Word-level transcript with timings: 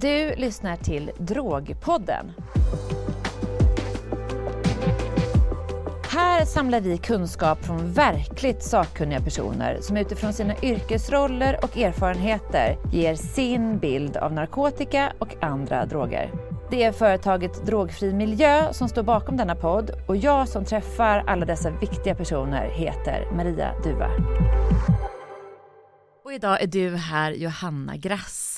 Du 0.00 0.34
lyssnar 0.34 0.76
till 0.76 1.10
Drogpodden. 1.18 2.32
Här 6.08 6.44
samlar 6.44 6.80
vi 6.80 6.98
kunskap 6.98 7.64
från 7.64 7.92
verkligt 7.92 8.62
sakkunniga 8.62 9.20
personer 9.20 9.78
som 9.80 9.96
utifrån 9.96 10.32
sina 10.32 10.54
yrkesroller 10.62 11.58
och 11.62 11.78
erfarenheter 11.78 12.76
ger 12.92 13.14
sin 13.14 13.78
bild 13.78 14.16
av 14.16 14.32
narkotika 14.32 15.12
och 15.18 15.34
andra 15.40 15.86
droger. 15.86 16.30
Det 16.70 16.82
är 16.82 16.92
företaget 16.92 17.66
Drogfri 17.66 18.12
Miljö 18.12 18.72
som 18.72 18.88
står 18.88 19.02
bakom 19.02 19.36
denna 19.36 19.54
podd 19.54 19.90
och 20.08 20.16
jag 20.16 20.48
som 20.48 20.64
träffar 20.64 21.24
alla 21.26 21.46
dessa 21.46 21.70
viktiga 21.70 22.14
personer 22.14 22.68
heter 22.68 23.28
Maria 23.36 23.72
Duva. 23.84 24.10
Och 26.24 26.32
idag 26.32 26.62
är 26.62 26.66
du 26.66 26.96
här 26.96 27.32
Johanna 27.32 27.96
Grass. 27.96 28.49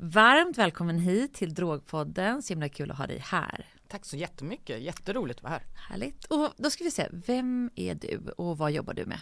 Varmt 0.00 0.58
välkommen 0.58 0.98
hit 0.98 1.34
till 1.34 1.54
Drogpodden, 1.54 2.42
så 2.42 2.52
himla 2.52 2.68
kul 2.68 2.90
att 2.90 2.98
ha 2.98 3.06
dig 3.06 3.18
här. 3.18 3.66
Tack 3.88 4.04
så 4.04 4.16
jättemycket, 4.16 4.80
jätteroligt 4.82 5.38
att 5.38 5.42
vara 5.42 5.52
här. 5.52 5.62
Härligt. 5.74 6.24
Och 6.24 6.52
då 6.56 6.70
ska 6.70 6.84
vi 6.84 6.90
se, 6.90 7.08
vem 7.12 7.70
är 7.74 7.94
du 7.94 8.30
och 8.36 8.58
vad 8.58 8.72
jobbar 8.72 8.94
du 8.94 9.06
med? 9.06 9.20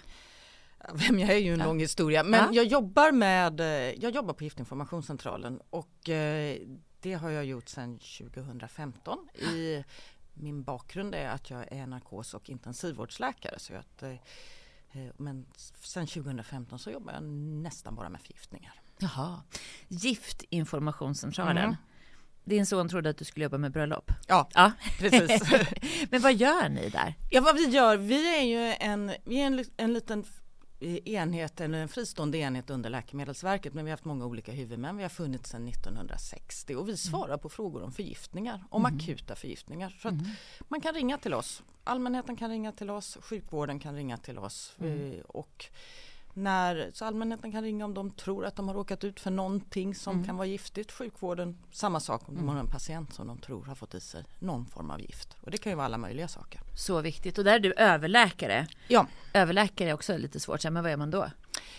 Vem 0.94 1.18
jag 1.18 1.30
är 1.30 1.38
ju 1.38 1.52
en 1.52 1.58
ja. 1.58 1.66
lång 1.66 1.80
historia, 1.80 2.24
men 2.24 2.40
ja. 2.40 2.48
jag 2.52 2.64
jobbar 2.64 3.12
med, 3.12 3.60
jag 3.98 4.14
jobbar 4.14 4.34
på 4.34 4.44
Giftinformationscentralen 4.44 5.60
och 5.70 6.08
eh, 6.08 6.58
det 7.00 7.14
har 7.14 7.30
jag 7.30 7.44
gjort 7.44 7.68
sedan 7.68 7.98
2015. 7.98 9.28
I, 9.34 9.84
min 10.34 10.62
bakgrund 10.62 11.14
är 11.14 11.28
att 11.28 11.50
jag 11.50 11.72
är 11.72 11.86
narkos 11.86 12.34
och 12.34 12.50
intensivvårdsläkare 12.50 13.58
så 13.58 13.74
att, 13.74 14.02
eh, 14.02 14.10
eh, 14.92 15.12
men 15.16 15.46
sedan 15.80 16.06
2015 16.06 16.78
så 16.78 16.90
jobbar 16.90 17.12
jag 17.12 17.22
nästan 17.62 17.94
bara 17.94 18.08
med 18.08 18.20
förgiftningar. 18.20 18.82
Jaha, 18.98 19.42
Giftinformationscentralen. 19.88 21.64
Mm. 21.64 21.76
Din 22.44 22.66
son 22.66 22.88
trodde 22.88 23.10
att 23.10 23.18
du 23.18 23.24
skulle 23.24 23.44
jobba 23.44 23.58
med 23.58 23.72
bröllop. 23.72 24.10
Ja, 24.26 24.48
ja. 24.54 24.72
precis. 24.98 25.42
Men 26.10 26.22
vad 26.22 26.34
gör 26.34 26.68
ni 26.68 26.88
där? 26.88 27.14
Ja, 27.30 27.40
vad 27.40 27.56
vi 27.56 27.66
gör, 27.68 27.96
vi 27.96 28.38
är 28.38 28.42
ju 28.42 28.74
en, 28.80 29.12
vi 29.24 29.40
är 29.40 29.46
en, 29.46 29.64
en 29.76 29.92
liten 29.92 30.24
enhet, 30.80 31.60
en 31.60 31.88
fristående 31.88 32.38
enhet 32.38 32.70
under 32.70 32.90
Läkemedelsverket 32.90 33.74
men 33.74 33.84
vi 33.84 33.90
har 33.90 33.92
haft 33.92 34.04
många 34.04 34.26
olika 34.26 34.52
huvudmän. 34.52 34.96
Vi 34.96 35.02
har 35.02 35.10
funnits 35.10 35.50
sedan 35.50 35.68
1960 35.68 36.74
och 36.74 36.88
vi 36.88 36.90
mm. 36.90 36.96
svarar 36.96 37.28
mm. 37.28 37.38
på 37.38 37.48
frågor 37.48 37.82
om 37.82 37.92
förgiftningar, 37.92 38.64
om 38.70 38.86
mm. 38.86 38.96
akuta 38.96 39.34
förgiftningar. 39.34 39.98
Så 40.02 40.08
mm. 40.08 40.24
man 40.68 40.80
kan 40.80 40.94
ringa 40.94 41.18
till 41.18 41.34
oss. 41.34 41.62
Allmänheten 41.84 42.36
kan 42.36 42.50
ringa 42.50 42.72
till 42.72 42.90
oss, 42.90 43.18
sjukvården 43.20 43.78
kan 43.78 43.94
ringa 43.94 44.16
till 44.16 44.38
oss 44.38 44.76
mm. 44.80 45.12
Eh, 45.12 45.20
och 45.20 45.66
när, 46.36 46.90
så 46.94 47.04
allmänheten 47.04 47.52
kan 47.52 47.62
ringa 47.62 47.84
om 47.84 47.94
de 47.94 48.10
tror 48.10 48.46
att 48.46 48.56
de 48.56 48.68
har 48.68 48.74
råkat 48.74 49.04
ut 49.04 49.20
för 49.20 49.30
någonting 49.30 49.94
som 49.94 50.14
mm. 50.14 50.26
kan 50.26 50.36
vara 50.36 50.46
giftigt. 50.46 50.92
Sjukvården, 50.92 51.58
samma 51.70 52.00
sak 52.00 52.28
om 52.28 52.34
de 52.34 52.40
mm. 52.40 52.54
har 52.54 52.60
en 52.60 52.70
patient 52.70 53.12
som 53.14 53.26
de 53.26 53.38
tror 53.38 53.64
har 53.64 53.74
fått 53.74 53.94
i 53.94 54.00
sig 54.00 54.24
någon 54.38 54.66
form 54.66 54.90
av 54.90 55.00
gift. 55.00 55.36
Och 55.40 55.50
det 55.50 55.58
kan 55.58 55.72
ju 55.72 55.76
vara 55.76 55.86
alla 55.86 55.98
möjliga 55.98 56.28
saker. 56.28 56.60
Så 56.74 57.00
viktigt. 57.00 57.38
Och 57.38 57.44
där 57.44 57.54
är 57.54 57.60
du 57.60 57.72
överläkare. 57.72 58.66
Ja. 58.88 59.06
Överläkare 59.32 59.88
är 59.88 59.94
också 59.94 60.16
lite 60.18 60.40
svårt, 60.40 60.64
men 60.64 60.82
vad 60.82 60.92
är 60.92 60.96
man 60.96 61.10
då? 61.10 61.30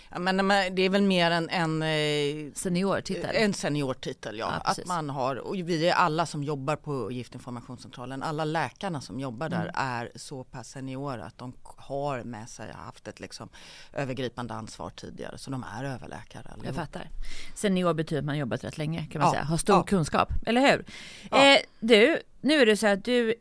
Ja, 0.10 0.20
men 0.20 0.38
det 0.76 0.82
är 0.82 0.90
väl 0.90 1.02
mer 1.02 1.32
en, 1.32 1.50
en 1.50 1.82
eh, 1.82 2.54
seniortitel. 2.54 3.36
En 3.36 3.54
seniortitel, 3.54 4.38
ja. 4.38 4.52
ja 4.52 4.72
att 4.72 4.86
man 4.86 5.10
har, 5.10 5.36
och 5.36 5.56
vi 5.56 5.90
är 5.90 5.94
alla 5.94 6.26
som 6.26 6.44
jobbar 6.44 6.76
på 6.76 7.12
Giftinformationscentralen, 7.12 8.24
alla 8.24 8.46
läkarna 8.46 9.02
som 9.02 9.20
jobbar 9.20 9.50
där 9.50 9.62
mm. 9.62 9.72
är 9.76 10.12
så 10.16 10.44
pass 10.44 10.70
seniora 10.70 11.26
att 11.26 11.38
de 11.38 11.54
har 11.64 12.24
med 12.24 12.50
sig, 12.50 12.72
haft 12.72 13.08
ett 13.08 13.20
liksom 13.20 13.50
övergripande 13.94 14.54
ansvar 14.54 14.90
tidigare, 14.90 15.38
så 15.38 15.52
de 15.52 15.66
är 15.78 15.84
överläkare. 15.84 16.44
Allihop. 16.46 16.66
Jag 16.66 16.76
fattar. 16.76 17.10
Senior 17.56 17.94
betyder 17.94 18.20
att 18.20 18.26
man 18.26 18.38
jobbat 18.38 18.64
rätt 18.64 18.78
länge 18.78 19.08
kan 19.12 19.22
man 19.22 19.28
ja. 19.28 19.32
säga, 19.32 19.44
har 19.44 19.58
stor 19.58 19.84
kunskap, 19.84 20.30
eller 20.46 20.62
hur? 20.62 20.86
Eh, 21.32 21.58
du, 21.80 22.20
nu 22.42 22.54
är 22.54 22.66
det 22.66 22.78
så 22.78 22.88
att 22.88 23.06
du 23.06 23.36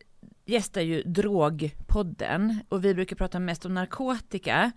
gästar 0.47 0.81
ju 0.81 1.03
Drogpodden 1.03 2.61
och 2.69 2.85
vi 2.85 2.95
brukar 2.95 3.17
prata 3.17 3.39
mest 3.39 3.67
om 3.67 3.75
narkotika. 3.75 4.73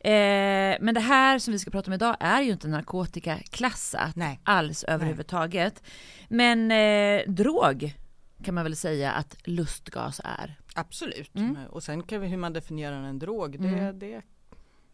Eh, 0.00 0.76
men 0.80 0.94
det 0.94 1.00
här 1.00 1.38
som 1.38 1.52
vi 1.52 1.58
ska 1.58 1.70
prata 1.70 1.90
om 1.90 1.94
idag 1.94 2.16
är 2.20 2.42
ju 2.42 2.52
inte 2.52 2.68
narkotikaklassat 2.68 4.16
Nej. 4.16 4.40
alls 4.44 4.84
överhuvudtaget. 4.84 5.82
Nej. 6.28 6.56
Men 6.56 6.70
eh, 6.70 7.32
drog 7.32 7.94
kan 8.42 8.54
man 8.54 8.64
väl 8.64 8.76
säga 8.76 9.12
att 9.12 9.36
lustgas 9.44 10.20
är. 10.24 10.58
Absolut, 10.74 11.34
mm. 11.34 11.56
och 11.70 11.82
sen 11.82 12.02
kan 12.02 12.20
vi, 12.20 12.28
hur 12.28 12.36
man 12.36 12.52
definierar 12.52 13.02
en 13.02 13.18
drog, 13.18 13.60
det, 13.60 13.68
mm. 13.68 13.98
det 13.98 14.22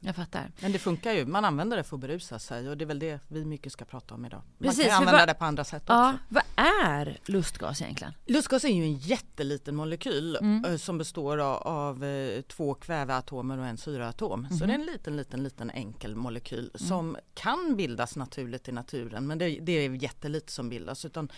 jag 0.00 0.16
fattar. 0.16 0.53
Men 0.61 0.72
det 0.72 0.78
funkar 0.78 1.12
ju, 1.12 1.27
man 1.27 1.44
använder 1.44 1.77
det 1.77 1.84
för 1.84 1.97
att 1.97 2.00
berusa 2.00 2.38
sig 2.38 2.69
och 2.69 2.77
det 2.77 2.84
är 2.84 2.87
väl 2.87 2.99
det 2.99 3.21
vi 3.28 3.44
mycket 3.44 3.72
ska 3.72 3.84
prata 3.84 4.15
om 4.15 4.25
idag. 4.25 4.43
Man 4.59 4.69
Precis, 4.69 4.87
kan 4.87 4.94
använda 4.94 5.19
vad, 5.19 5.28
det 5.28 5.34
på 5.34 5.44
andra 5.44 5.65
sätt 5.65 5.83
ja, 5.87 6.11
också. 6.11 6.25
Vad 6.28 6.43
är 6.56 7.19
lustgas 7.25 7.83
egentligen? 7.83 8.15
Lustgas 8.27 8.65
är 8.65 8.69
ju 8.69 8.83
en 8.83 8.94
jätteliten 8.94 9.77
molekyl 9.77 10.37
mm. 10.37 10.65
Eh, 10.65 10.77
som 10.77 10.99
består 10.99 11.39
av, 11.39 12.05
eh, 12.05 12.43
två 12.43 12.75
kväveatomer 12.75 13.59
och 13.59 13.66
en 13.66 13.78
syreatom. 13.78 14.44
Mm. 14.44 14.59
Så 14.59 14.65
det 14.66 14.72
är 14.72 14.75
en 14.75 14.87
liten, 14.87 15.16
liten, 15.16 15.43
liten 15.43 15.71
enkel 15.71 16.15
molekyl 16.15 16.71
mm. 16.75 16.89
som 16.89 17.16
kan 17.34 17.77
bildas 17.77 18.16
naturligt 18.16 18.69
i 18.69 18.72
naturen 18.72 19.27
men 19.27 19.39
det, 19.39 19.59
det 19.60 19.72
är 19.72 19.91
jättelite 19.91 20.53
som 20.53 20.69
bildas. 20.69 21.05
Utan 21.05 21.28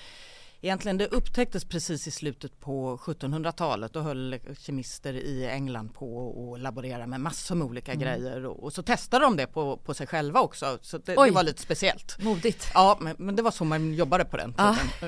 Egentligen 0.65 0.99
det 0.99 1.06
upptäcktes 1.06 1.65
precis 1.65 2.06
i 2.06 2.11
slutet 2.11 2.61
på 2.61 2.97
1700-talet. 2.97 3.93
Då 3.93 4.00
höll 4.00 4.39
kemister 4.59 5.15
i 5.15 5.47
England 5.47 5.95
på 5.95 6.55
att 6.55 6.61
laborera 6.61 7.06
med 7.06 7.21
massor 7.21 7.55
med 7.55 7.67
olika 7.67 7.93
mm. 7.93 8.03
grejer 8.03 8.47
och, 8.47 8.65
och, 8.65 8.72
så 8.72 8.83
testade 8.83 9.25
de 9.25 9.37
det 9.37 9.47
på, 9.47 9.77
på 9.77 9.95
sig 9.95 10.06
själva 10.06 10.41
också. 10.41 10.78
Så 10.83 10.99
det, 10.99 11.15
det 11.15 11.31
var 11.31 11.43
lite 11.43 11.62
speciellt. 11.62 12.19
Modigt. 12.22 12.71
Ja, 12.75 12.99
men, 13.01 13.17
men, 13.19 13.37
det 13.37 13.43
var 13.43 13.51
så 13.51 13.65
man 13.65 13.95
jobbade 13.95 14.25
på 14.25 14.37
den 14.37 14.53
tiden. 14.53 14.75
Ah. 15.03 15.06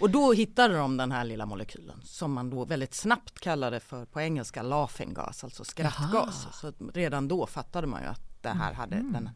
Och 0.00 0.10
då 0.10 0.32
hittade 0.32 0.76
de 0.76 0.96
den 0.96 1.12
här 1.12 1.24
lilla 1.24 1.46
molekylen 1.46 2.00
som 2.04 2.32
man 2.32 2.50
då 2.50 2.64
väldigt 2.64 2.94
snabbt 2.94 3.40
kallade 3.40 3.80
för 3.80 4.04
på 4.04 4.20
engelska 4.20 4.62
laughing 4.62 5.14
gas, 5.14 5.44
alltså 5.44 5.64
skrattgas. 5.64 6.12
Jaha. 6.12 6.52
Så 6.52 6.72
redan 6.94 7.28
då 7.28 7.46
fattade 7.46 7.86
man 7.86 8.02
ju 8.02 8.08
att 8.08 8.42
det 8.42 8.48
här 8.48 8.72
hade 8.72 8.96
mm. 8.96 9.12
den 9.12 9.30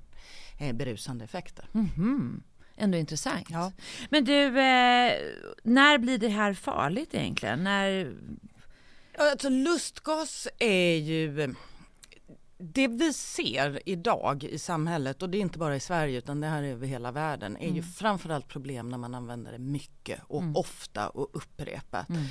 eh, 0.59 0.77
berusande 0.77 1.25
effekter. 1.25 1.65
Mm 1.75 2.43
Ändå 2.83 2.99
intressant. 2.99 3.47
Ja. 3.51 3.73
Men 4.11 4.25
du, 4.25 4.47
eh, 4.47 5.19
när 5.63 5.99
blir 5.99 6.19
det 6.19 6.29
här 6.29 6.55
farligt 6.55 7.15
egentligen? 7.15 7.65
När... 7.65 8.15
Alltså 9.19 9.49
lustgas 9.49 10.49
är 10.59 10.97
ju 10.97 11.55
det 12.63 12.89
vi 12.89 13.13
ser 13.13 13.89
idag 13.89 14.45
i 14.45 14.59
samhället 14.59 15.23
och 15.23 15.31
det 15.31 15.39
är 15.39 15.41
inte 15.41 15.59
bara 15.59 15.77
i 15.77 15.81
Sverige 15.81 16.19
utan 16.19 16.41
det 16.41 16.47
här 16.47 16.63
är 16.63 16.73
över 16.73 16.87
hela 16.87 17.13
världen 17.13 17.57
är 17.57 17.65
mm. 17.65 17.77
ju 17.77 17.83
framförallt 17.83 18.49
problem 18.49 18.89
när 18.89 18.99
man 18.99 19.15
använder 19.15 19.53
det 19.53 19.59
mycket 19.59 20.21
och 20.27 20.43
mm. 20.43 20.57
ofta 20.57 21.09
och 21.09 21.31
upprepat. 21.33 22.09
Mm. 22.09 22.23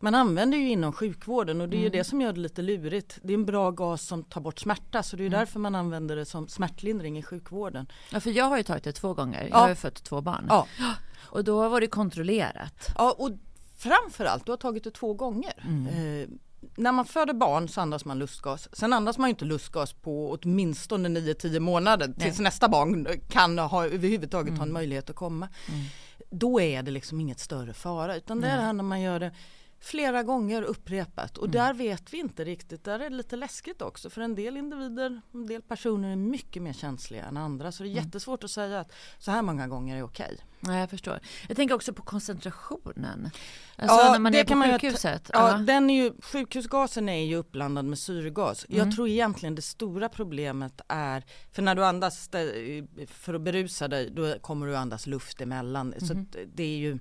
Man 0.00 0.14
använder 0.14 0.58
ju 0.58 0.70
inom 0.70 0.92
sjukvården 0.92 1.60
och 1.60 1.68
det 1.68 1.76
är 1.76 1.80
ju 1.80 1.86
mm. 1.86 1.98
det 1.98 2.04
som 2.04 2.20
gör 2.20 2.32
det 2.32 2.40
lite 2.40 2.62
lurigt. 2.62 3.18
Det 3.22 3.32
är 3.32 3.34
en 3.34 3.44
bra 3.44 3.70
gas 3.70 4.02
som 4.02 4.24
tar 4.24 4.40
bort 4.40 4.58
smärta 4.58 5.02
så 5.02 5.16
det 5.16 5.22
är 5.22 5.26
mm. 5.26 5.38
därför 5.38 5.58
man 5.58 5.74
använder 5.74 6.16
det 6.16 6.26
som 6.26 6.48
smärtlindring 6.48 7.18
i 7.18 7.22
sjukvården. 7.22 7.86
Ja 8.12 8.20
för 8.20 8.30
jag 8.30 8.44
har 8.44 8.56
ju 8.56 8.62
tagit 8.62 8.84
det 8.84 8.92
två 8.92 9.14
gånger, 9.14 9.48
jag 9.50 9.56
har 9.56 9.68
ju 9.68 9.74
fött 9.74 10.04
två 10.04 10.20
barn. 10.20 10.46
Ja. 10.48 10.66
Och 11.22 11.44
då 11.44 11.68
var 11.68 11.80
det 11.80 11.86
kontrollerat. 11.86 12.94
Ja 12.98 13.12
och 13.18 13.30
framförallt, 13.76 14.46
du 14.46 14.52
har 14.52 14.56
tagit 14.56 14.84
det 14.84 14.90
två 14.90 15.14
gånger. 15.14 15.64
Mm. 15.68 15.86
Eh, 15.86 16.28
när 16.76 16.92
man 16.92 17.04
föder 17.04 17.34
barn 17.34 17.68
så 17.68 17.80
andas 17.80 18.04
man 18.04 18.18
lustgas. 18.18 18.68
Sen 18.72 18.92
andas 18.92 19.18
man 19.18 19.30
inte 19.30 19.44
lustgas 19.44 19.92
på 19.92 20.38
åtminstone 20.42 21.08
9-10 21.08 21.58
månader 21.58 22.06
tills 22.06 22.38
Nej. 22.38 22.44
nästa 22.44 22.68
barn 22.68 23.06
kan 23.28 23.58
ha, 23.58 23.86
överhuvudtaget 23.86 24.48
mm. 24.48 24.58
ha 24.58 24.62
en 24.62 24.70
mm. 24.70 24.74
möjlighet 24.74 25.10
att 25.10 25.16
komma. 25.16 25.48
Mm. 25.68 25.80
Då 26.30 26.60
är 26.60 26.82
det 26.82 26.90
liksom 26.90 27.20
inget 27.20 27.40
större 27.40 27.72
fara 27.72 28.16
utan 28.16 28.40
det 28.40 28.48
är 28.48 28.56
det 28.56 28.62
här 28.62 28.72
när 28.72 28.84
man 28.84 29.00
gör 29.00 29.20
det 29.20 29.32
flera 29.80 30.22
gånger 30.22 30.62
upprepat 30.62 31.38
och 31.38 31.44
mm. 31.44 31.52
där 31.52 31.74
vet 31.74 32.12
vi 32.12 32.18
inte 32.18 32.44
riktigt. 32.44 32.84
Där 32.84 33.00
är 33.00 33.10
det 33.10 33.16
lite 33.16 33.36
läskigt 33.36 33.82
också 33.82 34.10
för 34.10 34.20
en 34.20 34.34
del 34.34 34.56
individer, 34.56 35.20
en 35.34 35.46
del 35.46 35.62
personer 35.62 36.12
är 36.12 36.16
mycket 36.16 36.62
mer 36.62 36.72
känsliga 36.72 37.24
än 37.24 37.36
andra 37.36 37.72
så 37.72 37.82
det 37.82 37.88
är 37.88 37.92
mm. 37.92 38.04
jättesvårt 38.04 38.44
att 38.44 38.50
säga 38.50 38.80
att 38.80 38.92
så 39.18 39.30
här 39.30 39.42
många 39.42 39.68
gånger 39.68 39.96
är 39.96 40.02
okej. 40.02 40.36
Ja, 40.60 40.78
jag 40.78 40.90
förstår. 40.90 41.20
Jag 41.48 41.56
tänker 41.56 41.74
också 41.74 41.92
på 41.92 42.02
koncentrationen. 42.02 43.30
Alltså 43.76 43.96
ja, 43.96 44.12
när 44.12 44.18
man 44.18 44.34
är 44.34 44.44
på 44.44 44.62
sjukhuset. 44.62 45.30
Ja, 45.32 45.52
den 45.56 45.90
är 45.90 46.04
ju, 46.04 46.12
sjukhusgasen 46.22 47.08
är 47.08 47.24
ju 47.24 47.36
uppblandad 47.36 47.84
med 47.84 47.98
syrgas. 47.98 48.66
Mm. 48.68 48.78
Jag 48.78 48.94
tror 48.94 49.08
egentligen 49.08 49.54
det 49.54 49.62
stora 49.62 50.08
problemet 50.08 50.80
är, 50.88 51.24
för 51.52 51.62
när 51.62 51.74
du 51.74 51.84
andas 51.84 52.30
för 53.06 53.34
att 53.34 53.40
berusa 53.40 53.88
dig 53.88 54.10
då 54.10 54.38
kommer 54.38 54.66
du 54.66 54.76
andas 54.76 55.06
luft 55.06 55.40
emellan. 55.40 55.94
Så 55.98 56.24
det 56.54 56.62
är 56.62 56.78
ju 56.78 56.98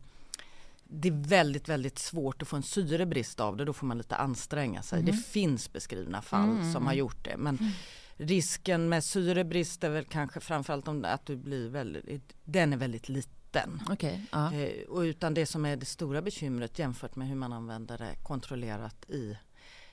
det 0.91 1.07
är 1.07 1.27
väldigt, 1.27 1.69
väldigt 1.69 1.99
svårt 1.99 2.41
att 2.41 2.47
få 2.47 2.55
en 2.55 2.63
syrebrist 2.63 3.39
av 3.39 3.57
det. 3.57 3.65
Då 3.65 3.73
får 3.73 3.87
man 3.87 3.97
lite 3.97 4.15
anstränga 4.15 4.81
sig. 4.81 4.99
Mm. 4.99 5.11
Det 5.11 5.17
finns 5.17 5.73
beskrivna 5.73 6.21
fall 6.21 6.49
mm. 6.49 6.73
som 6.73 6.85
har 6.85 6.93
gjort 6.93 7.23
det. 7.23 7.37
Men 7.37 7.57
mm. 7.57 7.71
risken 8.17 8.89
med 8.89 9.03
syrebrist 9.03 9.83
är 9.83 9.89
väl 9.89 10.05
kanske 10.05 10.39
framförallt 10.39 10.87
om 10.87 11.05
att 11.05 11.25
du 11.25 11.35
blir 11.35 11.69
väldigt, 11.69 12.33
den 12.43 12.73
är 12.73 12.77
väldigt 12.77 13.09
liten. 13.09 13.81
Okay. 13.91 14.19
Ja. 14.31 14.53
Eh, 14.53 14.87
och 14.89 14.99
utan 14.99 15.33
det 15.33 15.45
som 15.45 15.65
är 15.65 15.75
det 15.75 15.85
stora 15.85 16.21
bekymret 16.21 16.79
jämfört 16.79 17.15
med 17.15 17.27
hur 17.27 17.35
man 17.35 17.53
använder 17.53 17.97
det 17.97 18.15
kontrollerat 18.23 19.09
i 19.09 19.37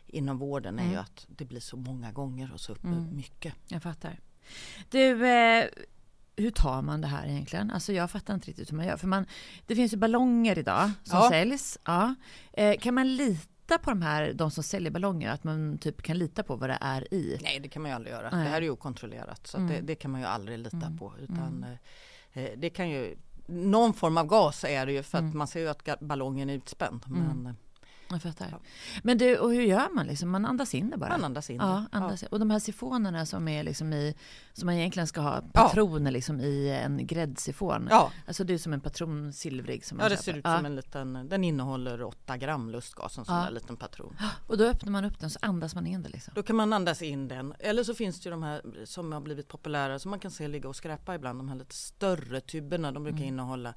inom 0.06 0.38
vården 0.38 0.78
är 0.78 0.82
ju 0.82 0.88
mm. 0.88 1.00
att 1.00 1.26
det 1.28 1.44
blir 1.44 1.60
så 1.60 1.76
många 1.76 2.12
gånger 2.12 2.52
och 2.52 2.60
så 2.60 2.76
mm. 2.84 3.16
mycket. 3.16 3.54
Jag 3.68 3.82
fattar. 3.82 4.20
Du, 4.90 5.26
eh, 5.26 5.64
hur 6.36 6.50
tar 6.50 6.82
man 6.82 7.00
det 7.00 7.06
här 7.06 7.26
egentligen? 7.26 7.70
Alltså 7.70 7.92
jag 7.92 8.10
fattar 8.10 8.34
inte 8.34 8.48
riktigt 8.48 8.72
hur 8.72 8.76
man 8.76 8.86
gör. 8.86 8.96
För 8.96 9.06
man, 9.06 9.26
det 9.66 9.76
finns 9.76 9.92
ju 9.92 9.96
ballonger 9.96 10.58
idag 10.58 10.90
som 11.04 11.18
Ja. 11.18 11.28
säljs. 11.30 11.78
Ja. 11.84 12.14
Eh, 12.52 12.76
kan 12.78 12.94
man 12.94 13.16
lita 13.16 13.78
på 13.78 13.90
de 13.90 14.02
här, 14.02 14.32
de 14.32 14.50
som 14.50 14.62
säljer 14.64 14.90
ballonger? 14.90 15.30
Att 15.30 15.44
man 15.44 15.78
typ 15.78 16.02
kan 16.02 16.18
lita 16.18 16.42
på 16.42 16.56
vad 16.56 16.70
det 16.70 16.78
är 16.80 17.14
i? 17.14 17.38
Nej, 17.42 17.60
det 17.60 17.68
kan 17.68 17.82
man 17.82 17.90
ju 17.90 17.94
aldrig 17.94 18.14
göra. 18.14 18.30
Nej. 18.30 18.44
Det 18.44 18.50
här 18.50 18.56
är 18.56 18.62
ju 18.62 18.70
okontrollerat 18.70 19.46
så 19.46 19.56
att 19.58 19.68
det, 19.68 19.80
det 19.80 19.94
kan 19.94 20.10
man 20.10 20.20
ju 20.20 20.26
aldrig 20.26 20.58
lita 20.58 20.92
på. 20.98 21.12
Utan, 21.20 21.66
eh, 22.32 22.42
eh, 22.44 22.50
det 22.56 22.70
kan 22.70 22.90
ju, 22.90 23.16
någon 23.46 23.94
form 23.94 24.16
av 24.18 24.26
gas 24.26 24.64
är 24.64 24.86
det 24.86 24.92
ju 24.92 25.02
för 25.02 25.18
att 25.18 25.34
man 25.34 25.46
ser 25.46 25.60
ju 25.60 25.68
att 25.68 26.00
ballongen 26.00 26.50
är 26.50 26.54
utspänd. 26.54 27.04
Men 27.06 27.46
eh, 27.46 27.52
Jag 28.10 28.22
fattar. 28.22 28.48
Ja. 28.50 28.60
Men 29.02 29.18
du, 29.18 29.38
och 29.38 29.50
hur 29.52 29.62
gör 29.62 29.94
man 29.94 30.06
liksom? 30.06 30.30
Man 30.30 30.46
andas 30.46 30.74
in 30.74 30.90
det 30.90 30.96
bara? 30.96 31.08
man 31.10 31.24
andas 31.24 31.50
in 31.50 31.56
Ja, 31.56 31.84
det. 31.92 31.96
andas 31.98 32.22
in. 32.22 32.28
Och 32.32 32.38
de 32.38 32.50
här 32.50 32.58
sifonerna 32.58 33.26
som 33.26 33.48
är 33.48 33.62
liksom 33.62 33.92
i, 33.92 34.14
som 34.52 34.66
man 34.66 34.74
egentligen 34.74 35.06
ska 35.06 35.20
ha 35.20 35.42
patroner 35.52 36.10
liksom 36.10 36.40
i 36.40 36.70
en 36.84 37.06
gräddsifon. 37.06 37.88
Ja. 37.90 38.12
Alltså 38.26 38.44
det 38.44 38.54
är 38.54 38.58
som 38.58 38.72
en 38.72 38.80
patron 38.80 39.32
silvrig 39.32 39.84
som 39.84 39.96
man 39.98 40.04
Ja, 40.04 40.08
det 40.08 40.14
köper. 40.16 40.24
ser 40.32 40.38
ut 40.38 40.44
Ja. 40.44 40.56
som 40.56 40.66
en 40.66 40.76
liten, 40.76 41.28
den 41.28 41.44
innehåller 41.44 42.02
8 42.02 42.36
gram 42.36 42.70
lustgas, 42.70 43.18
en 43.18 43.24
sån 43.24 43.36
Ja. 43.36 43.42
där 43.44 43.50
liten 43.50 43.76
patron. 43.76 44.16
Och 44.46 44.58
då 44.58 44.64
öppnar 44.64 44.92
man 44.92 45.04
upp 45.04 45.18
den 45.20 45.30
så 45.30 45.38
andas 45.42 45.74
man 45.74 45.86
in 45.86 46.02
det 46.02 46.08
liksom. 46.08 46.32
Då 46.36 46.42
kan 46.42 46.56
man 46.56 46.72
andas 46.72 47.02
in 47.02 47.28
den. 47.28 47.54
Eller 47.58 47.84
så 47.84 47.94
finns 47.94 48.20
det 48.20 48.26
ju 48.26 48.30
de 48.30 48.42
här 48.42 48.62
som 48.84 49.12
har 49.12 49.20
blivit 49.20 49.48
populära 49.48 49.98
som 49.98 50.10
man 50.10 50.20
kan 50.20 50.30
se 50.30 50.48
ligga 50.48 50.68
och 50.68 50.76
skräpa 50.76 51.14
ibland. 51.14 51.38
De 51.38 51.48
här 51.48 51.56
lite 51.56 51.74
större 51.74 52.40
tuberna. 52.40 52.92
De 52.92 53.02
brukar 53.04 53.24
innehålla 53.24 53.74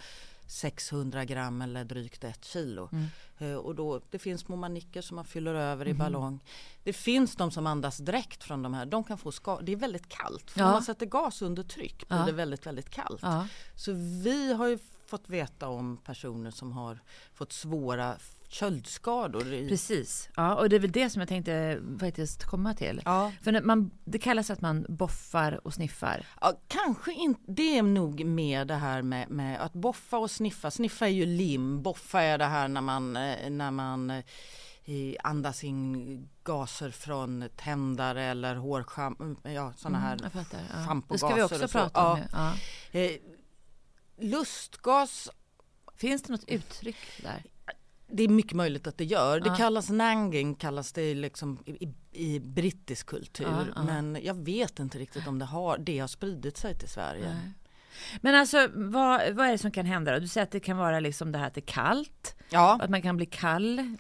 600 0.52 1.26
gram 1.26 1.62
eller 1.62 1.84
drygt 1.86 2.24
ett 2.24 2.46
kilo. 2.46 2.90
Eh, 3.38 3.54
och 3.54 3.76
då, 3.76 4.02
det 4.10 4.20
finns 4.20 4.42
små 4.42 4.56
manicker 4.56 5.02
som 5.02 5.16
man 5.16 5.26
fyller 5.26 5.54
över 5.56 5.88
i 5.88 5.94
ballong. 5.94 6.40
Det 6.84 6.94
finns 6.94 7.36
de 7.36 7.52
som 7.52 7.68
andas 7.68 7.98
direkt 7.98 8.44
från 8.44 8.64
de 8.64 8.74
här. 8.74 8.86
De 8.86 9.04
kan 9.04 9.18
få 9.18 9.32
ska- 9.32 9.60
Det 9.62 9.72
är 9.72 9.76
väldigt 9.76 10.10
kallt. 10.10 10.52
För 10.52 10.60
Ja. 10.60 10.66
När 10.66 10.74
man 10.74 10.84
sätter 10.84 11.06
gas 11.06 11.42
under 11.42 11.64
tryck 11.64 12.08
blir 12.08 12.18
Ja. 12.20 12.26
det 12.26 12.32
väldigt, 12.32 12.66
väldigt 12.66 12.90
kallt. 12.90 13.20
Ja. 13.22 13.48
Så 13.76 13.92
vi 14.24 14.54
har 14.54 14.68
ju 14.68 14.80
fått 15.06 15.30
veta 15.30 15.68
om 15.68 15.98
personer 15.98 16.52
som 16.52 16.72
har 16.72 17.00
fått 17.34 17.54
svåra 17.54 18.16
köldskador. 18.52 19.54
I, 19.54 19.70
Precis. 19.70 20.30
Ja, 20.36 20.56
och 20.56 20.70
det 20.70 20.76
är 20.76 20.80
väl 20.80 20.92
det 20.92 21.10
som 21.10 21.20
jag 21.20 21.30
tänkte 21.30 21.82
faktiskt 22.00 22.46
komma 22.46 22.74
till. 22.74 23.02
ja. 23.06 23.32
För 23.42 23.62
man, 23.62 23.92
det 24.06 24.20
kallas 24.20 24.50
att 24.50 24.62
man 24.62 24.86
boffar 24.90 25.68
och 25.68 25.74
sniffar. 25.74 26.26
Ja, 26.42 26.54
kanske 26.68 27.14
inte, 27.14 27.42
det 27.48 27.78
är 27.78 27.84
nog 27.84 28.26
med 28.26 28.68
det 28.68 28.76
här 28.76 29.02
med, 29.02 29.30
med 29.30 29.62
att 29.62 29.74
boffa 29.74 30.18
och 30.18 30.32
sniffa. 30.32 30.72
Sniffa 30.72 31.06
är 31.06 31.12
ju 31.12 31.26
lim, 31.26 31.82
boffa 31.84 32.22
är 32.22 32.38
det 32.38 32.46
här 32.46 32.68
när 32.68 32.82
man, 32.82 33.18
eh, 33.18 33.50
när 33.50 33.72
man 33.72 34.10
eh, 34.10 34.24
andas 35.24 35.64
in 35.64 36.30
gaser 36.44 36.90
från 36.92 37.50
tändare 37.56 38.24
eller 38.24 38.56
hårscham, 38.56 39.38
ja 39.44 39.74
sådana 39.78 40.00
här 40.00 40.14
Mm, 40.14 40.24
jag 40.24 40.32
fattar. 40.46 40.60
Ja. 40.74 40.86
schampogaser 40.86 41.28
Det 41.28 41.34
ska 41.34 41.36
vi 41.36 41.44
också 41.44 41.68
så. 41.68 41.78
prata 41.78 42.12
om 42.12 42.20
Ja. 42.32 42.54
nu. 42.92 43.00
Ja. 43.00 43.00
Eh, 43.00 43.12
lustgas, 44.30 45.30
Finns 45.96 46.22
det 46.24 46.32
något 46.32 46.44
uttryck 46.50 46.96
där? 47.24 47.44
Det 48.12 48.24
är 48.24 48.28
mycket 48.28 48.54
möjligt 48.54 48.88
att 48.88 48.98
det 48.98 49.06
gör. 49.06 49.40
Det 49.40 49.56
kallas 49.58 49.90
nanging, 49.90 50.56
kallas 50.56 50.92
det 50.92 51.16
liksom 51.16 51.64
i, 51.66 51.94
i, 52.12 52.40
brittisk 52.40 53.08
kultur. 53.08 53.74
Men 53.86 54.18
jag 54.24 54.34
vet 54.34 54.80
inte 54.80 55.00
riktigt 55.00 55.28
om 55.28 55.40
det 55.40 55.46
har, 55.46 55.78
det 55.78 56.00
har 56.00 56.08
spridit 56.08 56.58
sig 56.58 56.76
till 56.76 56.90
Sverige. 56.90 57.40
Men 58.22 58.36
alltså 58.36 58.68
vad, 58.74 59.32
vad 59.32 59.48
är 59.48 59.52
det 59.52 59.58
som 59.58 59.72
kan 59.72 59.86
hända 59.86 60.14
då? 60.14 60.20
Du 60.20 60.28
säger 60.28 60.44
att 60.44 60.52
det 60.52 60.60
kan 60.60 60.78
vara 60.78 61.00
liksom 61.00 61.32
det 61.32 61.38
här 61.38 61.48
att 61.48 61.54
det 61.54 61.60
är 61.62 61.74
kallt, 61.74 62.36
Ja. 62.50 62.80
att 62.82 62.90
man 62.90 63.02
kan 63.02 63.18
bli 63.18 63.26
kall. 63.26 63.96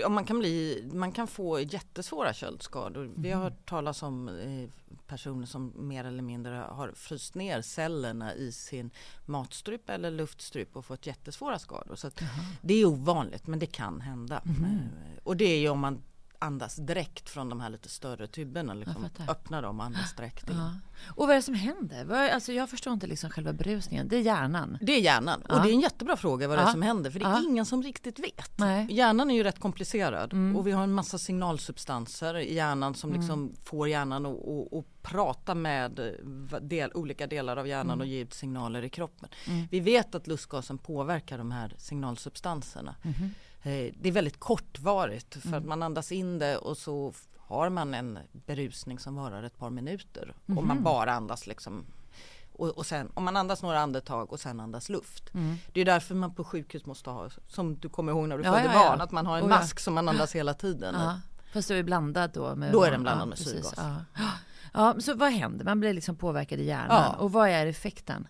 Det, 0.00 0.08
man, 0.08 0.24
kan 0.24 0.38
bli, 0.38 0.88
man 0.92 1.12
kan 1.12 1.26
få 1.26 1.60
jättesvåra 1.60 2.32
köldskador. 2.32 3.10
Vi 3.16 3.30
har 3.30 3.36
Mhm. 3.40 3.44
hört 3.52 3.68
talas 3.68 4.02
om 4.02 4.28
eh, 4.28 4.68
personer 5.06 5.46
som 5.46 5.72
mer 5.76 6.04
eller 6.04 6.22
mindre 6.22 6.54
har 6.70 6.92
fryst 6.94 7.34
ner 7.34 7.62
cellerna 7.62 8.34
i 8.34 8.52
sin 8.52 8.90
matstrup 9.26 9.90
eller 9.90 10.10
luftstrup 10.10 10.76
och 10.76 10.84
fått 10.84 11.06
jättesvåra 11.06 11.58
skador. 11.58 11.94
Så 11.96 12.06
att 12.06 12.22
det 12.62 12.74
är 12.74 12.84
ovanligt 12.84 13.46
men 13.46 13.58
det 13.58 13.66
kan 13.66 14.00
hända. 14.00 14.42
Mhm. 14.44 14.64
Eh, 14.64 15.18
Och 15.24 15.36
det 15.36 15.44
är 15.44 15.58
ju 15.58 15.68
om 15.68 15.80
man 15.80 16.02
andas 16.42 16.76
direkt 16.76 17.30
från 17.30 17.48
de 17.48 17.60
här 17.60 17.70
lite 17.70 17.88
större 17.88 18.26
tuberna. 18.26 18.74
Liksom, 18.74 19.08
öppnar 19.28 19.62
dem 19.62 19.80
och 19.80 19.86
andas 19.86 20.14
direkt 20.14 20.50
in. 20.50 20.56
Ja. 20.56 20.72
Och 21.16 21.26
vad 21.26 21.30
är 21.30 21.34
det 21.36 21.42
som 21.42 21.54
händer? 21.54 22.04
Vad, 22.04 22.18
alltså 22.30 22.52
jag 22.52 22.70
förstår 22.70 22.92
inte 22.92 23.06
liksom 23.06 23.30
själva 23.30 23.52
berusningen. 23.52 24.08
Det 24.08 24.16
är 24.16 24.20
hjärnan. 24.20 24.78
Det 24.80 24.92
är 24.92 25.00
hjärnan 25.00 25.42
och 25.42 25.56
Ja. 25.56 25.62
det 25.62 25.70
är 25.70 25.72
en 25.72 25.80
jättebra 25.80 26.16
fråga 26.16 26.48
vad 26.48 26.58
det 26.58 26.62
är 26.62 26.66
som 26.72 26.82
händer 26.82 27.10
för 27.10 27.18
det 27.18 27.24
är 27.26 27.44
ingen 27.48 27.66
som 27.66 27.82
riktigt 27.82 28.18
vet. 28.18 28.58
Nej. 28.58 28.80
Mm. 28.82 28.96
Hjärnan 28.96 29.30
är 29.30 29.34
ju 29.34 29.42
rätt 29.42 29.58
komplicerad 29.58 30.32
och 30.56 30.66
vi 30.66 30.72
har 30.72 30.82
en 30.82 30.92
massa 30.92 31.18
signalsubstanser 31.18 32.34
i 32.38 32.54
hjärnan 32.54 32.94
som 32.94 33.12
liksom 33.12 33.52
får 33.64 33.88
hjärnan 33.88 34.26
att, 34.26 34.32
att, 34.48 34.72
att 34.74 34.84
prata 35.02 35.54
med 35.54 35.98
eh, 35.98 36.60
del, 36.60 36.90
olika 36.94 37.26
delar 37.26 37.56
av 37.56 37.66
hjärnan 37.68 37.82
Mm. 37.92 38.00
och 38.00 38.06
ge 38.06 38.20
ut 38.20 38.34
signaler 38.34 38.82
i 38.82 38.88
kroppen. 38.88 39.28
Vi 39.70 39.80
vet 39.80 40.14
att 40.14 40.26
lustgasen 40.26 40.78
påverkar 40.78 41.38
de 41.38 41.50
här 41.50 41.74
signalsubstanserna. 41.78 42.94
Eh, 43.62 43.92
Det 44.00 44.08
är 44.08 44.12
väldigt 44.12 44.40
kortvarigt 44.40 45.34
för 45.34 45.48
Mm. 45.48 45.58
att 45.60 45.66
man 45.66 45.82
andas 45.82 46.12
in 46.12 46.38
det 46.38 46.56
och 46.56 46.76
så 46.78 47.12
har 47.38 47.68
man 47.70 47.94
en 47.94 48.18
berusning 48.32 48.98
som 48.98 49.14
varar 49.16 49.42
ett 49.42 49.58
par 49.58 49.70
minuter. 49.70 50.34
Om 50.46 50.54
Mm-hmm. 50.58 50.64
man 50.66 50.82
bara 50.82 51.12
andas 51.12 51.46
liksom 51.46 51.84
och, 52.52 52.68
och 52.68 52.86
sen 52.86 53.10
om 53.14 53.24
man 53.24 53.36
andas 53.36 53.62
några 53.62 53.80
andetag 53.80 54.32
och 54.32 54.40
sen 54.40 54.60
andas 54.60 54.88
luft. 54.88 55.34
Mm. 55.34 55.56
Det 55.72 55.80
är 55.80 55.84
därför 55.84 56.14
man 56.14 56.34
på 56.34 56.44
sjukhus 56.44 56.86
måste 56.86 57.10
ha, 57.10 57.28
som 57.48 57.76
du 57.76 57.88
kommer 57.88 58.12
ihåg 58.12 58.28
när 58.28 58.38
du 58.38 58.44
Ja, 58.44 58.52
födde 58.52 58.64
ja, 58.64 58.72
ja. 58.72 58.88
barn, 58.90 59.00
att 59.00 59.12
man 59.12 59.26
har 59.26 59.36
en 59.38 59.44
Oh, 59.44 59.50
ja. 59.50 59.56
mask 59.56 59.80
som 59.80 59.94
man 59.94 60.08
andas 60.08 60.34
hela 60.34 60.54
tiden. 60.54 60.94
Ja. 60.98 61.20
Fast 61.52 61.68
det 61.68 61.74
är 61.76 61.82
blandad 61.82 62.30
då 62.34 62.54
med 62.56 62.72
Då 62.72 62.82
är 62.84 62.90
den 62.90 63.02
blandad 63.02 63.22
ja, 63.22 63.26
med 63.28 63.38
syrgas. 63.38 63.74
Ja. 63.76 63.96
ja, 64.74 65.00
så 65.00 65.14
vad 65.14 65.32
händer? 65.32 65.64
Man 65.64 65.80
blir 65.80 65.92
liksom 65.92 66.16
påverkad 66.16 66.58
i 66.60 66.64
hjärnan. 66.64 66.88
Ja. 67.12 67.16
Och 67.16 67.32
vad 67.32 67.48
är 67.48 67.66
effekten? 67.66 68.28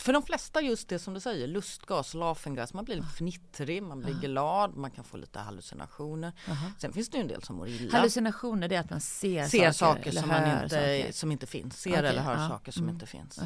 För 0.00 0.12
de 0.12 0.22
flesta 0.22 0.60
just 0.60 0.88
det 0.88 0.98
som 0.98 1.14
du 1.14 1.20
säger, 1.20 1.46
lustgas, 1.46 2.14
laughinggas, 2.14 2.74
man 2.74 2.84
blir 2.84 3.02
fnittrig, 3.02 3.82
man 3.82 4.00
blir 4.00 4.14
glad, 4.14 4.76
man 4.76 4.90
kan 4.90 5.04
få 5.04 5.16
lite 5.16 5.38
hallucinationer. 5.38 6.32
Sen 6.78 6.92
finns 6.92 7.08
det 7.08 7.16
ju 7.16 7.20
en 7.22 7.28
del 7.28 7.42
som 7.42 7.56
mår 7.56 7.68
illa. 7.68 7.98
Hallucinationer 7.98 8.68
det 8.68 8.76
är 8.76 8.80
att 8.80 8.90
man 8.90 9.00
ser, 9.00 9.44
ser 9.44 9.72
saker, 9.72 9.72
saker 9.72 10.10
som, 10.20 10.28
man 10.28 10.62
inte, 10.62 10.68
saker. 10.68 11.12
som 11.12 11.32
inte 11.32 11.46
finns, 11.46 11.80
ser 11.80 11.90
Okej, 11.90 12.04
eller 12.06 12.22
hör 12.22 12.48
saker 12.48 12.72
som 12.72 12.82
Mm. 12.82 12.94
inte 12.94 13.06
finns. 13.06 13.40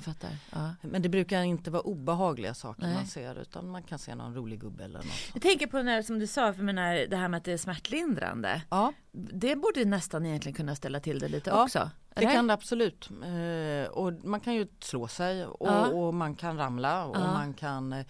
Men 0.81 1.03
det 1.03 1.09
brukar 1.09 1.43
inte 1.43 1.71
vara 1.71 1.83
obehagliga 1.83 2.55
saker 2.55 2.83
Nej. 2.83 2.95
man 2.95 3.07
ser 3.07 3.41
utan 3.41 3.71
man 3.71 3.83
kan 3.83 3.99
se 3.99 4.15
någon 4.15 4.35
rolig 4.35 4.61
gubbe 4.61 4.85
eller 4.85 4.99
något. 4.99 5.07
Jag 5.33 5.43
tänker 5.43 5.67
på 5.67 5.83
när, 5.83 6.03
som 6.03 6.19
du 6.19 6.27
sa, 6.27 6.53
för 6.53 6.63
menar, 6.63 6.95
det 6.95 7.17
här 7.17 7.29
med 7.29 7.39
att 7.39 7.45
det 7.45 7.53
är 7.53 7.59
smärtlindrande. 7.59 8.63
Ja, 8.71 8.93
Det 9.13 9.57
borde 9.57 9.85
nästan 9.85 10.27
egentligen 10.27 10.57
kunna 10.57 10.77
ställa 10.77 11.01
till 11.01 11.19
det 11.19 11.29
lite 11.29 11.51
Ja, 11.51 11.63
också. 11.65 11.91
Det 12.15 12.27
kan 12.27 12.47
det 12.47 12.53
absolut. 12.55 13.11
Eh, 13.11 13.91
och 13.91 14.13
man 14.25 14.41
kan 14.41 14.55
ju 14.55 14.67
slå 14.81 15.09
sig 15.09 15.47
och, 15.47 15.69
Ja. 15.69 15.87
och 15.87 16.15
man 16.15 16.35
kan 16.35 16.57
ramla 16.57 17.05
och 17.05 17.17
Ja. 17.17 17.21
man 17.33 17.55
kan 17.55 17.93
eh, 17.93 18.07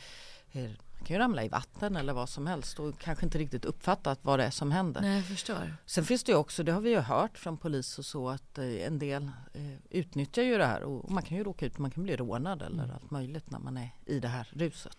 man 0.53 1.07
kan 1.07 1.15
ju 1.17 1.19
ramla 1.23 1.45
i 1.45 1.49
vatten 1.49 1.97
eller 1.97 2.13
vad 2.13 2.29
som 2.29 2.47
helst 2.47 2.79
och 2.81 2.99
kanske 2.99 3.25
inte 3.25 3.39
riktigt 3.39 3.65
uppfattat 3.65 4.19
vad 4.23 4.39
det 4.39 4.45
är 4.45 4.51
som 4.51 4.73
händer. 4.73 5.01
Nej, 5.01 5.17
jag 5.17 5.25
förstår. 5.27 5.77
Sen 5.87 6.05
finns 6.05 6.25
det 6.25 6.33
ju 6.33 6.39
också, 6.39 6.63
det 6.63 6.73
har 6.73 6.81
vi 6.81 6.91
ju 6.91 6.99
hört 6.99 7.39
från 7.39 7.57
polis 7.57 7.99
och 7.99 8.05
så 8.05 8.29
att 8.31 8.59
eh, 8.59 8.87
en 8.87 8.99
del 8.99 9.23
eh, 9.53 9.63
utnyttjar 9.91 10.43
ju 10.43 10.59
det 10.59 10.67
här 10.67 10.83
och, 10.83 11.05
och 11.05 11.11
man 11.11 11.23
kan 11.23 11.37
ju 11.39 11.45
råka 11.45 11.67
ut, 11.67 11.79
man 11.79 11.91
kan 11.91 12.03
bli 12.03 12.17
rånad 12.17 12.63
eller 12.63 12.83
Mm. 12.85 12.95
allt 12.95 13.11
möjligt 13.11 13.51
när 13.51 13.59
man 13.59 13.77
är 13.77 13.91
i 14.07 14.21
det 14.21 14.29
här 14.29 14.49
ruset. 14.53 14.99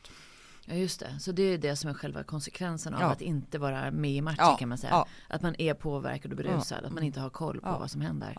Ja, 0.67 0.74
just 0.75 1.00
det. 1.00 1.19
Så 1.19 1.31
det 1.31 1.43
är 1.43 1.57
det 1.57 1.75
som 1.75 1.89
är 1.89 1.93
själva 1.93 2.24
konsekvensen 2.24 2.93
av 2.93 3.01
Ja. 3.01 3.07
att 3.07 3.22
inte 3.22 3.57
vara 3.60 3.91
med 3.91 4.12
i 4.12 4.22
matchen 4.22 4.36
Ja, 4.39 4.57
kan 4.57 4.69
man 4.69 4.77
säga. 4.77 4.91
ja. 4.91 5.07
Att 5.27 5.41
man 5.41 5.55
är 5.62 5.74
påverkad 5.74 6.31
och 6.31 6.38
berusad, 6.38 6.86
att 6.86 6.91
man 6.93 7.03
inte 7.03 7.19
har 7.19 7.29
koll 7.29 7.62
på 7.62 7.69
vad 7.79 7.91
som 7.91 8.01
händer. 8.01 8.34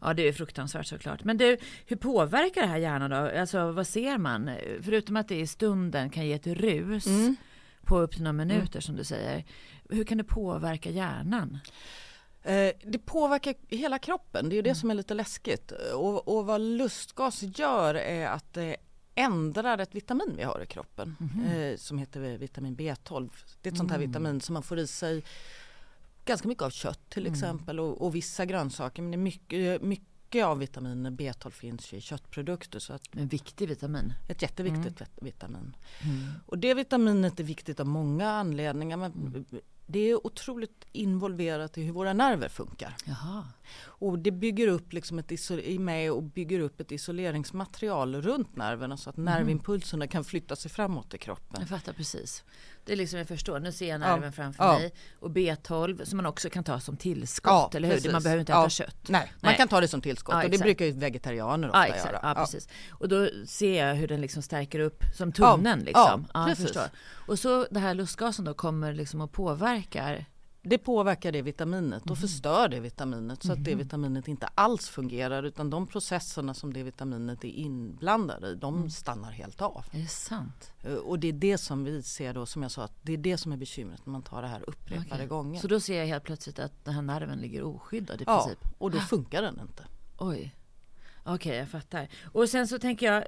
Ja. 0.00 0.12
Det 0.14 0.28
är 0.28 0.32
fruktansvärt 0.32 0.86
såklart. 0.86 1.24
Men 1.24 1.36
du, 1.36 1.56
hur 1.86 1.96
påverkar 1.96 2.60
det 2.60 2.66
här 2.66 2.78
hjärnan 2.78 3.10
då? 3.10 3.40
Alltså 3.40 3.72
vad 3.72 3.86
ser 3.86 4.18
man? 4.18 4.50
Förutom 4.82 5.16
att 5.16 5.28
det 5.28 5.40
i 5.40 5.46
stunden 5.46 6.10
kan 6.10 6.26
ge 6.26 6.32
ett 6.32 6.46
rus 6.46 7.06
Mm. 7.06 7.36
på 7.84 7.98
upp 7.98 8.12
till 8.12 8.22
några 8.22 8.32
minuter 8.32 8.80
som 8.80 8.96
du 8.96 9.04
säger. 9.04 9.44
Hur 9.88 10.04
kan 10.04 10.18
det 10.18 10.24
påverka 10.24 10.90
hjärnan? 10.90 11.58
Eh, 12.42 12.72
det 12.84 12.98
påverkar 12.98 13.54
hela 13.68 13.98
kroppen, 13.98 14.48
det 14.48 14.52
är 14.52 14.56
ju 14.56 14.60
Mm. 14.60 14.68
det 14.72 14.74
som 14.80 14.90
är 14.90 14.94
lite 14.94 15.14
läskigt. 15.14 15.72
Och, 15.94 16.28
och 16.38 16.46
vad 16.46 16.60
lustgas 16.60 17.42
gör 17.42 17.94
är 17.94 18.26
att 18.28 18.52
det 18.52 18.76
ändrar 19.14 19.78
ett 19.78 19.94
vitamin 19.94 20.34
vi 20.36 20.42
har 20.42 20.60
i 20.62 20.66
kroppen 20.66 21.16
Mhm. 21.20 21.44
eh, 21.44 21.76
som 21.76 21.98
heter 21.98 22.38
vitamin 22.38 22.76
B12. 22.76 23.30
Det 23.62 23.68
är 23.68 23.72
ett 23.72 23.78
sånt 23.78 23.90
här 23.90 23.98
Mm. 23.98 24.10
vitamin 24.10 24.40
som 24.40 24.52
man 24.52 24.62
får 24.62 24.78
i 24.78 24.86
sig 24.86 25.24
ganska 26.24 26.48
mycket 26.48 26.62
av 26.62 26.70
kött 26.70 27.10
till 27.10 27.22
Mm. 27.22 27.32
exempel 27.32 27.80
och, 27.80 28.02
och 28.06 28.14
vissa 28.14 28.44
grönsaker. 28.46 29.02
Men 29.02 29.10
det 29.10 29.14
är 29.14 29.18
mycket, 29.18 29.82
mycket 29.82 30.44
av 30.44 30.58
vitamin 30.58 31.16
B12 31.16 31.50
finns 31.50 31.92
i 31.92 32.00
köttprodukter 32.00 32.78
så 32.78 32.92
att 32.92 33.02
En 33.16 33.28
viktig 33.28 33.68
vitamin. 33.68 34.12
ett 34.28 34.42
jätteviktigt 34.42 35.00
vet- 35.00 35.18
vitamin. 35.22 35.76
Mm. 36.04 36.28
Och 36.46 36.58
det 36.58 36.74
vitaminet 36.74 37.40
är 37.40 37.44
viktigt 37.44 37.80
av 37.80 37.86
många 37.86 38.30
anledningar. 38.30 38.96
Men 38.96 39.44
Det 39.92 40.10
är 40.10 40.26
otroligt 40.26 40.86
involverat 40.92 41.78
i 41.78 41.82
hur 41.82 41.92
våra 41.92 42.12
nerver 42.12 42.48
funkar. 42.48 42.96
Jaha. 43.04 43.46
Och 43.84 44.18
det 44.18 44.30
bygger 44.30 44.68
upp 44.68 44.92
liksom 44.92 45.18
ett 45.18 45.32
är 45.32 45.78
med 45.78 46.12
och 46.12 46.22
bygger 46.22 46.60
upp 46.60 46.80
ett 46.80 46.92
isoleringsmaterial 46.92 48.22
runt 48.22 48.56
nerverna 48.56 48.96
så 48.96 49.10
att 49.10 49.16
mm. 49.16 49.34
nervimpulserna 49.34 50.06
kan 50.06 50.24
flytta 50.24 50.56
sig 50.56 50.70
framåt 50.70 51.14
i 51.14 51.18
kroppen. 51.18 51.56
Jag 51.60 51.68
fattar 51.68 51.92
precis. 51.92 52.44
Det 52.84 52.92
är 52.92 52.96
liksom 52.96 53.18
jag 53.18 53.28
förstår, 53.28 53.60
nu 53.60 53.72
ser 53.72 53.88
jag 53.88 54.00
nerven 54.00 54.22
ja. 54.22 54.32
framför 54.32 54.64
ja. 54.64 54.78
mig 54.78 54.94
och 55.20 55.30
B12 55.30 56.04
som 56.04 56.16
man 56.16 56.26
också 56.26 56.50
kan 56.50 56.64
ta 56.64 56.80
som 56.80 56.96
tillskott, 56.96 57.68
ja, 57.72 57.76
eller 57.76 57.88
hur? 57.88 57.94
Precis. 57.94 58.12
Man 58.12 58.22
behöver 58.22 58.40
inte 58.40 58.52
äta 58.52 58.68
kött. 58.68 58.96
Nej, 59.08 59.20
Nej, 59.20 59.32
man 59.40 59.54
kan 59.54 59.68
ta 59.68 59.80
det 59.80 59.88
som 59.88 60.00
tillskott 60.00 60.44
och 60.44 60.50
det 60.50 60.58
brukar 60.58 60.84
ju 60.84 60.92
vegetarianer 60.92 61.68
ofta 61.68 61.88
ja, 61.88 61.96
göra. 61.96 62.20
Ja, 62.22 62.34
precis. 62.34 62.68
Och 62.90 63.08
då 63.08 63.28
ser 63.46 63.86
jag 63.86 63.94
hur 63.94 64.08
den 64.08 64.20
liksom 64.20 64.42
stärker 64.42 64.80
upp 64.80 65.04
som 65.14 65.32
tunneln 65.32 65.80
liksom. 65.80 66.28
Ja, 66.34 66.44
precis. 66.48 66.78
Och 67.26 67.38
så 67.38 67.66
det 67.70 67.80
här 67.80 67.94
lustgasen 67.94 68.44
då 68.44 68.54
kommer 68.54 68.92
liksom 68.92 69.20
och 69.20 69.32
påverkar 69.32 70.26
det 70.62 70.78
påverkar 70.78 71.32
det 71.32 71.42
vitaminet 71.42 72.02
och 72.02 72.08
mm. 72.08 72.16
förstör 72.16 72.68
det 72.68 72.80
vitaminet 72.80 73.42
så 73.42 73.52
att 73.52 73.64
det 73.64 73.72
mm. 73.72 73.84
vitaminet 73.84 74.28
inte 74.28 74.46
alls 74.46 74.88
fungerar 74.88 75.42
utan 75.42 75.70
de 75.70 75.86
processerna 75.86 76.54
som 76.54 76.72
det 76.72 76.82
vitaminet 76.82 77.44
är 77.44 77.48
inblandade 77.48 78.48
i 78.48 78.54
de 78.54 78.76
mm. 78.76 78.90
stannar 78.90 79.30
helt 79.30 79.62
av. 79.62 79.84
Är 79.90 79.98
det 79.98 80.06
sant? 80.06 80.72
Eh, 80.82 80.94
och 80.94 81.18
det 81.18 81.28
är 81.28 81.32
det 81.32 81.58
som 81.58 81.84
vi 81.84 82.02
ser 82.02 82.34
då 82.34 82.46
som 82.46 82.62
jag 82.62 82.70
sa 82.70 82.84
att 82.84 82.96
det 83.02 83.12
är 83.12 83.16
det 83.16 83.38
som 83.38 83.52
är 83.52 83.56
bekymret 83.56 84.06
när 84.06 84.12
man 84.12 84.22
tar 84.22 84.42
det 84.42 84.48
här 84.48 84.64
upprepade 84.66 85.14
okay. 85.14 85.26
gånger. 85.26 85.60
Så 85.60 85.68
då 85.68 85.80
ser 85.80 85.98
jag 85.98 86.06
helt 86.06 86.24
plötsligt 86.24 86.58
att 86.58 86.84
den 86.84 86.94
här 86.94 87.02
nerven 87.02 87.38
ligger 87.38 87.62
oskyddad 87.62 88.20
i 88.20 88.24
ja, 88.26 88.42
princip? 88.42 88.58
Ja, 88.62 88.70
och 88.78 88.90
då 88.90 88.98
funkar 88.98 89.42
den 89.42 89.60
inte. 89.60 89.84
Oj. 90.18 90.54
Okej, 91.24 91.34
okay, 91.34 91.56
jag 91.56 91.68
fattar. 91.68 92.08
Och 92.32 92.48
sen 92.48 92.68
så 92.68 92.78
tänker 92.78 93.12
jag, 93.12 93.24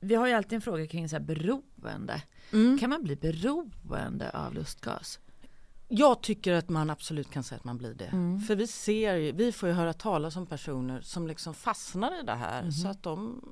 vi 0.00 0.14
har 0.14 0.26
ju 0.26 0.32
alltid 0.32 0.52
en 0.52 0.60
fråga 0.60 0.86
kring 0.86 1.08
så 1.08 1.16
här 1.16 1.22
beroende. 1.22 2.22
Mm. 2.52 2.78
Kan 2.78 2.90
man 2.90 3.02
bli 3.02 3.16
beroende 3.16 4.30
av 4.30 4.54
lustgas? 4.54 5.18
Jag 5.94 6.22
tycker 6.22 6.52
att 6.52 6.68
man 6.68 6.90
absolut 6.90 7.30
kan 7.30 7.42
säga 7.42 7.56
att 7.56 7.64
man 7.64 7.78
blir 7.78 7.94
det. 7.94 8.04
Mm. 8.04 8.40
För 8.40 8.56
vi 8.56 8.66
ser 8.66 9.32
vi 9.32 9.52
får 9.52 9.68
ju 9.68 9.74
höra 9.74 9.92
talas 9.92 10.36
om 10.36 10.46
personer 10.46 11.00
som 11.00 11.26
liksom 11.26 11.54
fastnar 11.54 12.20
i 12.20 12.22
det 12.22 12.34
här 12.34 12.60
mm. 12.60 12.72
så 12.72 12.88
att 12.88 13.02
de 13.02 13.42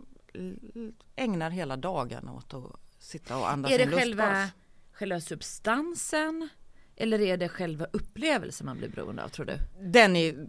ägnar 1.16 1.50
hela 1.50 1.76
dagarna 1.76 2.32
åt 2.32 2.54
att 2.54 2.62
sitta 2.98 3.36
och 3.36 3.50
andas 3.50 3.72
Är 3.72 3.78
det 3.78 3.86
själva, 3.86 4.48
själva 4.92 5.20
substansen 5.20 6.48
eller 6.96 7.20
är 7.20 7.36
det 7.36 7.48
själva 7.48 7.86
upplevelsen 7.92 8.66
man 8.66 8.78
blir 8.78 8.88
beroende 8.88 9.24
av 9.24 9.28
tror 9.28 9.46
du? 9.46 9.56
Den 9.90 10.16
är, 10.16 10.48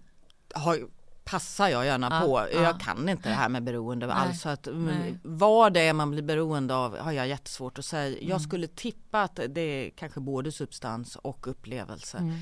har, 0.53 0.88
passar 1.31 1.67
jag 1.67 1.85
gärna 1.85 2.07
ja, 2.11 2.19
på. 2.19 2.47
Ja. 2.53 2.63
Jag 2.63 2.79
kan 2.79 3.09
inte 3.09 3.29
det 3.29 3.35
här 3.35 3.50
med 3.50 3.63
beroende 3.63 4.07
Nej. 4.07 4.15
alls. 4.15 4.45
Att, 4.45 4.67
mm, 4.67 5.19
vad 5.23 5.73
det 5.73 5.81
är 5.81 5.93
man 5.93 6.11
blir 6.11 6.23
beroende 6.23 6.75
av 6.75 6.97
har 6.97 7.11
jag 7.11 7.27
jättesvårt 7.27 7.79
att 7.79 7.85
säga. 7.85 8.17
Mm. 8.17 8.29
Jag 8.29 8.41
skulle 8.41 8.67
tippa 8.67 9.21
att 9.21 9.39
det 9.50 9.61
är 9.61 9.89
kanske 9.89 10.19
både 10.19 10.51
substans 10.51 11.15
och 11.15 11.47
upplevelse. 11.47 12.17
Mm. 12.17 12.29
mm. 12.29 12.41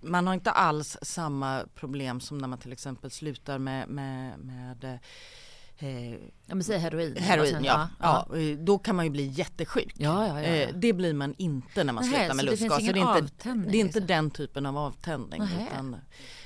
Man 0.00 0.26
har 0.26 0.34
inte 0.34 0.50
alls 0.50 0.96
samma 1.02 1.64
problem 1.74 2.20
som 2.20 2.38
när 2.38 2.48
man 2.48 2.58
till 2.58 2.72
exempel 2.72 3.10
slutar 3.10 3.58
med, 3.58 3.88
med, 3.88 4.38
med 4.38 4.98
Eh, 5.78 6.12
ja 6.46 6.54
men 6.54 6.64
säg 6.64 6.78
heroin. 6.78 7.16
Heroin 7.16 7.64
ja. 7.64 7.88
ja. 8.00 8.26
ja. 8.30 8.56
Då 8.58 8.78
kan 8.78 8.96
man 8.96 9.04
ju 9.04 9.10
bli 9.10 9.26
jättesjuk. 9.26 9.94
Ja, 9.96 10.40
eh, 10.40 10.74
det 10.74 10.92
blir 10.92 11.14
man 11.14 11.34
inte 11.38 11.84
när 11.84 11.92
man 11.92 12.04
Nähe, 12.04 12.16
slutar 12.16 12.34
med 12.34 12.44
lustgas. 12.44 12.78
Det, 12.78 12.92
det, 12.92 13.00
är 13.00 13.18
inte, 13.18 13.30
det 13.44 13.50
är 13.50 13.80
inte 13.80 13.84
liksom. 13.84 14.06
den 14.06 14.30
typen 14.30 14.66
av 14.66 14.78
avtändning. 14.78 15.42
Utan, 15.42 15.96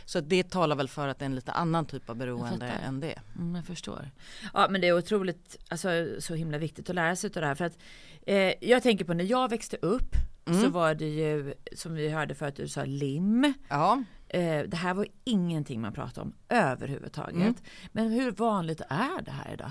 så 0.04 0.20
det 0.20 0.50
talar 0.50 0.76
väl 0.76 0.88
för 0.88 1.08
att 1.08 1.18
det 1.18 1.22
är 1.22 1.26
en 1.26 1.34
lite 1.34 1.52
annan 1.52 1.86
typ 1.86 2.10
av 2.10 2.16
beroende 2.16 2.66
än 2.66 3.00
det. 3.00 3.18
Mm, 3.36 3.54
jag 3.54 3.64
förstår. 3.64 4.10
Ja 4.54 4.66
men 4.70 4.80
det 4.80 4.86
är 4.86 4.98
otroligt, 4.98 5.56
alltså 5.68 5.88
så 6.18 6.34
himla 6.34 6.58
viktigt 6.58 6.88
att 6.90 6.94
lära 6.94 7.16
sig 7.16 7.30
av 7.36 7.40
det 7.40 7.46
här. 7.46 7.54
För 7.54 7.64
att 7.64 7.78
eh, 8.26 8.52
jag 8.60 8.82
tänker 8.82 9.04
på 9.04 9.14
när 9.14 9.24
jag 9.24 9.50
växte 9.50 9.76
upp 9.82 10.16
mm. 10.46 10.62
så 10.62 10.68
var 10.68 10.94
det 10.94 11.08
ju 11.08 11.54
som 11.76 11.94
vi 11.94 12.08
hörde 12.08 12.34
förut, 12.34 12.56
du 12.56 12.68
sa 12.68 12.84
lim. 12.84 13.54
Ja. 13.68 14.02
Eh, 14.28 14.62
det 14.62 14.76
här 14.76 14.94
var 14.94 15.06
ingenting 15.24 15.80
man 15.80 15.92
pratade 15.92 16.20
om 16.20 16.32
överhuvudtaget. 16.48 17.34
Mm. 17.34 17.54
Men 17.92 18.10
hur 18.10 18.30
vanligt 18.30 18.80
är 18.88 19.22
det 19.22 19.30
här 19.30 19.52
idag? 19.52 19.70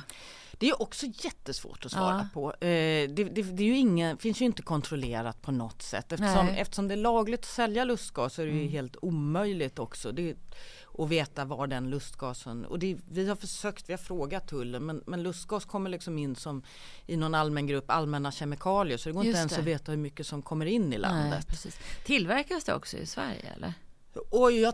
Det 0.59 0.69
är 0.69 0.81
också 0.81 1.05
jättesvårt 1.05 1.85
att 1.85 1.91
svara 1.91 2.17
ja. 2.17 2.27
på. 2.33 2.65
Eh, 2.65 3.09
det, 3.09 3.23
det, 3.23 3.41
det, 3.41 3.63
ju 3.63 3.77
ingen, 3.77 4.17
finns 4.17 4.41
ju 4.41 4.45
inte 4.45 4.61
kontrollerat 4.61 5.41
på 5.41 5.51
något 5.51 5.81
sätt. 5.81 6.11
Eftersom, 6.11 6.47
eftersom 6.47 6.87
det 6.87 6.93
är 6.93 6.97
lagligt 6.97 7.39
att 7.39 7.45
sälja 7.45 7.83
lustgas 7.83 8.33
så 8.33 8.41
är 8.41 8.45
det 8.45 8.51
mm. 8.51 8.63
ju 8.63 8.69
helt 8.69 8.95
omöjligt 9.01 9.79
också. 9.79 10.11
Det, 10.11 10.35
att 10.97 11.09
veta 11.09 11.45
var 11.45 11.67
den 11.67 11.89
lustgasen, 11.89 12.65
och 12.65 12.79
det, 12.79 12.97
vi 13.09 13.27
har 13.27 13.35
försökt, 13.35 13.89
vi 13.89 13.93
har 13.93 13.97
frågat 13.97 14.47
tullen 14.47 14.85
men, 14.85 15.03
men 15.05 15.23
lustgas 15.23 15.65
kommer 15.65 15.89
liksom 15.89 16.17
in 16.17 16.35
som 16.35 16.63
i 17.05 17.17
någon 17.17 17.35
allmän 17.35 17.67
grupp 17.67 17.89
allmänna 17.89 18.31
kemikalier 18.31 18.97
så 18.97 19.09
det 19.09 19.13
går 19.13 19.25
Just 19.25 19.27
inte 19.27 19.39
ens 19.39 19.59
att 19.59 19.65
veta 19.65 19.91
hur 19.91 19.99
mycket 19.99 20.27
som 20.27 20.41
kommer 20.41 20.65
in 20.65 20.93
i 20.93 20.97
landet. 20.97 21.47
Nej, 21.65 21.73
Tillverkas 22.05 22.63
det 22.63 22.73
också 22.73 22.97
i 22.97 23.05
Sverige 23.05 23.53
eller? 23.55 23.73
Och 24.29 24.51
jag 24.51 24.73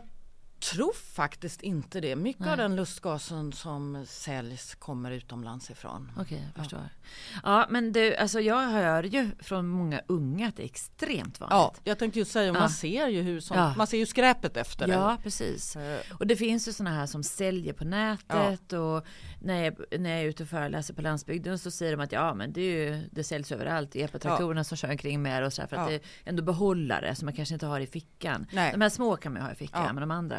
tror 0.72 0.93
faktiskt 0.93 1.62
inte 1.62 2.01
det. 2.01 2.15
Mycket 2.15 2.41
Nej. 2.41 2.51
av 2.51 2.58
den 2.58 2.75
lustgasen 2.75 3.53
som 3.53 4.05
säljs 4.05 4.75
kommer 4.75 5.12
utomlands 5.12 5.70
ifrån. 5.72 6.12
Okej, 6.12 6.24
okay, 6.24 6.39
jag 6.55 6.63
förstår. 6.63 6.79
Ja. 6.79 7.39
ja, 7.43 7.67
men 7.70 7.91
du, 7.91 8.15
alltså 8.15 8.39
jag 8.39 8.62
hör 8.62 9.03
ju 9.03 9.29
från 9.39 9.67
många 9.67 10.01
unga 10.08 10.48
att 10.48 10.55
det 10.55 10.63
är 10.63 10.65
extremt 10.65 11.39
vanligt. 11.39 11.53
Ja, 11.53 11.74
jag 11.84 12.00
tänkte 12.00 12.20
ju 12.20 12.25
säga, 12.25 12.46
ja. 12.46 12.53
man 12.53 12.70
ser 12.70 13.08
ju 13.08 13.22
hur 13.22 13.39
som, 13.39 13.58
ja. 13.58 13.74
man 13.77 13.88
ser 13.88 13.98
ju 13.98 14.05
skräpet 14.05 14.58
efter 14.58 14.88
det. 14.88 14.93
Ja, 14.93 15.17
precis. 15.24 15.75
Uh. 15.75 15.82
Och 16.20 16.27
det 16.27 16.36
finns 16.36 16.67
ju 16.67 16.74
sådana 16.74 16.96
här 16.96 17.05
som 17.05 17.24
säljer 17.24 17.74
på 17.74 17.86
nätet 17.86 18.74
och 18.74 19.05
när 19.39 19.63
jag, 19.63 20.00
när 20.00 20.10
jag 20.10 20.20
är 20.20 20.25
ute 20.25 20.43
och 20.43 20.50
föreläser 20.50 20.93
på 20.93 21.01
landsbygden 21.01 21.60
så 21.60 21.72
säger 21.72 21.98
de 21.98 22.03
att 22.03 22.12
ja, 22.12 22.34
men 22.34 22.53
det, 22.53 22.62
är 22.62 22.91
ju, 22.91 23.10
det 23.12 23.24
säljs 23.24 23.51
överallt. 23.51 23.96
Epatraktorerna 23.96 24.60
ja. 24.60 24.63
som 24.63 24.77
kör 24.77 24.89
omkring 24.89 25.22
med 25.22 25.43
och 25.43 25.53
så 25.53 25.62
här, 25.62 25.67
för 25.67 25.77
att 25.77 25.88
det 25.88 25.96
är 25.96 26.01
ändå 26.25 26.43
behållare 26.43 27.15
som 27.15 27.25
man 27.25 27.36
kanske 27.36 27.53
inte 27.53 27.65
har 27.65 27.79
i 27.79 27.88
fickan. 27.88 28.46
Nej. 28.51 28.72
De 28.72 28.82
här 28.82 28.89
små 28.89 29.15
kan 29.15 29.34
man 29.34 29.41
ju 29.41 29.46
ha 29.46 29.51
i 29.51 29.55
fickan, 29.55 29.96
men 29.96 30.01
de 30.01 30.12
andra 30.12 30.38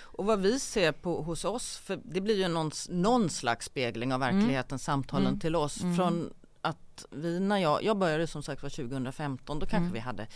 och 0.00 0.24
vad 0.24 0.40
vi 0.40 0.58
ser 0.58 0.92
på 0.92 1.22
hos 1.22 1.44
oss, 1.44 1.76
för 1.76 2.00
det 2.04 2.20
blir 2.20 2.38
ju 2.38 2.48
någon, 2.48 2.70
någon 2.88 3.30
slags 3.30 3.66
spegling 3.66 4.12
av 4.12 4.22
mm. 4.22 4.34
verkligheten, 4.34 4.74
mm. 4.74 4.78
samtalen 4.78 5.26
mm. 5.26 5.40
till 5.40 5.56
oss. 5.56 5.82
Mm. 5.82 5.96
Från 5.96 6.32
att 6.60 7.06
vi, 7.10 7.40
när 7.40 7.58
jag, 7.58 7.84
jag 7.84 7.98
började 7.98 8.26
som 8.26 8.42
sagt 8.42 8.62
var 8.62 8.70
2015, 8.70 9.58
då 9.58 9.66
kanske 9.66 9.76
mm. 9.76 9.92
vi 9.92 9.98
hade 9.98 10.26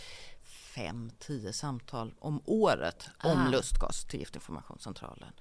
fem, 0.77 1.11
tio 1.19 1.53
samtal 1.53 2.13
om 2.19 2.41
året 2.45 3.09
om 3.23 3.47
ah. 3.47 3.49
lustgas 3.49 4.05
till 4.05 4.19
Giftinformationscentralen. 4.19 5.33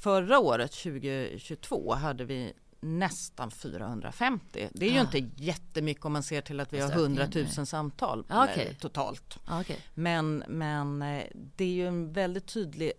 förra 0.00 0.38
året 0.38 0.72
2022 0.72 1.94
hade 1.94 2.24
vi 2.24 2.52
nästan 2.80 3.50
450. 3.50 4.68
Det 4.72 4.86
är 4.86 4.90
ju 4.90 4.98
ah. 4.98 5.00
inte 5.00 5.42
jättemycket 5.42 6.04
om 6.04 6.12
man 6.12 6.22
ser 6.22 6.40
till 6.40 6.60
att 6.60 6.72
vi 6.72 6.80
har 6.80 6.90
100 6.90 7.28
000 7.34 7.66
samtal 7.66 8.24
ah, 8.28 8.44
okay. 8.44 8.74
totalt. 8.74 9.38
Ah, 9.44 9.60
okay. 9.60 9.76
Men, 9.94 10.44
men 10.48 11.02
eh, 11.02 11.24
det 11.56 11.64
är 11.64 11.72
ju 11.72 11.88
en 11.88 12.12
väldigt 12.12 12.46
tydlig 12.46 12.92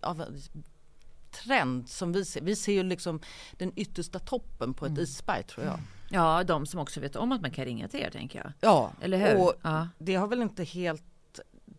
trend 1.30 1.88
som 1.88 2.12
vi 2.12 2.24
ser. 2.24 2.40
Vi 2.40 2.56
ser 2.56 2.72
ju 2.72 2.82
liksom 2.82 3.20
den 3.52 3.72
yttersta 3.76 4.18
toppen 4.18 4.74
på 4.74 4.84
ett 4.84 4.90
mm. 4.90 5.02
isberg 5.02 5.42
tror 5.42 5.66
jag. 5.66 5.78
Ja, 6.12 6.44
de 6.44 6.66
som 6.66 6.80
också 6.80 7.00
vet 7.00 7.16
om 7.16 7.32
att 7.32 7.40
man 7.40 7.50
kan 7.50 7.64
ringa 7.64 7.88
till 7.88 8.00
er 8.00 8.10
tänker 8.10 8.38
jag. 8.38 8.52
Ja, 8.60 8.92
eller 9.00 9.18
hur? 9.18 9.42
Och 9.42 9.54
ja. 9.62 9.88
det 9.98 10.14
har 10.14 10.26
väl 10.26 10.42
inte 10.42 10.64
helt 10.64 11.04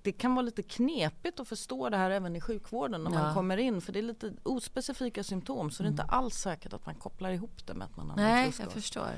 det 0.02 0.12
kan 0.12 0.36
vara 0.36 0.46
lite 0.46 0.64
knepigt 0.64 1.40
att 1.40 1.48
förstå 1.48 1.90
det 1.90 1.98
här 1.98 2.12
även 2.12 2.36
i 2.36 2.42
sjukvården 2.42 3.04
när 3.04 3.12
ja. 3.12 3.24
man 3.24 3.34
kommer 3.34 3.58
in 3.58 3.82
för 3.82 3.94
det 3.94 4.00
är 4.00 4.04
lite 4.04 4.34
ospecifika 4.44 5.24
symptom 5.24 5.72
så 5.72 5.84
mm. 5.84 5.96
det 5.96 6.02
är 6.02 6.04
inte 6.04 6.14
mm. 6.14 6.24
alls 6.24 6.36
säkert 6.36 6.74
att 6.74 6.86
man 6.86 6.96
kopplar 6.96 7.32
ihop 7.32 7.68
det 7.68 7.74
med 7.74 7.86
att 7.86 7.98
man 7.98 8.10
har 8.10 8.18
Nej, 8.18 8.54
jag 8.60 8.72
förstår. 8.72 9.10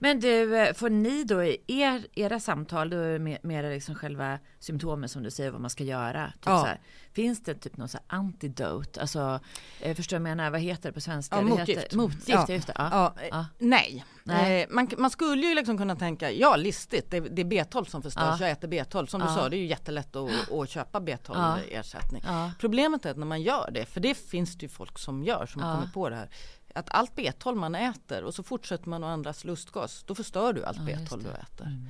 Men 0.00 0.20
du, 0.20 0.56
eh, 0.56 0.74
får 0.74 0.90
ni 0.90 1.24
då 1.24 1.44
i 1.44 1.62
er, 1.66 2.06
era 2.14 2.40
samtal, 2.40 2.90
då 2.90 2.96
är 2.96 3.18
det 3.18 3.38
mer 3.42 3.70
liksom 3.70 3.94
själva 3.94 4.38
symptomen 4.58 5.08
som 5.08 5.22
du 5.22 5.30
säger 5.30 5.50
vad 5.50 5.60
man 5.60 5.70
ska 5.70 5.84
göra? 5.84 6.26
Typ 6.26 6.42
ja. 6.44 6.64
här, 6.64 6.80
finns 7.12 7.42
det 7.42 7.54
typ 7.54 7.76
någon 7.76 7.88
så 7.88 7.98
här 7.98 8.18
antidote? 8.18 9.00
Alltså, 9.00 9.40
eh, 9.80 9.96
förstår 9.96 10.16
jag 10.16 10.22
menar? 10.22 10.50
Vad 10.50 10.60
heter 10.60 10.88
det 10.88 10.92
på 10.92 11.00
svenska? 11.00 11.36
Ja, 11.36 11.42
motgift. 11.42 11.82
Heter, 11.82 11.96
motgift, 11.96 12.28
ja. 12.28 12.46
just 12.48 12.66
det. 12.66 12.74
Ja. 12.76 13.14
ja. 13.30 13.46
Nej, 13.58 14.04
Nej. 14.24 14.62
Eh, 14.62 14.68
man, 14.70 14.90
man, 14.98 15.10
skulle 15.10 15.46
ju 15.46 15.54
liksom 15.54 15.78
kunna 15.78 15.96
tänka, 15.96 16.30
ja 16.30 16.56
listigt, 16.56 17.10
det, 17.10 17.20
det 17.20 17.42
är 17.42 17.46
B12 17.46 17.84
som 17.84 18.02
förstörs, 18.02 18.40
jag 18.40 18.50
äter 18.50 18.68
B12. 18.68 19.06
Som 19.06 19.20
du 19.20 19.26
sa, 19.26 19.48
det 19.48 19.56
är 19.56 19.58
ju 19.58 19.66
jättelätt 19.66 20.16
att, 20.16 20.52
att 20.52 20.70
köpa 20.70 21.00
B12 21.00 21.60
ersättning. 21.70 22.22
Problemet 22.58 23.06
är 23.06 23.10
att 23.10 23.16
när 23.16 23.26
man 23.26 23.42
gör 23.42 23.70
det, 23.70 23.86
för 23.86 24.00
det 24.00 24.14
finns 24.14 24.56
det 24.56 24.62
ju 24.62 24.68
folk 24.68 24.98
som 24.98 25.24
gör 25.24 25.46
som 25.46 25.62
har 25.62 25.74
kommit 25.74 25.94
på 25.94 26.08
det 26.08 26.16
här 26.16 26.28
att 26.74 26.86
allt 26.90 27.14
B12 27.14 27.54
man 27.54 27.74
äter 27.74 28.24
och 28.24 28.34
så 28.34 28.42
fortsätter 28.42 28.88
man 28.88 29.04
att 29.04 29.08
andas 29.08 29.44
lustgas, 29.44 30.02
då 30.06 30.14
förstör 30.14 30.52
du 30.52 30.64
allt 30.64 30.78
ja, 30.78 30.84
B12 30.84 31.22
du 31.22 31.30
äter. 31.30 31.66
Mm. 31.66 31.88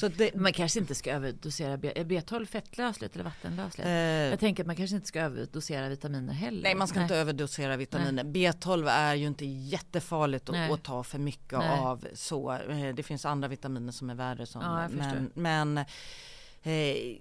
Så 0.00 0.08
det, 0.08 0.34
man 0.34 0.52
kanske 0.52 0.80
inte 0.80 0.94
ska 0.94 1.12
överdosera 1.12 1.76
B, 1.76 1.92
är 1.96 2.04
B12 2.04 2.46
fettlösligt 2.46 3.14
eller 3.14 3.24
vattenlösligt? 3.24 3.86
Eh, 3.86 3.92
jag 3.92 4.40
tänker 4.40 4.62
att 4.62 4.66
man 4.66 4.76
kanske 4.76 4.96
inte 4.96 5.08
ska 5.08 5.20
överdosera 5.20 5.88
vitaminer 5.88 6.32
heller. 6.32 6.62
Nej, 6.62 6.74
man 6.74 6.88
ska 6.88 6.98
nej. 6.98 7.04
inte 7.04 7.16
överdosera 7.16 7.76
vitaminer. 7.76 8.24
Nej. 8.24 8.32
B12 8.32 8.88
är 8.88 9.14
ju 9.14 9.26
inte 9.26 9.46
jättefarligt 9.46 10.48
att, 10.48 10.70
att 10.70 10.82
ta 10.82 11.02
för 11.02 11.18
mycket 11.18 11.58
nej. 11.58 11.78
av 11.78 12.06
så. 12.14 12.52
Eh, 12.52 12.94
det 12.94 13.02
finns 13.02 13.24
andra 13.24 13.48
vitaminer 13.48 13.92
som 13.92 14.10
är 14.10 14.14
värre. 14.14 14.46
Som, 14.46 14.62
ja, 14.62 14.88
men, 14.88 15.30
men 15.34 15.78
eh, 16.62 17.18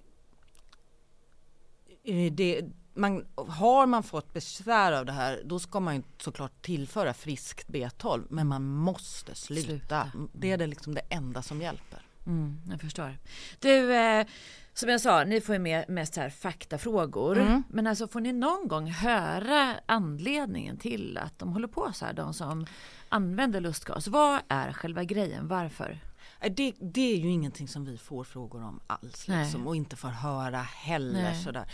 det 2.32 2.62
man, 2.94 3.26
har 3.36 3.86
man 3.86 4.04
fått 4.04 4.34
besvär 4.34 4.92
av 4.92 5.06
det 5.06 5.12
här 5.12 5.42
då 5.46 5.60
ska 5.60 5.80
man 5.80 6.04
såklart 6.18 6.62
tillföra 6.62 7.14
friskt 7.14 7.68
B12 7.68 8.26
men 8.30 8.48
man 8.48 8.64
måste 8.64 9.36
sluta. 9.36 9.68
sluta. 9.68 10.12
Det 10.34 10.52
är 10.52 10.58
det, 10.58 10.68
liksom 10.68 10.94
det 10.96 11.02
enda 11.10 11.42
som 11.42 11.62
hjälper. 11.62 12.02
Mm, 12.26 12.62
jag 12.70 12.82
förstår. 12.82 13.18
Du, 13.60 13.96
eh, 13.96 14.26
som 14.74 14.90
jag 14.90 15.02
sa, 15.02 15.24
ni 15.24 15.42
får 15.42 15.56
ju 15.56 15.60
med 15.60 15.90
mest 15.90 16.16
här 16.16 16.30
faktafrågor. 16.30 17.38
Mm. 17.38 17.64
Men 17.70 17.88
alltså 17.88 18.08
får 18.08 18.20
ni 18.20 18.34
någon 18.34 18.68
gång 18.68 18.92
höra 18.92 19.76
anledningen 19.86 20.78
till 20.78 21.18
att 21.18 21.40
de 21.40 21.54
håller 21.54 21.68
på 21.68 21.92
så 21.94 22.06
här, 22.06 22.14
de 22.14 22.34
som 22.34 22.66
använder 23.10 23.62
lustgas? 23.62 24.08
Vad 24.08 24.40
är 24.48 24.74
själva 24.74 25.04
grejen? 25.04 25.48
Varför? 25.48 26.00
Det, 26.50 26.74
det 26.80 27.14
är 27.14 27.18
ju 27.18 27.30
ingenting 27.30 27.68
som 27.68 27.86
vi 27.86 27.98
får 27.98 28.24
frågor 28.24 28.64
om 28.64 28.80
alls 28.88 29.28
liksom, 29.28 29.68
och 29.68 29.76
inte 29.76 29.96
får 29.96 30.08
höra 30.08 30.62
heller. 30.62 31.34
Sådär. 31.34 31.66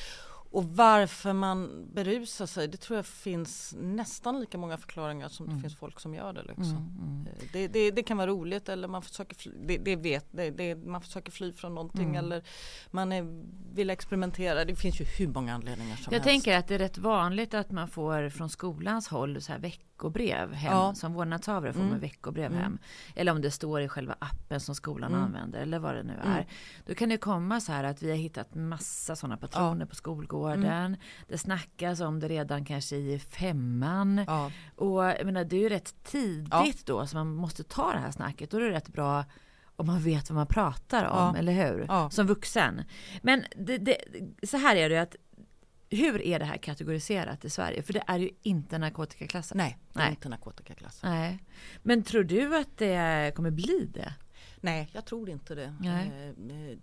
Och 0.51 0.63
varför 0.63 1.33
man 1.33 1.87
berusar 1.93 2.45
sig, 2.45 2.67
det 2.67 2.77
tror 2.77 2.97
jag 2.97 3.05
finns 3.05 3.75
nästan 3.79 4.39
lika 4.39 4.57
många 4.57 4.77
förklaringar 4.77 5.29
som 5.29 5.45
mm. 5.45 5.55
det 5.55 5.61
finns 5.61 5.75
folk 5.75 5.99
som 5.99 6.15
gör 6.15 6.33
det. 6.33 6.43
Liksom. 6.43 6.65
Mm, 6.65 6.97
mm. 7.01 7.27
Eh, 7.27 7.43
det, 7.53 7.67
det, 7.67 7.91
det, 7.91 8.03
kan 8.03 8.17
vara 8.17 8.27
roligt 8.27 8.69
eller 8.69 8.87
man 8.87 9.01
försöker 9.01 9.35
fly, 9.35 9.51
det, 9.65 9.77
det 9.77 9.95
vet, 9.95 10.25
det, 10.31 10.75
man 10.75 11.01
försöker 11.01 11.31
fly 11.31 11.53
från 11.53 11.75
någonting 11.75 12.09
mm. 12.09 12.15
eller 12.15 12.43
man 12.91 13.11
är, 13.11 13.43
vill 13.73 13.89
experimentera. 13.89 14.65
Det 14.65 14.75
finns 14.75 15.01
ju 15.01 15.05
hur 15.05 15.27
många 15.27 15.53
anledningar 15.53 15.95
som 15.95 16.03
jag 16.05 16.11
helst. 16.11 16.11
Jag 16.11 16.23
tänker 16.23 16.57
att 16.57 16.67
det 16.67 16.75
är 16.75 16.79
rätt 16.79 16.97
vanligt 16.97 17.53
att 17.53 17.71
man 17.71 17.87
får 17.87 18.29
från 18.29 18.49
skolans 18.49 19.07
håll 19.07 19.41
så 19.41 19.51
här 19.51 19.59
veck 19.59 19.88
veckobrev 19.99 20.53
hem. 20.53 20.73
Ja. 20.73 20.95
Som 20.95 21.13
vårdnadshavare 21.13 21.73
får 21.73 21.79
man 21.79 21.89
mm. 21.89 21.99
veckobrev 21.99 22.51
mm. 22.51 22.63
hem. 22.63 22.77
Eller 23.15 23.31
om 23.31 23.41
det 23.41 23.51
står 23.51 23.81
i 23.81 23.87
själva 23.87 24.15
appen 24.19 24.59
som 24.59 24.75
skolan 24.75 25.13
mm. 25.13 25.23
använder 25.23 25.61
eller 25.61 25.79
vad 25.79 25.95
det 25.95 26.03
nu 26.03 26.13
är. 26.23 26.33
Mm. 26.33 26.45
Då 26.85 26.95
kan 26.95 27.09
det 27.09 27.17
komma 27.17 27.61
så 27.61 27.71
här 27.71 27.83
att 27.83 28.01
vi 28.01 28.09
har 28.09 28.17
hittat 28.17 28.55
massa 28.55 29.15
sådana 29.15 29.37
patroner 29.37 29.85
ja. 29.85 29.85
på 29.85 29.95
skolgården. 29.95 30.97
Det 31.27 31.37
snackas 31.37 32.01
om 32.01 32.19
det 32.19 32.27
redan 32.27 32.65
kanske 32.65 32.95
i 32.95 33.19
femman. 33.19 34.23
Ja. 34.27 34.51
Och 34.75 35.03
jag 35.03 35.25
menar 35.25 35.43
det 35.43 35.55
är 35.55 35.61
ju 35.61 35.69
rätt 35.69 36.03
tidigt 36.03 36.85
då 36.85 37.07
så 37.07 37.17
man 37.17 37.35
måste 37.35 37.63
ta 37.63 37.93
det 37.93 37.99
här 37.99 38.11
snacket. 38.11 38.51
Då 38.51 38.57
är 38.57 38.61
det 38.61 38.71
rätt 38.71 38.89
bra 38.89 39.25
om 39.75 39.87
man 39.87 39.99
vet 39.99 40.29
vad 40.29 40.35
man 40.35 40.47
pratar 40.47 41.05
om, 41.05 41.35
eller 41.35 41.53
hur? 41.53 42.09
Som 42.09 42.27
vuxen. 42.27 42.81
Men 43.21 43.43
det, 43.55 43.77
det, 43.77 43.97
så 44.43 44.57
här 44.57 44.75
är 44.75 44.89
det 44.89 45.01
att 45.01 45.15
hur 45.89 46.21
är 46.21 46.39
det 46.39 46.45
här 46.45 46.57
kategoriserat 46.57 47.45
i 47.45 47.49
Sverige? 47.49 47.83
För 47.83 47.93
det 47.93 48.03
är 48.07 48.19
ju 48.19 48.29
inte 48.41 48.77
narkotikaklassat. 48.77 49.57
Nej, 49.57 49.77
det 49.93 49.99
är 49.99 50.03
Nej. 50.03 50.11
inte 50.11 50.29
narkotikaklassat. 50.29 51.03
Nej. 51.03 51.43
Men 51.83 52.03
tror 52.03 52.23
du 52.23 52.57
att 52.57 52.77
det 52.77 53.35
kommer 53.35 53.51
bli 53.51 53.89
det? 53.93 54.13
Nej, 54.61 54.89
jag 54.93 55.05
tror 55.05 55.29
inte 55.29 55.55
det. 55.55 55.75
Nej. 55.79 56.33
Eh, 56.39 56.77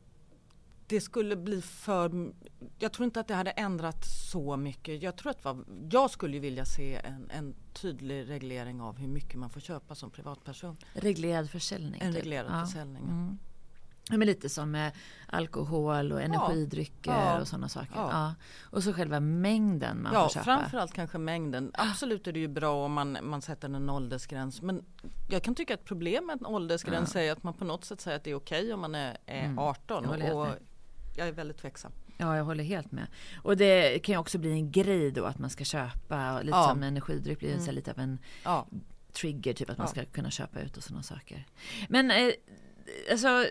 det 0.87 1.01
skulle 1.01 1.37
bli 1.37 1.63
för... 1.63 2.33
Jag 2.79 2.93
tror 2.93 3.05
inte 3.05 3.21
att 3.21 3.29
det 3.29 3.35
hade 3.35 3.51
ändrat 3.51 4.05
så 4.05 4.57
mycket. 4.57 5.03
Jag 5.03 5.17
tror 5.17 5.31
att 5.31 5.45
vad, 5.45 5.65
jag 5.91 6.11
skulle 6.11 6.39
vilja 6.39 6.65
se 6.65 6.95
en, 6.95 7.31
en 7.31 7.55
tydlig 7.73 8.29
reglering 8.29 8.81
av 8.81 8.99
hur 8.99 9.09
mycket 9.09 9.39
man 9.39 9.51
får 9.51 9.61
köpa 9.61 9.95
som 9.95 10.11
privatperson. 10.11 10.77
Reglerad 10.93 11.51
försäljning? 11.51 12.01
En 12.01 12.13
typ. 12.13 12.23
reglerad 12.23 12.61
ja. 12.61 12.67
försäljning. 12.67 13.03
Mm. 13.03 13.39
Men 14.11 14.21
lite 14.21 14.49
som 14.49 14.71
med 14.71 14.93
alkohol 15.27 16.13
och 16.13 16.23
energidrycker 16.23 17.11
ja, 17.11 17.41
och 17.41 17.49
sådana 17.49 17.69
saker. 17.69 17.95
Ja. 17.95 18.09
ja. 18.13 18.35
Och 18.71 18.83
så 18.83 18.93
själva 18.93 19.21
mängden 19.21 20.03
man 20.03 20.13
ja, 20.15 20.23
får 20.23 20.29
köpa. 20.29 20.45
Framförallt 20.45 20.93
kanske 20.93 21.19
mängden. 21.19 21.71
Absolut 21.75 22.27
är 22.27 22.33
det 22.33 22.41
ju 22.41 22.49
bra 22.49 22.85
om 22.85 22.93
man, 22.93 23.19
man 23.23 23.43
sätter 23.43 23.69
en 23.69 23.91
åldersgräns. 23.91 24.63
Men 24.63 24.85
jag 25.29 25.43
kan 25.43 25.55
tycka 25.55 25.75
att 25.75 25.85
problemet 25.85 26.27
med 26.27 26.41
en 26.41 26.47
åldersgräns 26.47 27.15
ja. 27.15 27.21
är 27.21 27.33
att 27.33 27.43
man 27.43 27.55
på 27.55 27.65
något 27.65 27.85
sätt 27.85 28.01
säger 28.01 28.17
att 28.17 28.25
det 28.25 28.31
är 28.31 28.35
okej 28.35 28.73
om 28.73 28.81
man 28.81 28.95
är, 28.95 29.17
är 29.27 29.45
mm. 29.45 29.59
18. 29.59 30.21
Jag 30.21 30.37
och 30.37 30.49
jag 31.17 31.29
är 31.29 31.33
väldigt 31.33 31.59
tveksam. 31.59 31.93
Ja, 32.17 32.37
jag 32.37 32.45
håller 32.45 32.65
helt 32.65 32.93
med. 32.93 33.07
Och 33.43 33.57
det 33.57 33.99
kan 33.99 34.13
ju 34.13 34.19
också 34.19 34.39
bli 34.39 34.53
en 34.53 34.71
grej 34.71 35.11
då 35.11 35.25
att 35.25 35.39
man 35.39 35.51
ska 35.51 35.65
köpa, 35.65 36.43
lite 36.43 36.63
som 36.63 36.83
energidryck 36.83 37.39
blir 37.39 37.55
mm. 37.55 37.75
lite 37.75 37.91
av 37.91 37.99
en 37.99 38.19
trigger, 39.13 39.53
typ 39.53 39.71
att 39.71 39.79
man 39.79 39.89
ska 39.89 40.05
kunna 40.05 40.31
köpa 40.31 40.61
ut 40.61 40.77
och 40.77 40.83
sådana 40.83 41.03
saker. 41.03 41.47
Men 41.89 42.11
eh, 42.11 42.33
alltså 43.11 43.47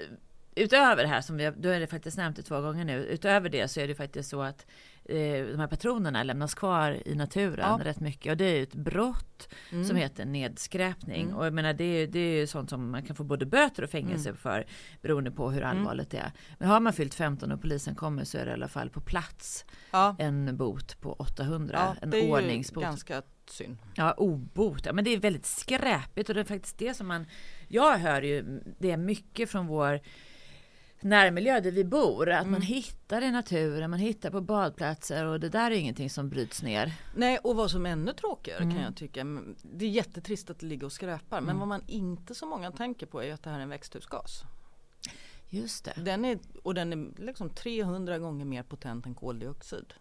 utöver 0.55 1.03
det 1.03 1.09
här 1.09 1.21
som 1.21 1.37
vi, 1.37 1.51
då 1.57 1.69
är 1.69 1.79
det 1.79 1.87
faktiskt 1.87 2.17
nämnt 2.17 2.35
det 2.35 2.43
två 2.43 2.61
gånger 2.61 2.85
nu. 2.85 3.05
Utöver 3.05 3.49
det 3.49 3.67
så 3.67 3.79
är 3.79 3.87
det 3.87 3.95
faktiskt 3.95 4.29
så 4.29 4.41
att 4.41 4.65
eh, 5.05 5.45
de 5.45 5.59
här 5.59 5.67
patronerna 5.67 6.23
lämnas 6.23 6.55
kvar 6.55 7.01
i 7.05 7.15
naturen 7.15 7.79
ja. 7.79 7.85
rätt 7.85 7.99
mycket. 7.99 8.31
Och 8.31 8.37
det 8.37 8.45
är 8.45 8.63
ett 8.63 8.75
brott 8.75 9.49
mm. 9.71 9.85
som 9.85 9.95
heter 9.95 10.25
nedskräpning. 10.25 11.21
Mm. 11.21 11.35
Och 11.35 11.45
jag 11.45 11.53
menar 11.53 11.73
det 11.73 11.83
är, 11.83 12.07
det 12.07 12.19
är 12.19 12.47
sånt 12.47 12.69
som 12.69 12.91
man 12.91 13.03
kan 13.03 13.15
få 13.15 13.23
både 13.23 13.45
böter 13.45 13.83
och 13.83 13.89
fängelse 13.89 14.29
mm. 14.29 14.37
för 14.37 14.65
beroende 15.01 15.31
på 15.31 15.51
hur 15.51 15.63
mm. 15.63 15.77
allvarligt 15.77 16.09
det 16.09 16.17
är. 16.17 16.31
Men 16.57 16.69
har 16.69 16.79
man 16.79 16.93
fyllt 16.93 17.13
15 17.13 17.51
och 17.51 17.61
polisen 17.61 17.95
kommer 17.95 18.23
så 18.23 18.37
är 18.37 18.45
det 18.45 18.51
i 18.51 18.53
alla 18.53 18.67
fall 18.67 18.89
på 18.89 19.01
plats 19.01 19.65
ja. 19.91 20.15
en 20.19 20.57
bot 20.57 21.01
på 21.01 21.13
800. 21.13 21.77
Ja, 21.79 21.95
en 22.01 22.09
det 22.09 22.19
är 22.19 22.31
ordningsbot. 22.31 22.83
Ju 22.83 22.87
ganska 22.87 23.21
synd. 23.49 23.77
Ja, 23.95 24.13
obot. 24.17 24.85
Ja, 24.85 24.93
men 24.93 25.03
det 25.03 25.09
är 25.09 25.19
väldigt 25.19 25.45
skräpigt 25.45 26.29
och 26.29 26.35
det 26.35 26.41
är 26.41 26.45
faktiskt 26.45 26.77
det 26.77 26.93
som 26.93 27.07
man 27.07 27.25
jag 27.67 27.97
hör 27.97 28.21
ju 28.21 28.61
det 28.79 28.97
mycket 28.97 29.49
från 29.49 29.67
vår 29.67 29.99
närmiljö 31.05 31.59
där 31.59 31.71
vi 31.71 31.83
bor. 31.83 32.29
Att 32.29 32.41
mm. 32.41 32.51
man 32.51 32.61
hittar 32.61 33.21
i 33.21 33.31
naturen, 33.31 33.89
man 33.89 33.99
hittar 33.99 34.31
på 34.31 34.41
badplatser 34.41 35.25
och 35.25 35.39
det 35.39 35.49
där 35.49 35.71
är 35.71 35.75
ingenting 35.75 36.09
som 36.09 36.29
bryts 36.29 36.63
ner. 36.63 36.93
Nej 37.15 37.37
och 37.37 37.55
vad 37.55 37.71
som 37.71 37.85
är 37.85 37.89
ännu 37.89 38.13
tråkigare 38.13 38.63
mm. 38.63 38.75
kan 38.75 38.83
jag 38.83 38.95
tycka. 38.95 39.25
Det 39.61 39.85
är 39.85 39.89
jättetrist 39.89 40.49
att 40.49 40.59
det 40.59 40.65
ligger 40.65 40.85
och 40.85 40.91
skräpar 40.91 41.37
mm. 41.37 41.47
men 41.47 41.59
vad 41.59 41.67
man 41.67 41.83
inte 41.87 42.35
så 42.35 42.45
många 42.45 42.71
tänker 42.71 43.05
på 43.05 43.23
är 43.23 43.33
att 43.33 43.43
det 43.43 43.49
här 43.49 43.57
är 43.57 43.63
en 43.63 43.69
växthusgas. 43.69 44.43
Just 45.49 45.85
det. 45.85 45.93
Den 45.95 46.25
är, 46.25 46.39
och 46.63 46.73
den 46.73 46.93
är 46.93 47.21
liksom 47.21 47.49
300 47.49 48.19
gånger 48.19 48.45
mer 48.45 48.63
potent 48.63 49.05
än 49.05 49.15
koldioxid. 49.15 49.93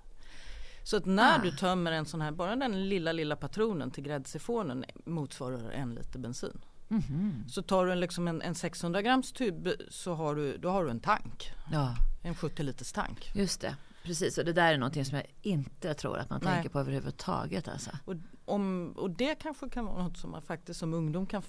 Så 0.84 0.96
att 0.96 1.06
när 1.06 1.38
ah. 1.38 1.42
du 1.42 1.50
tömmer 1.50 1.92
en 1.92 2.06
sån 2.06 2.20
här, 2.20 2.32
bara 2.32 2.56
den 2.56 2.88
lilla 2.88 3.12
lilla 3.12 3.36
patronen 3.36 3.90
till 3.90 4.04
gräddsifonen 4.04 4.84
motsvarar 5.04 5.70
en 5.70 5.94
liter 5.94 6.18
bensin. 6.18 6.60
Mm. 6.90 7.48
Så 7.48 7.62
tar 7.62 7.86
du 7.86 7.92
en, 7.92 8.00
liksom 8.00 8.28
en, 8.28 8.42
en 8.42 8.54
600 8.54 9.02
grams 9.02 9.32
tub 9.32 9.68
så 9.90 10.14
har 10.14 10.34
du, 10.34 10.56
då 10.56 10.70
har 10.70 10.84
du 10.84 10.90
en 10.90 11.00
tank. 11.00 11.52
Ja. 11.72 11.96
En 12.22 12.34
70 12.34 12.62
liters 12.62 12.92
tank. 12.92 13.30
Just 13.34 13.60
det. 13.60 13.76
Precis, 14.04 14.38
och 14.38 14.44
det 14.44 14.52
där 14.52 14.72
är 14.72 14.78
någonting 14.78 15.04
som 15.04 15.16
jag 15.16 15.26
inte 15.42 15.94
tror 15.94 16.18
att 16.18 16.30
man 16.30 16.40
Nej. 16.42 16.52
tänker 16.52 16.68
på 16.68 16.80
överhuvudtaget. 16.80 17.68
Alltså. 17.68 17.90
Och, 18.04 18.14
om, 18.44 18.94
och 18.96 19.10
det 19.10 19.34
kanske 19.34 19.68
kan 19.68 19.84
vara 19.84 20.02
något 20.02 20.18
som 20.18 20.30
man 20.30 20.42
faktiskt 20.42 20.80
som 20.80 20.94
ungdom 20.94 21.26
kan 21.26 21.42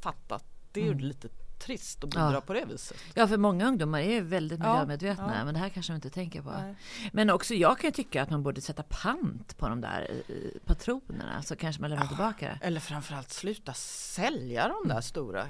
fatta. 0.00 0.40
Det 0.72 0.80
är 0.80 0.86
mm. 0.86 0.98
ju 0.98 1.06
lite 1.06 1.28
trist 1.60 2.04
att 2.04 2.10
bidra 2.10 2.32
ja. 2.32 2.40
på 2.40 2.52
det 2.52 2.64
viset. 2.64 2.96
Ja, 3.14 3.28
för 3.28 3.36
många 3.36 3.68
ungdomar 3.68 4.00
är 4.00 4.20
väldigt 4.22 4.58
miljömedvetna, 4.58 5.36
ja. 5.38 5.44
men 5.44 5.54
det 5.54 5.60
här 5.60 5.68
kanske 5.68 5.92
de 5.92 5.94
inte 5.94 6.10
tänker 6.10 6.42
på. 6.42 6.50
Nej. 6.50 6.74
Men 7.12 7.30
också 7.30 7.54
jag 7.54 7.78
kan 7.78 7.92
tycka 7.92 8.22
att 8.22 8.30
man 8.30 8.42
borde 8.42 8.60
sätta 8.60 8.82
pant 8.82 9.58
på 9.58 9.68
de 9.68 9.80
där 9.80 10.22
patronerna 10.64 11.42
så 11.42 11.56
kanske 11.56 11.80
man 11.80 11.90
lämnar 11.90 12.04
ja. 12.04 12.08
tillbaka 12.08 12.46
det. 12.46 12.66
Eller 12.66 12.80
framförallt 12.80 13.30
sluta 13.30 13.74
sälja 13.74 14.68
de 14.68 14.88
där 14.88 14.94
mm. 14.94 15.02
stora 15.02 15.40
eh, 15.40 15.46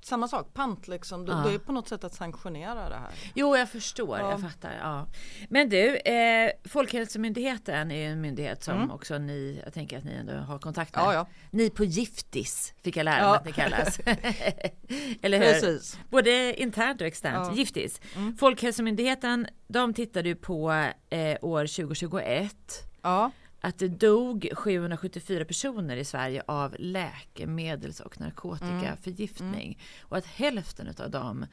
samma 0.00 0.28
sak, 0.28 0.54
pant 0.54 0.88
liksom. 0.88 1.26
Ja. 1.26 1.34
Det 1.34 1.54
är 1.54 1.58
på 1.58 1.72
något 1.72 1.88
sätt 1.88 2.04
att 2.04 2.14
sanktionera 2.14 2.88
det 2.88 2.94
här. 2.94 3.10
Jo, 3.34 3.56
jag 3.56 3.68
förstår, 3.68 4.18
ja. 4.18 4.30
jag 4.30 4.40
fattar. 4.40 4.72
Ja. 4.82 5.06
Men 5.48 5.68
du, 5.68 5.96
eh, 5.96 6.50
Folkhälsomyndigheten 6.64 7.90
är 7.90 8.10
en 8.10 8.20
myndighet 8.20 8.62
som 8.62 8.76
mm. 8.76 8.90
också 8.90 9.18
ni, 9.18 9.60
jag 9.64 9.74
tänker 9.74 9.98
att 9.98 10.04
ni 10.04 10.12
ändå 10.12 10.32
har 10.32 10.58
kontakt 10.58 10.96
med. 10.96 11.04
Ja. 11.04 11.26
Ni 11.50 11.70
på 11.70 11.84
Giftis 11.84 12.74
fick 12.84 12.96
jag 12.96 13.04
lära 13.04 13.28
mig 13.28 13.36
att 13.36 13.44
ni 13.44 13.52
kallas. 13.52 14.00
Eller 15.22 15.38
hur? 15.38 15.52
Precis. 15.52 15.98
Både 16.10 16.60
internt 16.62 17.00
och 17.00 17.06
externt. 17.06 17.56
Giftis. 17.56 18.00
Mm. 18.16 18.36
Folkhälsomyndigheten, 18.36 19.46
de 19.68 19.94
tittade 19.94 20.28
ju 20.28 20.36
på 20.36 20.70
eh, 21.10 21.36
år 21.42 21.66
2021. 21.66 22.54
Ja 23.02 23.30
att 23.60 23.78
det 23.78 23.88
dog 23.88 24.48
774 24.52 25.44
personer 25.44 25.96
i 25.96 26.04
Sverige 26.04 26.42
av 26.46 26.76
läkemedels 26.78 28.00
och 28.00 28.20
narkotikaförgiftning. 28.20 29.66
Mm. 29.66 30.08
Och 30.08 30.16
att 30.16 30.26
hälften 30.26 30.94
av 30.98 31.10
dem 31.10 31.46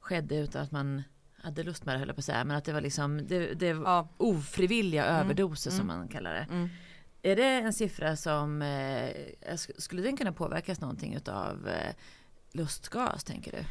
skedde 0.00 0.36
utan 0.36 0.62
att 0.62 0.72
man 0.72 1.02
hade 1.42 1.62
lust 1.62 1.84
med 1.84 1.94
det 1.94 1.98
höll 1.98 2.08
jag 2.08 2.16
på 2.16 2.20
att 2.20 2.24
säga. 2.24 2.44
Men 2.44 2.56
att 2.56 2.64
det 2.64 2.72
var 2.72 2.80
liksom 2.80 3.26
det, 3.26 3.54
det 3.54 3.66
ja. 3.66 4.08
ofrivilliga 4.16 5.04
mm. 5.04 5.24
överdoser 5.24 5.70
mm. 5.70 5.78
som 5.78 5.86
man 5.86 6.08
kallar 6.08 6.34
det. 6.34 6.46
Mm. 6.50 6.68
Är 7.22 7.36
det 7.36 7.44
en 7.44 7.72
siffra 7.72 8.16
som, 8.16 8.62
eh, 8.62 9.56
skulle 9.78 10.02
den 10.02 10.16
kunna 10.16 10.32
påverkas 10.32 10.80
någonting 10.80 11.14
utav 11.14 11.68
eh, 11.68 11.94
lustgas 12.52 13.24
tänker 13.24 13.52
du? 13.52 13.64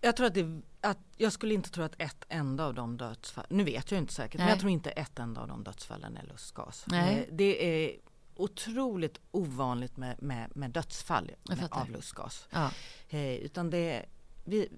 Jag 0.00 0.16
tror 0.16 0.26
att, 0.26 0.34
det, 0.34 0.60
att 0.80 0.98
jag 1.16 1.32
skulle 1.32 1.54
inte 1.54 1.70
tro 1.70 1.84
att 1.84 1.94
ett 1.98 2.24
enda 2.28 2.64
av 2.64 2.74
de 2.74 2.96
dödsfall, 2.96 3.46
nu 3.50 3.64
vet 3.64 3.90
jag 3.90 3.98
inte 3.98 4.12
säkert, 4.12 4.38
Nej. 4.38 4.44
men 4.44 4.50
jag 4.50 4.60
tror 4.60 4.70
inte 4.70 4.90
ett 4.90 5.18
enda 5.18 5.40
av 5.40 5.48
de 5.48 5.64
dödsfallen 5.64 6.16
är 6.16 6.26
lustgas. 6.26 6.84
Nej. 6.86 7.18
Eh, 7.18 7.34
det 7.34 7.86
är 7.86 7.96
otroligt 8.34 9.20
ovanligt 9.30 9.96
med, 9.96 10.22
med, 10.22 10.56
med 10.56 10.70
dödsfall 10.70 11.30
med, 11.48 11.68
av 11.70 11.90
lustgas. 11.90 12.48
Ja. 12.50 12.70
Eh, 13.08 13.34
utan 13.34 13.70
det, 13.70 14.04
vi, 14.44 14.68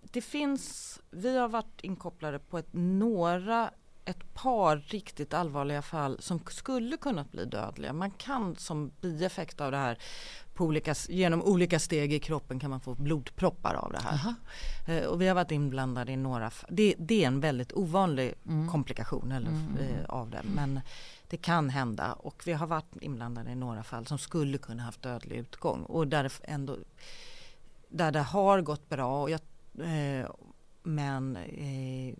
det 0.00 0.20
finns, 0.20 1.00
vi 1.10 1.36
har 1.36 1.48
varit 1.48 1.80
inkopplade 1.80 2.38
på 2.38 2.58
ett, 2.58 2.68
några 2.72 3.70
ett 4.08 4.34
par 4.34 4.76
riktigt 4.76 5.34
allvarliga 5.34 5.82
fall 5.82 6.20
som 6.20 6.40
skulle 6.48 6.96
kunnat 6.96 7.32
bli 7.32 7.44
dödliga. 7.44 7.92
Man 7.92 8.10
kan 8.10 8.56
som 8.56 8.90
bieffekt 9.00 9.60
av 9.60 9.70
det 9.70 9.76
här 9.76 9.98
olika, 10.64 10.94
genom 11.08 11.42
olika 11.42 11.78
steg 11.78 12.12
i 12.12 12.18
kroppen 12.18 12.60
kan 12.60 12.70
man 12.70 12.80
få 12.80 12.94
blodproppar 12.94 13.74
av 13.74 13.92
det 13.92 14.00
här. 14.02 14.34
Eh, 14.88 15.04
och 15.04 15.20
vi 15.20 15.28
har 15.28 15.34
varit 15.34 15.50
inblandade 15.50 16.12
i 16.12 16.16
några 16.16 16.50
det, 16.68 16.94
det 16.98 17.24
är 17.24 17.26
en 17.26 17.40
väldigt 17.40 17.72
ovanlig 17.72 18.34
mm. 18.46 18.68
komplikation 18.68 19.32
eller, 19.32 19.50
mm. 19.50 19.76
eh, 19.78 20.04
av 20.08 20.30
det. 20.30 20.42
Men 20.54 20.80
det 21.28 21.36
kan 21.36 21.70
hända 21.70 22.12
och 22.12 22.42
vi 22.46 22.52
har 22.52 22.66
varit 22.66 22.96
inblandade 23.00 23.50
i 23.50 23.54
några 23.54 23.82
fall 23.82 24.06
som 24.06 24.18
skulle 24.18 24.58
kunna 24.58 24.82
haft 24.82 25.02
dödlig 25.02 25.36
utgång 25.36 25.82
och 25.82 26.08
där 26.08 26.32
ändå 26.42 26.76
där 27.88 28.12
det 28.12 28.22
har 28.22 28.60
gått 28.60 28.88
bra 28.88 29.22
och 29.22 29.30
jag 29.30 29.40
Eh, 29.84 30.30
men 30.82 31.36
eh, 31.36 32.14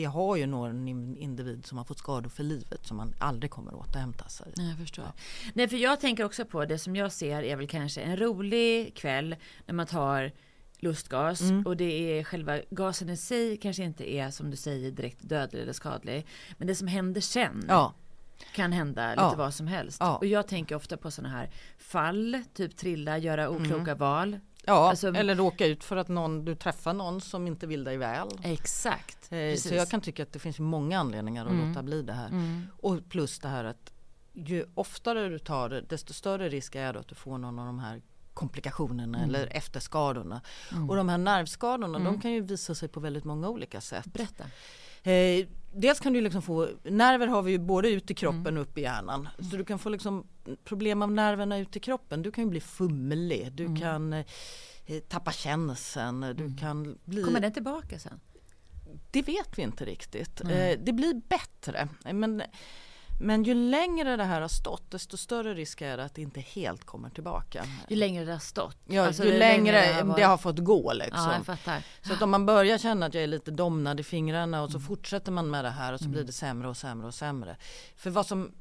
vi 0.00 0.04
har 0.04 0.36
ju 0.36 0.46
någon 0.46 0.88
individ 1.18 1.66
som 1.66 1.78
har 1.78 1.84
fått 1.84 1.98
skador 1.98 2.30
för 2.30 2.42
livet 2.42 2.86
som 2.86 2.96
man 2.96 3.14
aldrig 3.18 3.50
kommer 3.50 3.72
att 3.72 3.88
återhämta 3.88 4.28
sig. 4.28 4.52
Nej, 4.56 4.68
jag 4.68 4.78
förstår. 4.78 5.04
Ja. 5.04 5.12
Nej, 5.54 5.68
för 5.68 5.76
jag 5.76 6.00
tänker 6.00 6.24
också 6.24 6.44
på 6.44 6.64
det 6.64 6.78
som 6.78 6.96
jag 6.96 7.12
ser 7.12 7.42
är 7.42 7.56
väl 7.56 7.68
kanske 7.68 8.00
en 8.00 8.16
rolig 8.16 8.94
kväll 8.94 9.36
när 9.66 9.74
man 9.74 9.86
tar 9.86 10.32
lustgas 10.78 11.40
mm. 11.40 11.66
och 11.66 11.76
det 11.76 12.18
är 12.18 12.24
själva 12.24 12.58
gasen 12.70 13.10
i 13.10 13.16
sig 13.16 13.56
kanske 13.56 13.82
inte 13.82 14.12
är 14.12 14.30
som 14.30 14.50
du 14.50 14.56
säger 14.56 14.90
direkt 14.90 15.28
dödlig 15.28 15.62
eller 15.62 15.72
skadlig. 15.72 16.26
Men 16.58 16.68
det 16.68 16.74
som 16.74 16.86
händer 16.88 17.20
sen 17.20 17.64
ja. 17.68 17.94
kan 18.54 18.72
hända 18.72 19.10
lite 19.10 19.22
ja. 19.22 19.34
vad 19.36 19.54
som 19.54 19.66
helst. 19.66 20.02
Och 20.02 20.26
jag 20.26 20.48
tänker 20.48 20.74
ofta 20.74 20.96
på 20.96 21.10
sådana 21.10 21.34
här 21.34 21.50
fall, 21.78 22.42
typ 22.54 22.76
trilla, 22.76 23.18
göra 23.18 23.48
okloka 23.48 23.90
mm. 23.90 23.98
val. 23.98 24.38
Ja, 24.70 24.90
alltså, 24.90 25.08
eller 25.08 25.34
råka 25.34 25.66
ut 25.66 25.84
för 25.84 25.96
att 25.96 26.08
någon, 26.08 26.44
du 26.44 26.54
träffar 26.54 26.92
någon 26.92 27.20
som 27.20 27.46
inte 27.46 27.66
vill 27.66 27.84
dig 27.84 27.96
väl. 27.96 28.28
Exakt. 28.42 29.32
Eh, 29.32 29.56
så 29.56 29.74
jag 29.74 29.90
kan 29.90 30.00
tycka 30.00 30.22
att 30.22 30.32
det 30.32 30.38
finns 30.38 30.58
många 30.58 30.98
anledningar 30.98 31.46
att 31.46 31.52
mm. 31.52 31.68
låta 31.68 31.82
bli 31.82 32.02
det 32.02 32.12
här. 32.12 32.28
Mm. 32.28 32.66
Och 32.76 32.98
plus 33.08 33.38
det 33.38 33.48
här 33.48 33.64
att 33.64 33.92
ju 34.32 34.66
oftare 34.74 35.28
du 35.28 35.38
tar 35.38 35.68
det 35.68 35.80
desto 35.80 36.12
större 36.12 36.48
risk 36.48 36.74
är 36.74 36.92
det 36.92 37.00
att 37.00 37.08
du 37.08 37.14
får 37.14 37.38
någon 37.38 37.58
av 37.58 37.66
de 37.66 37.78
här 37.78 38.02
komplikationerna 38.34 39.18
mm. 39.18 39.30
eller 39.30 39.56
efterskadorna. 39.56 40.40
Mm. 40.72 40.90
Och 40.90 40.96
de 40.96 41.08
här 41.08 41.18
nervskadorna 41.18 41.98
de 41.98 42.06
mm. 42.06 42.20
kan 42.20 42.32
ju 42.32 42.40
visa 42.40 42.74
sig 42.74 42.88
på 42.88 43.00
väldigt 43.00 43.24
många 43.24 43.48
olika 43.48 43.80
sätt. 43.80 44.04
Berätta. 44.04 44.44
Eh, 45.02 45.46
dels 45.72 46.00
kan 46.00 46.12
du 46.12 46.20
liksom 46.20 46.42
få, 46.42 46.68
nerver 46.84 47.26
har 47.26 47.42
vi 47.42 47.52
ju 47.52 47.58
både 47.58 47.90
ut 47.90 48.10
i 48.10 48.14
kroppen 48.14 48.46
mm. 48.46 48.56
och 48.56 48.62
upp 48.62 48.78
i 48.78 48.80
hjärnan. 48.80 49.28
Så 49.50 49.56
du 49.56 49.64
kan 49.64 49.78
få 49.78 49.88
liksom 49.88 50.26
problem 50.64 51.02
av 51.02 51.12
nerverna 51.12 51.58
ut 51.58 51.76
i 51.76 51.80
kroppen. 51.80 52.22
Du 52.22 52.30
kan 52.30 52.44
ju 52.44 52.50
bli 52.50 52.60
fumlig, 52.60 53.52
du 53.52 53.64
mm. 53.64 53.80
kan 53.80 54.12
eh, 54.12 54.24
tappa 55.08 55.32
känseln, 55.32 56.20
du 56.20 56.44
mm. 56.44 56.56
kan 56.56 56.98
bli... 57.04 57.22
Kommer 57.22 57.40
den 57.40 57.52
tillbaka 57.52 57.98
sen? 57.98 58.20
Det 59.10 59.22
vet 59.22 59.58
vi 59.58 59.62
inte 59.62 59.84
riktigt. 59.84 60.40
Eh, 60.40 60.78
det 60.78 60.92
blir 60.92 61.20
bättre. 61.28 61.88
Men 62.12 62.42
men 63.22 63.44
ju 63.44 63.54
längre 63.54 64.16
det 64.16 64.24
här 64.24 64.40
har 64.40 64.48
stått 64.48 64.90
desto 64.90 65.16
större 65.16 65.54
risk 65.54 65.80
är 65.80 65.96
det 65.96 66.04
att 66.04 66.14
det 66.14 66.22
inte 66.22 66.40
helt 66.40 66.84
kommer 66.84 67.10
tillbaka. 67.10 67.64
Ju 67.88 67.96
längre 67.96 68.24
det 68.24 68.32
har 68.32 68.38
stått? 68.38 68.76
Ja, 68.86 69.06
alltså 69.06 69.24
ju 69.24 69.38
längre 69.38 69.86
det 69.86 69.92
har, 69.92 70.16
det 70.16 70.22
har, 70.22 70.36
fått 70.36 70.58
gå 70.58 70.92
liksom. 70.92 71.44
Ja, 71.46 71.80
så 72.02 72.12
att 72.12 72.22
om 72.22 72.30
man 72.30 72.46
börjar 72.46 72.78
känna 72.78 73.06
att 73.06 73.14
jag 73.14 73.22
är 73.22 73.26
lite 73.26 73.50
domnad 73.50 74.00
i 74.00 74.02
fingrarna 74.02 74.62
och 74.62 74.70
så 74.70 74.76
mm. 74.76 74.86
fortsätter 74.86 75.32
man 75.32 75.50
med 75.50 75.64
det 75.64 75.70
här 75.70 75.92
och 75.92 75.98
så 75.98 76.04
mm. 76.04 76.12
blir 76.12 76.24
det 76.24 76.32
sämre 76.32 76.68
och 76.68 76.76
sämre 76.76 77.06
och 77.06 77.14
sämre. 77.14 77.56
För 77.96 78.10
vad 78.10 78.26
som 78.26 78.52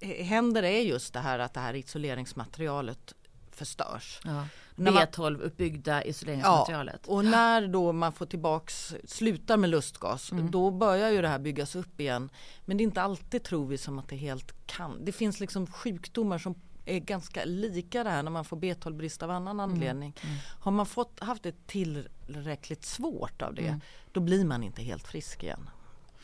händer 0.00 0.62
är 0.62 0.80
just 0.80 1.12
det 1.12 1.20
här 1.20 1.38
att 1.38 1.54
det 1.54 1.60
här 1.60 1.74
isoleringsmaterialet 1.74 3.14
förstörs. 3.54 4.20
Ja. 4.24 4.46
B12 4.76 5.40
uppbyggda 5.40 6.04
isoleringsmaterialet. 6.04 7.00
Ja, 7.06 7.12
och 7.12 7.24
när 7.24 7.68
då 7.68 7.92
man 7.92 8.12
får 8.12 8.26
tillbaks, 8.26 8.94
slutar 9.04 9.56
med 9.56 9.70
lustgas, 9.70 10.32
mm. 10.32 10.50
då 10.50 10.70
börjar 10.70 11.10
ju 11.10 11.22
det 11.22 11.28
här 11.28 11.38
byggas 11.38 11.76
upp 11.76 12.00
igen. 12.00 12.30
Men 12.64 12.76
det 12.76 12.82
är 12.82 12.84
inte 12.84 13.02
alltid 13.02 13.42
tror 13.42 13.66
vi 13.66 13.78
som 13.78 13.98
att 13.98 14.08
det 14.08 14.16
helt 14.16 14.66
kan. 14.66 15.04
Det 15.04 15.12
finns 15.12 15.40
liksom 15.40 15.66
sjukdomar 15.66 16.38
som 16.38 16.54
är 16.84 16.98
ganska 16.98 17.44
lika 17.44 18.04
det 18.04 18.10
här 18.10 18.22
när 18.22 18.30
man 18.30 18.44
får 18.44 18.56
B12-brist 18.56 19.22
av 19.22 19.30
annan 19.30 19.60
mm. 19.60 19.70
anledning. 19.70 20.14
Mm. 20.22 20.36
Har 20.60 20.72
man 20.72 20.86
fått, 20.86 21.20
haft 21.20 21.42
det 21.42 21.66
tillräckligt 21.66 22.84
svårt 22.84 23.42
av 23.42 23.54
det, 23.54 23.66
mm. 23.66 23.80
då 24.12 24.20
blir 24.20 24.44
man 24.44 24.62
inte 24.62 24.82
helt 24.82 25.08
frisk 25.08 25.42
igen. 25.42 25.70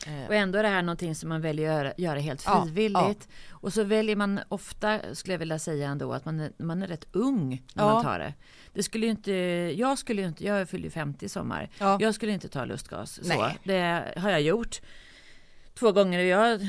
Eh. 0.07 0.27
Och 0.27 0.35
ändå 0.35 0.59
är 0.59 0.63
det 0.63 0.69
här 0.69 0.81
någonting 0.81 1.15
som 1.15 1.29
man 1.29 1.41
väljer 1.41 1.71
att 1.71 1.83
göra, 1.83 1.93
göra 1.97 2.19
helt 2.19 2.41
frivilligt. 2.41 2.97
Ja, 2.99 3.15
ja. 3.51 3.57
Och 3.61 3.73
så 3.73 3.83
väljer 3.83 4.15
man 4.15 4.39
ofta, 4.47 5.15
skulle 5.15 5.33
jag 5.33 5.39
vilja 5.39 5.59
säga 5.59 5.89
ändå, 5.89 6.13
att 6.13 6.25
man 6.25 6.39
är, 6.39 6.51
man 6.57 6.83
är 6.83 6.87
rätt 6.87 7.05
ung 7.11 7.63
när 7.73 7.83
ja. 7.83 7.93
man 7.93 8.03
tar 8.03 8.19
det. 8.19 8.33
Det 8.73 8.83
skulle 8.83 9.07
inte, 9.07 9.31
jag 9.77 9.97
skulle 9.97 10.21
inte, 10.21 10.45
jag 10.45 10.69
fyller 10.69 10.89
50 10.89 11.25
i 11.25 11.29
sommar. 11.29 11.69
Jag 11.99 12.15
skulle 12.15 12.31
inte 12.31 12.47
ta 12.49 12.65
lustgas. 12.65 13.19
Så. 13.23 13.51
Det 13.63 14.13
har 14.17 14.29
jag 14.29 14.41
gjort 14.41 14.81
två 15.73 15.91
gånger 15.91 16.19
och 16.19 16.25
jag 16.25 16.67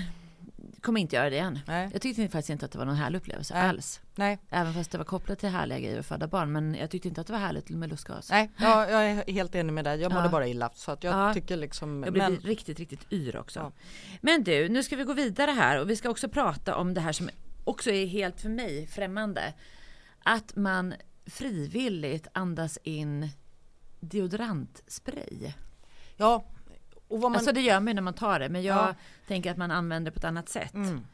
kommer 0.83 1.01
inte 1.01 1.16
göra 1.16 1.31
det 1.31 1.37
igen. 1.37 1.59
Nej. 1.66 1.88
Jag 1.92 2.03
tyckte 2.03 2.29
faktiskt 2.29 2.51
inte 2.51 2.66
att 2.66 2.73
det 2.73 2.79
var 2.79 2.85
någon 2.85 2.97
härlig 2.97 3.18
upplevelse 3.18 3.55
Nej. 3.55 3.68
alls. 3.68 4.01
Nej. 4.14 4.38
Även 4.51 4.75
fast 4.75 4.90
det 4.90 4.99
var 4.99 5.05
kopplat 5.05 5.38
till 5.38 5.49
härliga 5.49 5.79
grejer 5.79 5.99
att 5.99 6.07
föda 6.07 6.27
barn. 6.27 6.53
Men 6.53 6.75
jag 6.75 6.90
tyckte 6.90 7.09
inte 7.09 7.21
att 7.21 7.27
det 7.27 7.33
var 7.33 7.40
härligt 7.40 7.71
med 7.71 7.90
lustgas. 7.90 8.31
Nej, 8.31 8.51
ja, 8.57 8.90
jag 8.90 9.11
är 9.11 9.33
helt 9.33 9.55
enig 9.55 9.73
med 9.73 9.85
dig. 9.85 10.01
Jag 10.01 10.12
mådde 10.12 10.25
ja. 10.25 10.31
bara 10.31 10.47
illa. 10.47 10.71
Så 10.75 10.92
att 10.92 11.05
jag 11.05 11.14
ja. 11.14 11.35
tycker 11.35 11.57
liksom. 11.57 12.03
Jag 12.03 12.12
blev 12.12 12.31
men... 12.31 12.40
riktigt, 12.40 12.79
riktigt 12.79 13.12
yr 13.12 13.37
också. 13.37 13.61
Ja. 13.61 13.73
Men 14.21 14.45
du, 14.45 14.68
nu 14.68 14.83
ska 14.83 14.97
vi 14.97 15.05
gå 15.05 15.12
vidare 15.12 15.51
här 15.51 15.81
och 15.81 15.90
vi 15.90 15.97
ska 15.97 16.11
också 16.11 16.29
prata 16.29 16.77
om 16.77 16.95
det 16.95 17.01
här 17.01 17.12
som 17.12 17.31
också 17.64 17.90
är 17.90 18.07
helt 18.07 18.40
för 18.40 18.49
mig 18.49 18.87
främmande. 18.87 19.55
Att 20.23 20.57
man 20.57 20.95
frivilligt 21.27 22.27
andas 22.33 22.79
in 22.83 23.29
deodorantspray. 24.01 25.53
Ja, 26.16 26.45
och 27.12 27.20
vad 27.20 27.31
man... 27.31 27.38
Alltså 27.38 27.53
det 27.53 27.61
gör 27.61 27.81
man 27.81 27.94
när 27.94 28.03
man 28.03 28.14
tar 28.14 28.40
det, 28.40 28.48
men 28.48 28.62
jag 28.62 28.77
ja. 28.77 28.94
tänker 29.27 29.51
att 29.51 29.57
man 29.57 29.70
använder 29.70 30.11
det 30.11 30.14
på 30.14 30.18
ett 30.18 30.25
annat 30.25 30.48
sätt. 30.48 30.75
Mm. 30.75 31.07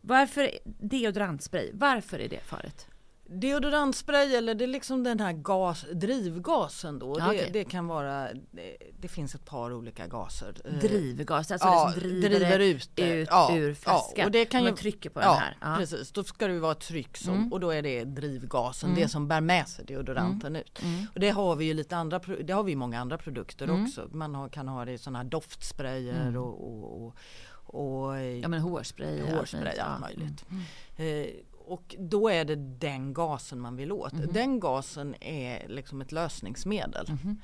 Varför 0.00 0.50
deodorantspray? 0.64 1.70
Varför 1.74 2.18
är 2.18 2.28
det 2.28 2.40
farligt? 2.40 2.89
Deodorantspray 3.32 4.34
eller 4.34 4.54
det 4.54 4.64
är 4.64 4.68
liksom 4.68 5.04
den 5.04 5.20
här 5.20 5.32
gas, 5.32 5.84
drivgasen 5.92 6.98
då. 6.98 7.16
Ja, 7.18 7.32
det, 7.32 7.50
det, 7.52 7.64
kan 7.64 7.86
vara, 7.86 8.28
det, 8.32 8.76
det, 8.98 9.08
finns 9.08 9.34
ett 9.34 9.44
par 9.44 9.72
olika 9.72 10.06
gaser. 10.06 10.54
Eh, 10.64 10.72
Drivgas, 10.72 11.50
alltså 11.50 11.68
ja, 11.68 11.86
det 11.86 11.92
som 11.92 12.00
driver, 12.00 12.28
driver 12.28 12.58
ut, 12.58 12.90
ut 12.96 13.28
ja, 13.30 13.56
ur 13.56 13.74
flaskan. 13.74 14.14
Ja, 14.16 14.24
och 14.24 14.30
det 14.30 14.44
kan 14.44 14.60
ju, 14.60 14.66
man 14.66 14.76
trycker 14.76 15.10
på 15.10 15.20
den 15.20 15.28
här. 15.28 15.56
Ja, 15.60 15.76
precis. 15.78 16.12
Då 16.12 16.24
ska 16.24 16.46
det 16.46 16.58
vara 16.58 16.72
ett 16.72 16.80
tryck 16.80 17.16
som, 17.16 17.34
mm. 17.34 17.52
och 17.52 17.60
då 17.60 17.70
är 17.70 17.82
det 17.82 18.04
drivgasen, 18.04 18.90
mm. 18.90 19.02
det 19.02 19.08
som 19.08 19.28
bär 19.28 19.40
med 19.40 19.68
sig 19.68 19.84
deodoranten 19.84 20.56
mm. 20.56 20.62
ut. 20.62 20.82
Mm. 20.82 21.06
Och 21.14 21.20
det 21.20 21.30
har 21.30 21.56
vi 21.56 21.64
ju 21.64 21.74
lite 21.74 21.96
andra, 21.96 22.18
det 22.18 22.52
har 22.52 22.62
vi 22.62 22.76
många 22.76 23.00
andra 23.00 23.18
produkter 23.18 23.64
mm. 23.68 23.84
också. 23.84 24.08
Man 24.12 24.34
har, 24.34 24.48
kan 24.48 24.68
ha 24.68 24.84
det 24.84 24.92
i 24.92 24.98
sådana 24.98 25.18
här 25.18 25.26
doftsprayer 25.26 26.20
mm. 26.20 26.36
och, 26.36 26.68
och, 26.68 27.06
och 27.06 27.16
och, 27.72 28.22
ja 28.42 28.48
men 28.48 28.60
hårspray, 28.60 29.20
hårspray 29.20 29.78
allt 29.78 30.00
möjligt. 30.00 30.44
Eh, 30.96 31.26
och 31.70 31.96
då 31.98 32.28
är 32.28 32.44
det 32.44 32.56
den 32.56 33.14
gasen 33.14 33.60
man 33.60 33.76
vill 33.76 33.92
åt. 33.92 34.12
Mm. 34.12 34.32
Den 34.32 34.60
gasen 34.60 35.14
är 35.20 35.68
liksom 35.68 36.00
ett 36.00 36.12
lösningsmedel. 36.12 37.06
Mm. 37.08 37.38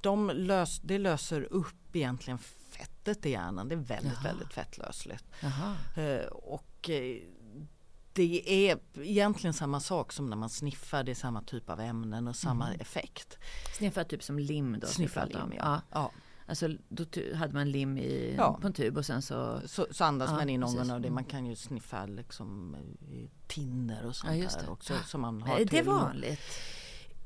De 0.00 0.30
lös, 0.34 0.80
det 0.80 0.98
löser 0.98 1.42
upp 1.42 1.96
egentligen 1.96 2.38
fettet 2.38 3.26
i 3.26 3.30
hjärnan. 3.30 3.68
Det 3.68 3.74
är 3.74 3.76
väldigt, 3.76 4.12
Jaha. 4.12 4.22
väldigt 4.22 4.52
fettlösligt. 4.52 5.24
Eh, 5.96 6.26
och 6.26 6.90
eh, 6.90 7.22
det 8.12 8.68
är 8.70 8.78
egentligen 9.02 9.54
samma 9.54 9.80
sak 9.80 10.12
som 10.12 10.30
när 10.30 10.36
man 10.36 10.50
sniffar. 10.50 11.04
Det 11.04 11.10
är 11.10 11.14
samma 11.14 11.42
typ 11.42 11.70
av 11.70 11.80
ämnen 11.80 12.28
och 12.28 12.36
samma 12.36 12.68
mm. 12.68 12.80
effekt. 12.80 13.38
Sniffar 13.78 14.04
typ 14.04 14.22
som 14.22 14.38
lim 14.38 14.80
då? 14.80 14.86
Sniffar 14.86 15.26
lim, 15.26 15.52
ja. 15.56 15.80
ja. 15.90 16.10
Alltså 16.46 16.68
då 16.88 17.04
hade 17.34 17.54
man 17.54 17.70
lim 17.70 17.98
i, 17.98 18.34
ja. 18.38 18.58
på 18.60 18.66
en 18.66 18.72
tub 18.72 18.96
och 18.96 19.06
sen 19.06 19.22
så... 19.22 19.60
Så, 19.66 19.86
så 19.90 20.04
andas 20.04 20.30
ja, 20.30 20.36
man 20.36 20.48
in 20.48 20.62
ångan 20.62 20.90
av 20.90 21.00
det. 21.00 21.10
Man 21.10 21.24
kan 21.24 21.46
ju 21.46 21.56
sniffa 21.56 22.06
liksom 22.06 22.76
tinner 23.46 24.06
och 24.06 24.16
sånt 24.16 24.36
ja, 24.36 24.60
där 24.60 24.70
också. 24.70 24.94
Som 25.06 25.20
man 25.20 25.42
har 25.42 25.58
är 25.58 25.64
det 25.64 25.82
vanligt? 25.82 26.40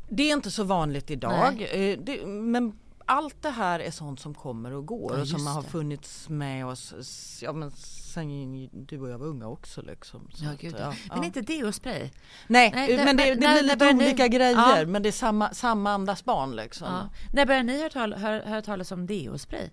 Det 0.09 0.23
är 0.23 0.33
inte 0.33 0.51
så 0.51 0.65
vanligt 0.65 1.11
idag. 1.11 1.63
Eh, 1.73 1.99
det, 1.99 2.27
men 2.27 2.79
allt 3.07 3.43
det 3.43 3.51
här 3.51 3.81
är 3.81 3.91
sånt 3.91 4.21
som 4.21 4.35
kommer 4.35 4.73
och 4.73 4.87
går 4.87 5.15
ja, 5.15 5.21
och 5.21 5.29
som 5.29 5.47
har 5.47 5.63
funnits 5.63 6.29
med 6.29 6.67
oss 6.67 7.39
ja, 7.43 7.53
men 7.53 7.71
sen 7.71 8.69
du 8.73 9.01
och 9.01 9.11
jag 9.11 9.19
var 9.19 9.27
unga 9.27 9.47
också 9.49 9.83
liksom. 9.83 10.29
Ja, 10.35 10.53
att, 10.53 10.63
ja, 10.63 10.95
men 11.09 11.25
inte 11.25 11.41
deospray? 11.41 12.11
Nej, 12.47 12.71
Nej 12.75 13.05
men 13.05 13.17
det, 13.17 13.25
det, 13.25 13.37
blir 13.37 13.63
lite 13.63 13.89
olika 13.95 14.23
ni... 14.23 14.29
grejer 14.29 14.87
men 14.87 15.03
det 15.03 15.09
är 15.09 15.13
samma, 15.13 15.55
samma 15.55 15.93
andas 15.93 16.25
barn 16.25 16.57
liksom. 16.57 17.09
När 17.33 17.47
började 17.47 17.67
ni 17.67 17.83
höra, 17.83 18.17
hör, 18.17 18.41
höra 18.41 18.63
talas 18.63 18.93
om 18.93 19.07
deospray? 19.07 19.71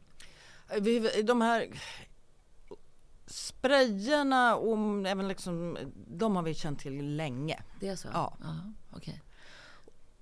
Vi, 0.80 1.22
de 1.22 1.42
här 1.42 1.68
sprayerna 3.26 4.56
och 4.56 5.08
även 5.08 5.28
liksom, 5.28 5.78
de 6.08 6.36
har 6.36 6.44
vi 6.44 6.54
känt 6.54 6.80
till 6.80 7.16
länge. 7.16 7.64
Det 7.80 7.88
är 7.88 7.96
så? 7.96 8.08
Ja. 8.14 8.38
Aha, 8.44 8.74
okay. 8.96 9.16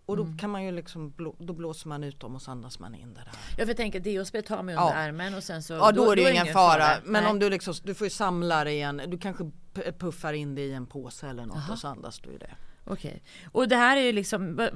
Och 0.05 0.17
då 0.17 0.23
mm. 0.23 0.37
kan 0.37 0.49
man 0.49 0.63
ju 0.63 0.71
liksom, 0.71 1.13
då 1.39 1.53
blåser 1.53 1.89
man 1.89 2.03
ut 2.03 2.19
dem 2.19 2.35
och 2.35 2.41
så 2.41 2.51
andas 2.51 2.79
man 2.79 2.95
in 2.95 3.13
det 3.13 3.19
där. 3.19 3.33
Ja 3.57 3.63
för 3.63 3.67
jag 3.67 3.77
tänker 3.77 3.99
DOSP 3.99 4.35
tar 4.47 4.55
man 4.55 4.69
under 4.69 4.81
ja. 4.81 4.93
ärmen 4.93 5.35
och 5.35 5.43
sen 5.43 5.63
så. 5.63 5.73
Ja 5.73 5.91
då, 5.91 6.05
då 6.05 6.11
är 6.11 6.15
det 6.15 6.23
då 6.23 6.29
ingen, 6.29 6.47
fara. 6.47 6.83
fara. 6.83 6.97
Men 7.03 7.23
Nej. 7.23 7.31
om 7.31 7.39
du 7.39 7.49
liksom, 7.49 7.73
du 7.83 7.93
får 7.93 8.05
ju 8.05 8.11
samla 8.11 8.63
det 8.63 8.71
igen. 8.71 9.01
Du 9.07 9.17
kanske 9.17 9.51
puffar 9.99 10.33
in 10.33 10.55
det 10.55 10.61
i 10.61 10.73
en 10.73 10.87
påse 10.87 11.27
eller 11.27 11.45
något 11.45 11.57
Aha. 11.57 11.73
och 11.73 11.79
så 11.79 11.87
andas 11.87 12.19
du 12.19 12.31
i 12.31 12.37
det. 12.37 12.51
Okej. 12.85 13.23
Och 13.51 13.67
det 13.67 13.75
här 13.75 13.97
är 13.97 14.01
ju 14.01 14.11
liksom, 14.11 14.69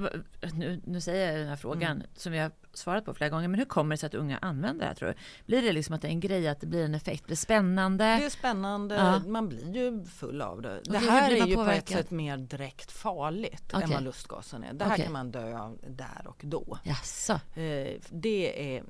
nu, 0.54 0.80
nu 0.84 1.00
säger 1.00 1.30
jag 1.30 1.40
den 1.40 1.48
här 1.48 1.56
frågan 1.56 1.96
mm. 1.96 2.06
som 2.14 2.32
har 2.32 2.50
svarat 2.78 3.04
på 3.04 3.14
flera 3.14 3.30
gånger, 3.30 3.48
men 3.48 3.58
hur 3.58 3.66
kommer 3.66 3.94
det 3.94 3.98
sig 3.98 4.06
att 4.06 4.14
unga 4.14 4.38
använder 4.38 4.84
det 4.84 4.88
här 4.88 4.94
tror 4.94 5.08
du? 5.08 5.14
Blir 5.46 5.62
det 5.62 5.72
liksom 5.72 5.94
att 5.94 6.02
det 6.02 6.08
är 6.08 6.10
en 6.10 6.20
grej, 6.20 6.48
att 6.48 6.60
det 6.60 6.66
blir 6.66 6.84
en 6.84 6.94
effekt, 6.94 7.22
det 7.22 7.26
blir 7.26 7.36
spännande? 7.36 8.04
Det 8.04 8.24
är 8.24 8.30
spännande, 8.30 8.94
ja. 8.94 9.18
man 9.26 9.48
blir 9.48 9.76
ju 9.76 10.04
full 10.04 10.42
av 10.42 10.62
det. 10.62 10.80
Det 10.84 10.98
här 10.98 11.30
är 11.30 11.46
ju 11.46 11.54
påverkad? 11.54 11.64
på 11.66 11.70
ett 11.70 11.88
sätt 11.88 12.10
mer 12.10 12.36
direkt 12.36 12.92
farligt 12.92 13.74
okay. 13.74 13.82
än 13.82 13.90
vad 13.90 14.02
lustgasen 14.02 14.64
är. 14.64 14.72
Det 14.72 14.84
här 14.84 14.92
okay. 14.92 15.04
kan 15.04 15.12
man 15.12 15.30
dö 15.30 15.58
av 15.58 15.78
där 15.88 16.26
och 16.26 16.40
då. 16.44 16.78
Jaså. 16.84 17.32
Eh, 17.32 18.00
det 18.10 18.76
är 18.76 18.84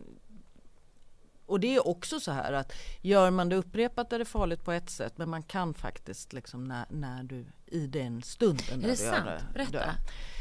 och 1.46 1.60
det 1.60 1.74
är 1.74 1.88
också 1.88 2.20
så 2.20 2.32
här 2.32 2.52
att 2.52 2.72
gör 3.02 3.30
man 3.30 3.48
det 3.48 3.56
upprepat 3.56 4.12
är 4.12 4.18
det 4.18 4.24
farligt 4.24 4.64
på 4.64 4.72
ett 4.72 4.90
sätt 4.90 5.18
men 5.18 5.30
man 5.30 5.42
kan 5.42 5.74
faktiskt 5.74 6.32
liksom 6.32 6.64
när, 6.64 6.86
när 6.90 7.22
du 7.22 7.46
i 7.66 7.86
den 7.86 8.22
stunden. 8.22 8.84
Är 8.84 8.88
det 8.88 8.96
sant? 8.96 9.24
Det, 9.24 9.52
Berätta. 9.54 9.72
Dö. 9.72 9.92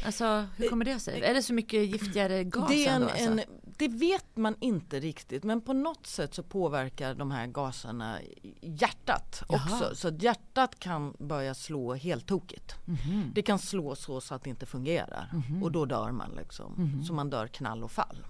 Alltså 0.04 0.46
hur 0.56 0.68
kommer 0.68 0.84
det 0.84 1.00
sig? 1.00 1.22
Är 1.22 1.34
det 1.34 1.42
så 1.42 1.54
mycket 1.54 1.86
giftigare 1.86 2.44
gas? 2.44 2.68
Det, 2.68 2.86
en, 2.86 3.02
alltså? 3.02 3.18
en, 3.18 3.40
det 3.64 3.88
vet 3.88 4.36
man 4.36 4.56
inte 4.60 5.00
riktigt 5.00 5.44
men 5.44 5.60
på 5.60 5.72
något 5.72 6.06
sätt 6.06 6.34
så 6.34 6.42
påverkar 6.42 7.14
de 7.14 7.30
här 7.30 7.46
gaserna 7.46 8.18
hjärtat 8.60 9.42
Jaha. 9.48 9.60
också. 9.64 9.96
Så 9.96 10.08
hjärtat 10.08 10.78
kan 10.78 11.14
börja 11.18 11.54
slå 11.54 11.94
helt 11.94 12.26
tokigt. 12.26 12.74
Mm 12.86 12.98
-hmm. 12.98 13.32
Det 13.34 13.42
kan 13.42 13.58
slå 13.58 13.94
så 13.94 14.20
så 14.20 14.34
att 14.34 14.44
det 14.44 14.50
inte 14.50 14.66
fungerar 14.66 15.28
mm 15.32 15.42
-hmm. 15.42 15.62
och 15.62 15.72
då 15.72 15.84
dör 15.84 16.10
man 16.10 16.30
liksom. 16.36 16.74
Mm 16.74 16.90
-hmm. 16.90 17.02
Så 17.02 17.12
man 17.12 17.30
dör 17.30 17.46
knall 17.46 17.84
och 17.84 17.92
fall. 17.92 18.24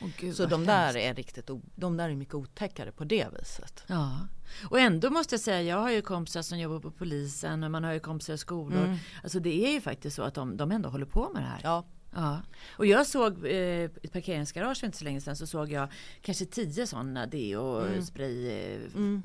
Oh, 0.00 0.08
Gud, 0.18 0.36
så 0.36 0.46
de 0.46 0.66
där 0.66 0.96
är 0.96 1.14
riktigt, 1.14 1.50
de 1.74 1.96
där 1.96 2.10
är 2.10 2.14
mycket 2.14 2.34
otäckare 2.34 2.92
på 2.92 3.04
det 3.04 3.26
viset. 3.38 3.84
Ja. 3.86 4.26
Och 4.70 4.80
ändå 4.80 5.10
måste 5.10 5.34
jag 5.34 5.40
säga, 5.40 5.62
jag 5.62 5.76
har 5.76 5.90
ju 5.90 6.02
kompisar 6.02 6.42
som 6.42 6.58
jobbar 6.58 6.80
på 6.80 6.90
polisen 6.90 7.64
och 7.64 7.70
man 7.70 7.84
har 7.84 7.92
ju 7.92 8.00
kompisar 8.00 8.34
i 8.34 8.38
skolor. 8.38 8.84
Mm. 8.84 8.96
Alltså 9.22 9.40
det 9.40 9.66
är 9.66 9.72
ju 9.72 9.80
faktiskt 9.80 10.16
så 10.16 10.22
att 10.22 10.34
de, 10.34 10.56
de 10.56 10.72
ändå 10.72 10.88
håller 10.88 11.06
på 11.06 11.30
med 11.34 11.42
det 11.42 11.46
här. 11.46 11.60
Ja. 11.62 11.84
Ja, 12.14 12.40
och 12.70 12.86
jag 12.86 13.06
såg 13.06 13.46
eh, 13.46 13.84
ett 13.84 14.12
parkeringsgarage 14.12 14.78
för 14.80 14.86
inte 14.86 14.98
så 14.98 15.04
länge 15.04 15.20
sedan 15.20 15.36
så 15.36 15.46
såg 15.46 15.72
jag 15.72 15.88
kanske 16.22 16.44
tio 16.44 16.86
sådana 16.86 17.26
deo 17.26 17.80
mm. 17.80 18.04
eh, 18.14 18.94
mm. 18.94 19.22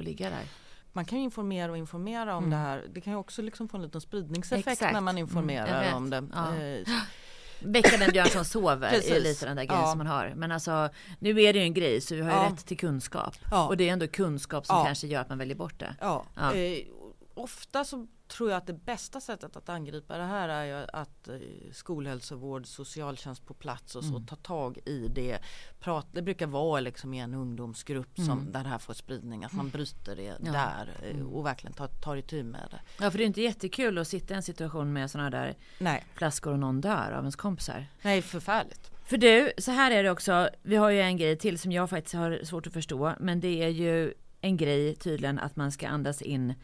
ligga 0.00 0.30
där. 0.30 0.44
Man 0.92 1.04
kan 1.04 1.18
ju 1.18 1.24
informera 1.24 1.70
och 1.70 1.78
informera 1.78 2.36
om 2.36 2.44
mm. 2.44 2.50
det 2.50 2.56
här. 2.56 2.84
Det 2.94 3.00
kan 3.00 3.12
ju 3.12 3.18
också 3.18 3.42
liksom 3.42 3.68
få 3.68 3.76
en 3.76 3.82
liten 3.82 4.00
spridningseffekt 4.00 4.68
Exakt. 4.68 4.92
när 4.92 5.00
man 5.00 5.18
informerar 5.18 5.82
mm, 5.82 5.96
om 5.96 6.10
det. 6.10 6.24
Ja. 6.34 6.56
Eh, 6.56 6.86
Väcka 7.60 7.96
den 7.96 8.12
björn 8.12 8.28
som 8.28 8.44
sover 8.44 8.90
Precis. 8.90 9.10
är 9.10 9.20
lite 9.20 9.46
den 9.46 9.56
där 9.56 9.64
grejen 9.64 9.82
ja. 9.82 9.90
som 9.90 9.98
man 9.98 10.06
har. 10.06 10.32
Men 10.36 10.52
alltså 10.52 10.88
nu 11.18 11.42
är 11.42 11.52
det 11.52 11.58
ju 11.58 11.64
en 11.64 11.74
grej 11.74 12.00
så 12.00 12.14
vi 12.14 12.20
har 12.20 12.30
ju 12.30 12.36
ja. 12.36 12.52
rätt 12.52 12.66
till 12.66 12.78
kunskap. 12.78 13.36
Ja. 13.50 13.66
Och 13.68 13.76
det 13.76 13.88
är 13.88 13.92
ändå 13.92 14.08
kunskap 14.08 14.66
som 14.66 14.84
kanske 14.84 15.06
gör 15.06 15.20
att 15.20 15.28
man 15.28 15.38
väljer 15.38 15.56
bort 15.56 15.78
det. 15.78 15.94
Eh, 16.54 16.86
ofta 17.34 17.84
så 17.84 18.06
tror 18.28 18.50
jag 18.50 18.56
att 18.56 18.66
det 18.66 18.72
bästa 18.72 19.20
sättet 19.20 19.56
att 19.56 19.68
angripa 19.68 20.18
det 20.18 20.24
här 20.24 20.48
är 20.48 20.96
att 20.96 21.28
eh, 21.28 21.34
skolhälsovård, 21.72 22.66
socialtjänst 22.66 23.46
på 23.46 23.54
plats 23.54 23.96
och 23.96 24.04
så 24.04 24.10
mm. 24.14 24.26
ta 24.26 24.36
tag 24.36 24.78
i 24.84 25.08
det. 25.08 25.38
Prat, 25.80 26.06
det 26.12 26.22
brukar 26.22 26.46
vara 26.46 26.80
liksom 26.80 27.14
i 27.14 27.18
en 27.18 27.34
ungdomsgrupp 27.34 28.16
som 28.16 28.38
mm. 28.38 28.52
där 28.52 28.62
det 28.62 28.68
här 28.68 28.78
får 28.78 28.94
spridning, 28.94 29.44
att 29.44 29.52
man 29.52 29.68
bryter 29.68 30.16
det 30.16 30.22
ja. 30.22 30.52
där 30.52 30.90
eh, 31.02 31.10
mm. 31.10 31.26
och 31.26 31.46
verkligen 31.46 31.72
tar, 31.74 31.86
tar 31.86 32.16
itu 32.16 32.42
med 32.42 32.68
det. 32.70 32.80
Ja 33.04 33.10
för 33.10 33.18
det 33.18 33.24
är 33.24 33.26
inte 33.26 33.42
jättekul 33.42 33.98
att 33.98 34.08
sitta 34.08 34.34
i 34.34 34.36
en 34.36 34.42
situation 34.42 34.92
med 34.92 35.10
sådana 35.10 35.30
där 35.30 35.56
Nej. 35.78 36.04
flaskor 36.14 36.52
och 36.52 36.58
någon 36.58 36.80
dör 36.80 37.12
av 37.12 37.18
ens 37.18 37.36
kompisar. 37.36 37.86
Nej 38.02 38.22
förfärligt. 38.22 38.90
För 39.04 39.16
du, 39.16 39.52
så 39.58 39.70
här 39.70 39.90
är 39.90 40.02
det 40.02 40.10
också, 40.10 40.48
vi 40.62 40.76
har 40.76 40.90
ju 40.90 41.00
en 41.00 41.16
grej 41.16 41.36
till 41.38 41.58
som 41.58 41.72
jag 41.72 41.90
faktiskt 41.90 42.14
har 42.14 42.40
svårt 42.44 42.66
att 42.66 42.72
förstå, 42.72 43.14
men 43.20 43.40
det 43.40 43.62
är 43.62 43.68
ju 43.68 44.14
en 44.40 44.56
grej 44.56 44.96
tydligen 44.96 45.38
att 45.38 45.56
man 45.56 45.72
ska 45.72 45.88
andas 45.88 46.22
in 46.22 46.54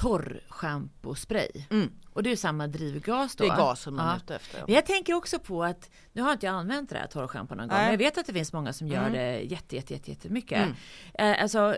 torr 0.00 0.40
schampospray. 0.48 1.48
Mm. 1.70 1.92
Och 2.12 2.22
det 2.22 2.28
är 2.28 2.30
ju 2.30 2.36
samma 2.36 2.66
drivgas 2.66 3.36
då. 3.36 3.44
Det 3.44 3.50
är 3.50 3.56
gas 3.56 3.80
som 3.80 3.96
man 3.96 4.08
är 4.08 4.16
ute 4.16 4.34
efter. 4.34 4.62
Men 4.66 4.74
jag 4.74 4.86
tänker 4.86 5.14
också 5.14 5.38
på 5.38 5.64
att, 5.64 5.90
nu 6.12 6.22
har 6.22 6.32
inte 6.32 6.46
jag 6.46 6.54
använt 6.54 6.90
det 6.90 6.98
här 6.98 7.06
torrschampo 7.06 7.54
någon 7.54 7.68
gång, 7.68 7.78
men 7.78 7.90
jag 7.90 7.98
vet 7.98 8.18
att 8.18 8.26
det 8.26 8.32
finns 8.32 8.52
många 8.52 8.72
som 8.72 8.88
gör 8.88 9.06
mm. 9.06 9.12
det 9.12 9.40
jätte, 9.40 9.76
jätte, 9.76 9.94
jätte, 9.94 10.10
jättemycket. 10.10 10.58
Mm. 10.58 10.74
Eh, 11.14 11.42
alltså, 11.42 11.76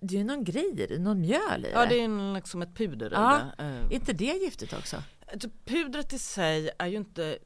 det 0.00 0.14
är 0.14 0.18
ju 0.18 0.24
någon 0.24 0.44
grej 0.44 0.96
någon 0.98 1.20
mjöl 1.20 1.58
i 1.58 1.62
det. 1.62 1.70
Ja, 1.70 1.86
det 1.86 2.00
är 2.00 2.34
liksom 2.34 2.62
ett 2.62 2.74
puder 2.74 3.10
ja. 3.10 3.38
i 3.38 3.62
det. 3.62 3.64
Eh. 3.64 3.84
Är 3.84 3.92
inte 3.92 4.12
det 4.12 4.24
giftigt 4.44 4.72
också? 4.72 5.02
Alltså, 5.32 5.48
pudret 5.64 6.12
i 6.12 6.18
sig 6.18 6.70
är 6.78 6.86
ju 6.86 6.96
inte 6.96 7.38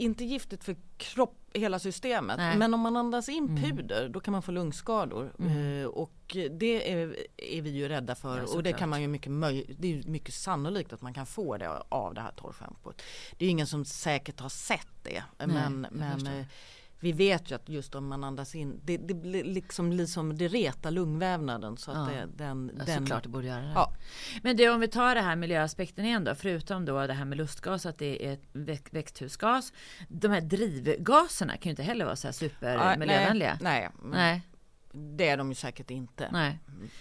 inte 0.00 0.24
giftigt 0.24 0.64
för 0.64 0.76
kropp, 0.96 1.36
hela 1.54 1.78
systemet. 1.78 2.36
Nej. 2.36 2.56
Men 2.56 2.74
om 2.74 2.80
man 2.80 2.96
andas 2.96 3.28
in 3.28 3.48
mm. 3.48 3.62
puder 3.62 4.08
då 4.08 4.20
kan 4.20 4.32
man 4.32 4.42
få 4.42 4.52
lungskador. 4.52 5.32
Mm. 5.38 5.82
Eh, 5.82 5.86
och 5.86 6.36
det 6.50 6.92
är, 6.92 7.16
är, 7.36 7.62
vi 7.62 7.70
ju 7.70 7.88
rädda 7.88 8.14
för. 8.14 8.38
Ja, 8.38 8.56
och 8.56 8.62
det 8.62 8.72
kan 8.72 8.88
man 8.88 9.02
ju 9.02 9.08
mycket, 9.08 9.32
det 9.78 9.98
är 9.98 10.08
mycket 10.08 10.34
sannolikt 10.34 10.92
att 10.92 11.02
man 11.02 11.14
kan 11.14 11.26
få 11.26 11.56
det 11.56 11.82
av 11.88 12.14
det 12.14 12.20
här 12.20 12.32
torrschampot. 12.32 13.02
Det 13.38 13.46
är 13.46 13.50
ingen 13.50 13.66
som 13.66 13.84
säkert 13.84 14.40
har 14.40 14.48
sett 14.48 14.88
det. 15.02 15.22
Nej, 15.38 15.46
men, 15.48 15.86
men 15.90 16.44
vi 17.00 17.12
vet 17.12 17.50
ju 17.50 17.54
att 17.54 17.68
just 17.68 17.94
om 17.94 18.08
man 18.08 18.24
andas 18.24 18.54
in, 18.54 18.80
det, 18.84 18.96
det 18.96 19.14
blir 19.14 19.44
liksom, 19.44 19.92
liksom 19.92 20.38
det 20.38 20.48
retar 20.48 20.90
lungvävnaden. 20.90 21.76
Så 21.76 21.90
att 21.90 22.12
ja. 22.12 22.14
det, 22.14 22.44
den, 22.44 22.72
ja, 22.78 22.84
den, 22.84 22.98
såklart 22.98 23.22
det 23.22 23.28
borde 23.28 23.46
göra 23.46 23.62
det. 23.62 23.72
Ja. 23.74 23.94
Men 24.42 24.56
det, 24.56 24.68
om 24.68 24.80
vi 24.80 24.88
tar 24.88 25.14
det 25.14 25.20
här 25.20 25.36
miljöaspekten 25.36 26.04
igen 26.04 26.24
då, 26.24 26.34
förutom 26.34 26.84
då 26.84 27.06
det 27.06 27.12
här 27.12 27.24
med 27.24 27.38
lustgas, 27.38 27.86
att 27.86 27.98
det 27.98 28.26
är 28.26 28.38
växthusgas. 28.90 29.72
De 30.08 30.28
här 30.28 30.40
drivgaserna 30.40 31.52
kan 31.52 31.62
ju 31.62 31.70
inte 31.70 31.82
heller 31.82 32.04
vara 32.04 32.16
så 32.16 32.26
här 32.26 32.32
supermiljövänliga. 32.32 33.58
Nej, 33.60 33.90
nej. 34.02 34.10
nej. 34.12 34.42
Det 34.92 35.28
är 35.28 35.36
de 35.36 35.48
ju 35.48 35.54
säkert 35.54 35.90
inte. 35.90 36.28
Nej. 36.32 36.58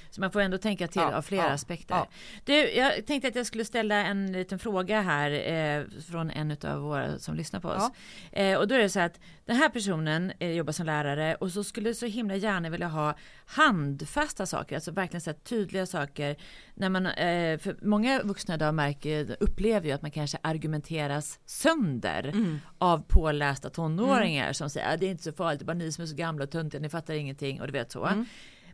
Så 0.09 0.21
man 0.21 0.31
får 0.31 0.41
ändå 0.41 0.57
tänka 0.57 0.87
till 0.87 1.01
ja, 1.01 1.15
av 1.15 1.21
flera 1.21 1.43
ja, 1.43 1.51
aspekter. 1.51 1.95
Ja. 1.95 2.07
Du, 2.43 2.53
jag 2.53 3.05
tänkte 3.05 3.27
att 3.27 3.35
jag 3.35 3.45
skulle 3.45 3.65
ställa 3.65 3.95
en 3.95 4.31
liten 4.31 4.59
fråga 4.59 5.01
här 5.01 5.31
eh, 5.31 6.01
från 6.11 6.29
en 6.31 6.57
av 6.63 6.81
våra 6.81 7.19
som 7.19 7.35
lyssnar 7.35 7.59
på 7.59 7.67
oss. 7.67 7.91
Eh, 8.31 8.57
och 8.57 8.67
då 8.67 8.75
är 8.75 8.79
det 8.79 8.89
så 8.89 8.99
att 8.99 9.19
den 9.45 9.55
här 9.55 9.69
personen 9.69 10.31
eh, 10.39 10.51
jobbar 10.51 10.73
som 10.73 10.85
lärare 10.85 11.35
och 11.35 11.51
så 11.51 11.63
skulle 11.63 11.93
så 11.93 12.05
himla 12.05 12.35
gärna 12.35 12.69
vilja 12.69 12.87
ha 12.87 13.15
handfasta 13.45 14.45
saker, 14.45 14.75
alltså 14.75 14.91
verkligen 14.91 15.21
så 15.21 15.33
tydliga 15.33 15.85
saker. 15.85 16.35
När 16.73 16.89
man, 16.89 17.05
eh, 17.05 17.59
för 17.59 17.85
många 17.85 18.23
vuxna 18.23 18.55
idag 18.55 18.75
märker, 18.75 19.37
upplever 19.39 19.87
ju 19.87 19.91
att 19.91 20.01
man 20.01 20.11
kanske 20.11 20.37
argumenteras 20.41 21.39
sönder 21.45 22.23
mm. 22.23 22.59
av 22.77 23.03
pålästa 23.07 23.69
tonåringar 23.69 24.43
mm. 24.43 24.53
som 24.53 24.69
säger 24.69 24.87
att 24.87 24.93
ah, 24.93 24.97
det 24.97 25.05
är 25.05 25.11
inte 25.11 25.23
så 25.23 25.33
farligt, 25.33 25.59
det 25.59 25.63
är 25.63 25.65
bara 25.65 25.73
ni 25.73 25.91
som 25.91 26.01
är 26.01 26.05
så 26.05 26.15
gamla 26.15 26.43
och 26.43 26.51
töntiga, 26.51 26.81
ni 26.81 26.89
fattar 26.89 27.13
ingenting 27.13 27.61
och 27.61 27.67
du 27.67 27.73
vet 27.79 27.91
så. 27.91 28.05
Mm. 28.05 28.25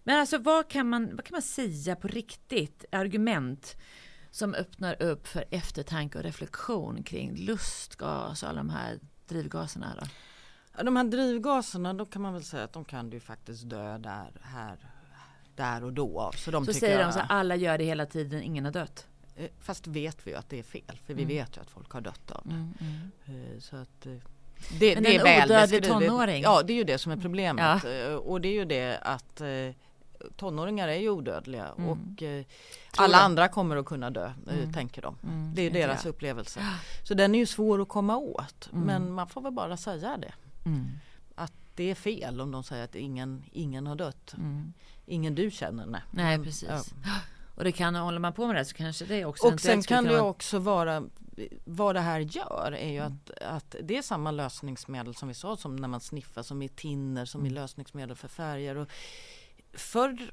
Men 0.03 0.19
alltså 0.19 0.37
vad 0.37 0.69
kan, 0.69 0.89
man, 0.89 1.15
vad 1.15 1.25
kan 1.25 1.35
man 1.35 1.41
säga 1.41 1.95
på 1.95 2.07
riktigt, 2.07 2.85
argument 2.91 3.75
som 4.31 4.53
öppnar 4.53 5.01
upp 5.01 5.27
för 5.27 5.45
eftertanke 5.51 6.17
och 6.17 6.23
reflektion 6.23 7.03
kring 7.03 7.35
lustgas 7.35 8.43
och 8.43 8.49
alla 8.49 8.57
de 8.57 8.69
här 8.69 8.99
drivgaserna? 9.27 9.95
Då? 9.99 10.83
De 10.83 10.95
här 10.95 11.03
drivgaserna, 11.03 11.93
då 11.93 12.05
kan 12.05 12.21
man 12.21 12.33
väl 12.33 12.43
säga 12.43 12.63
att 12.63 12.73
de 12.73 12.85
kan 12.85 13.11
ju 13.11 13.19
faktiskt 13.19 13.69
dö 13.69 13.97
där, 13.97 14.31
här, 14.41 14.77
där 15.55 15.83
och 15.83 15.93
då. 15.93 16.31
Så, 16.35 16.51
de 16.51 16.65
så 16.65 16.73
säger 16.73 17.03
de 17.03 17.11
så 17.11 17.19
att 17.19 17.31
alla 17.31 17.55
gör 17.55 17.77
det 17.77 17.83
hela 17.83 18.05
tiden, 18.05 18.41
ingen 18.41 18.65
har 18.65 18.71
dött? 18.71 19.07
Eh, 19.35 19.49
fast 19.59 19.87
vet 19.87 20.27
vi 20.27 20.31
ju 20.31 20.37
att 20.37 20.49
det 20.49 20.59
är 20.59 20.63
fel, 20.63 20.99
för 21.05 21.13
vi 21.13 21.23
mm. 21.23 21.35
vet 21.35 21.57
ju 21.57 21.61
att 21.61 21.69
folk 21.69 21.91
har 21.91 22.01
dött 22.01 22.31
av 22.31 22.41
det. 22.45 22.53
Mm, 22.53 22.73
mm. 23.27 23.53
Eh, 23.53 23.59
så 23.59 23.75
att, 23.75 24.05
eh, 24.05 24.17
det, 24.79 24.93
Men 24.95 25.03
det 25.03 25.15
en 25.15 25.27
är 25.27 25.45
odödlig 25.45 25.83
tonåring? 25.83 26.43
Ja, 26.43 26.63
det 26.63 26.73
är 26.73 26.77
ju 26.77 26.83
det 26.83 26.97
som 26.97 27.11
är 27.11 27.17
problemet. 27.17 27.83
Ja. 27.83 28.17
Och 28.17 28.41
det 28.41 28.47
är 28.47 28.53
ju 28.53 28.65
det 28.65 28.97
att 29.01 29.41
tonåringar 30.35 30.87
är 30.87 30.95
ju 30.95 31.09
odödliga 31.09 31.67
mm. 31.77 31.89
och 31.89 32.23
eh, 32.23 32.45
alla 32.97 33.17
andra 33.17 33.47
kommer 33.47 33.77
att 33.77 33.85
kunna 33.85 34.09
dö, 34.09 34.25
eh, 34.47 34.57
mm. 34.57 34.73
tänker 34.73 35.01
de. 35.01 35.17
Mm, 35.23 35.55
det 35.55 35.61
är 35.61 35.71
deras 35.71 36.05
jag. 36.05 36.09
upplevelse. 36.09 36.61
Så 37.03 37.13
den 37.13 37.35
är 37.35 37.39
ju 37.39 37.45
svår 37.45 37.81
att 37.81 37.87
komma 37.87 38.17
åt, 38.17 38.69
mm. 38.71 38.85
men 38.85 39.11
man 39.11 39.27
får 39.27 39.41
väl 39.41 39.51
bara 39.51 39.77
säga 39.77 40.17
det. 40.17 40.33
Mm. 40.65 40.89
Att 41.35 41.53
det 41.75 41.91
är 41.91 41.95
fel 41.95 42.41
om 42.41 42.51
de 42.51 42.63
säger 42.63 42.83
att 42.83 42.95
ingen, 42.95 43.43
ingen 43.51 43.87
har 43.87 43.95
dött. 43.95 44.33
Mm. 44.37 44.73
Ingen 45.05 45.35
du 45.35 45.51
känner, 45.51 45.85
nej. 45.85 46.01
Nej, 46.11 46.43
precis. 46.43 46.69
Ja. 46.69 47.11
Och 47.55 47.63
det 47.63 47.71
kan, 47.71 47.95
håller 47.95 48.19
man 48.19 48.33
på 48.33 48.47
med 48.47 48.55
det 48.55 48.65
så 48.65 48.75
kanske 48.75 49.05
det 49.05 49.25
också 49.25 49.47
Och 49.47 49.59
sen 49.59 49.81
kan 49.81 50.03
det 50.03 50.21
också 50.21 50.59
vara 50.59 51.03
vad 51.65 51.95
det 51.95 52.02
här 52.02 52.19
gör 52.19 52.71
är 52.71 52.91
ju 52.91 52.98
mm. 52.98 53.13
att, 53.13 53.41
att 53.41 53.76
det 53.84 53.98
är 53.98 54.02
samma 54.02 54.32
lösningsmedel 54.32 55.15
som 55.15 55.28
vi 55.28 55.34
sa 55.34 55.58
som 55.58 55.76
när 55.76 55.88
man 55.88 56.00
sniffar 56.00 56.43
som 56.43 56.62
i 56.62 56.69
tinner 56.69 57.26
som 57.26 57.41
mm. 57.41 57.52
i 57.52 57.56
lösningsmedel 57.56 58.15
för 58.15 58.28
färger. 58.28 58.76
Och 58.76 58.89
förr 59.74 60.32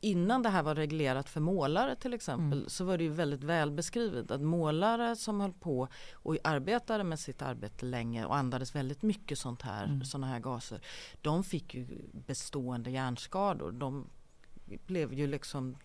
innan 0.00 0.42
det 0.42 0.48
här 0.48 0.62
var 0.62 0.74
reglerat 0.74 1.28
för 1.28 1.40
målare 1.40 1.96
till 1.96 2.14
exempel 2.14 2.58
mm. 2.58 2.68
så 2.68 2.84
var 2.84 2.98
det 2.98 3.04
ju 3.04 3.10
väldigt 3.10 3.44
väl 3.44 3.70
beskrivet 3.70 4.30
att 4.30 4.40
målare 4.40 5.16
som 5.16 5.40
höll 5.40 5.52
på 5.52 5.88
och 6.12 6.36
arbetade 6.44 7.04
med 7.04 7.18
sitt 7.18 7.42
arbete 7.42 7.86
länge 7.86 8.24
och 8.24 8.36
andades 8.36 8.74
väldigt 8.74 9.02
mycket 9.02 9.38
sånt 9.38 9.62
här, 9.62 9.84
mm. 9.84 10.04
såna 10.04 10.26
här 10.26 10.40
gaser. 10.40 10.80
De 11.20 11.44
fick 11.44 11.74
ju 11.74 11.86
bestående 12.12 12.90
hjärnskador. 12.90 13.72
De 13.72 14.10
blev 14.64 15.12
ju 15.12 15.26
liksom 15.26 15.76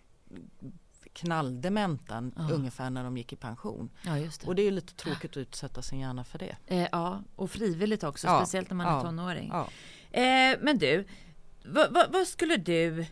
knalldementa 1.18 2.32
ja. 2.36 2.50
ungefär 2.52 2.90
när 2.90 3.04
de 3.04 3.18
gick 3.18 3.34
i 3.34 3.36
pension. 3.36 3.90
Ja, 4.02 4.12
det. 4.14 4.48
Och 4.48 4.56
det 4.56 4.62
är 4.62 4.72
lite 4.72 4.94
tråkigt 4.94 5.32
att 5.32 5.38
utsätta 5.38 5.82
sin 5.82 6.00
hjärna 6.00 6.24
för 6.24 6.40
det. 6.40 6.56
Eh, 6.68 6.88
ja, 6.92 7.24
och 7.36 7.52
frivilligt 7.52 8.04
också, 8.04 8.28
ja. 8.28 8.40
speciellt 8.40 8.70
när 8.70 8.76
man 8.76 8.88
är 8.88 9.04
tonåring. 9.04 9.52
Eh, 10.12 10.58
men 10.62 10.78
du, 10.78 11.08
vad, 11.66 11.94
vad, 11.94 12.12
vad, 12.12 12.28
skulle 12.28 12.58
du 12.58 13.06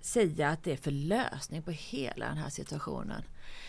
säga 0.00 0.48
att 0.48 0.64
det 0.64 0.72
är 0.72 0.76
för 0.76 0.90
lösning 0.90 1.62
på 1.62 1.70
hela 1.70 2.26
den 2.26 2.36
här 2.36 2.50
situationen? 2.50 3.22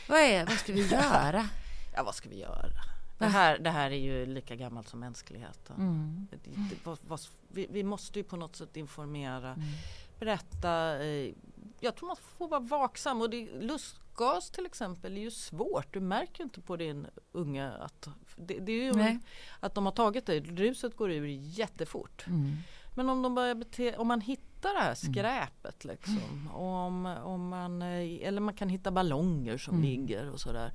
Vad, 0.09 0.19
är, 0.19 0.45
vad 0.45 0.57
ska 0.57 0.73
vi 0.73 0.87
göra? 0.91 1.49
ja, 1.95 2.03
vad 2.03 2.15
ska 2.15 2.29
vi 2.29 2.39
göra? 2.39 2.69
Det 3.17 3.25
här, 3.25 3.59
det 3.59 3.69
här 3.69 3.91
är 3.91 3.99
ju 3.99 4.25
lika 4.25 4.55
gammalt 4.55 4.89
som 4.89 4.99
mänskligheten. 4.99 5.75
Mm. 5.75 6.27
Det, 6.31 6.37
det, 6.43 7.29
vi, 7.47 7.67
vi, 7.69 7.83
måste 7.83 8.19
ju 8.19 8.23
på 8.23 8.35
något 8.35 8.55
sätt 8.55 8.77
informera, 8.77 9.49
mm. 9.49 9.67
berätta. 10.19 11.03
Eh, 11.03 11.33
jag 11.79 11.95
tror 11.95 12.07
man 12.07 12.15
får 12.37 12.47
vara 12.47 12.59
vaksam 12.59 13.21
och 13.21 13.29
det, 13.29 13.47
lustgas 13.61 14.51
till 14.51 14.65
exempel 14.65 15.17
är 15.17 15.21
ju 15.21 15.31
svårt. 15.31 15.93
Du 15.93 15.99
märker 15.99 16.43
inte 16.43 16.61
på 16.61 16.75
din 16.75 17.07
unge 17.31 17.71
att, 17.71 18.07
det, 18.35 18.59
det 18.59 18.71
är 18.71 18.83
ju 18.83 19.19
att 19.59 19.75
de 19.75 19.85
har 19.85 19.93
tagit 19.93 20.25
det. 20.25 20.39
Ruset 20.39 20.95
går 20.97 21.11
ur 21.11 21.27
jättefort. 21.27 22.27
Mm. 22.27 22.57
Men 22.95 23.09
om 23.09 23.21
de 23.21 23.35
börjar 23.35 23.55
bete, 23.55 23.97
om 23.97 24.07
man 24.07 24.21
hittar 24.21 24.73
det 24.73 24.79
här 24.79 24.95
skräpet 24.95 25.85
liksom. 25.85 26.49
Om, 26.53 27.05
om 27.05 27.47
man, 27.47 27.81
eh, 27.81 28.27
eller 28.27 28.41
man 28.41 28.53
kan 28.53 28.69
hitta 28.69 28.91
ballonger 28.91 29.57
som 29.57 29.73
Mm. 29.75 29.85
ligger 29.89 30.29
och 30.29 30.39
sådär. 30.39 30.71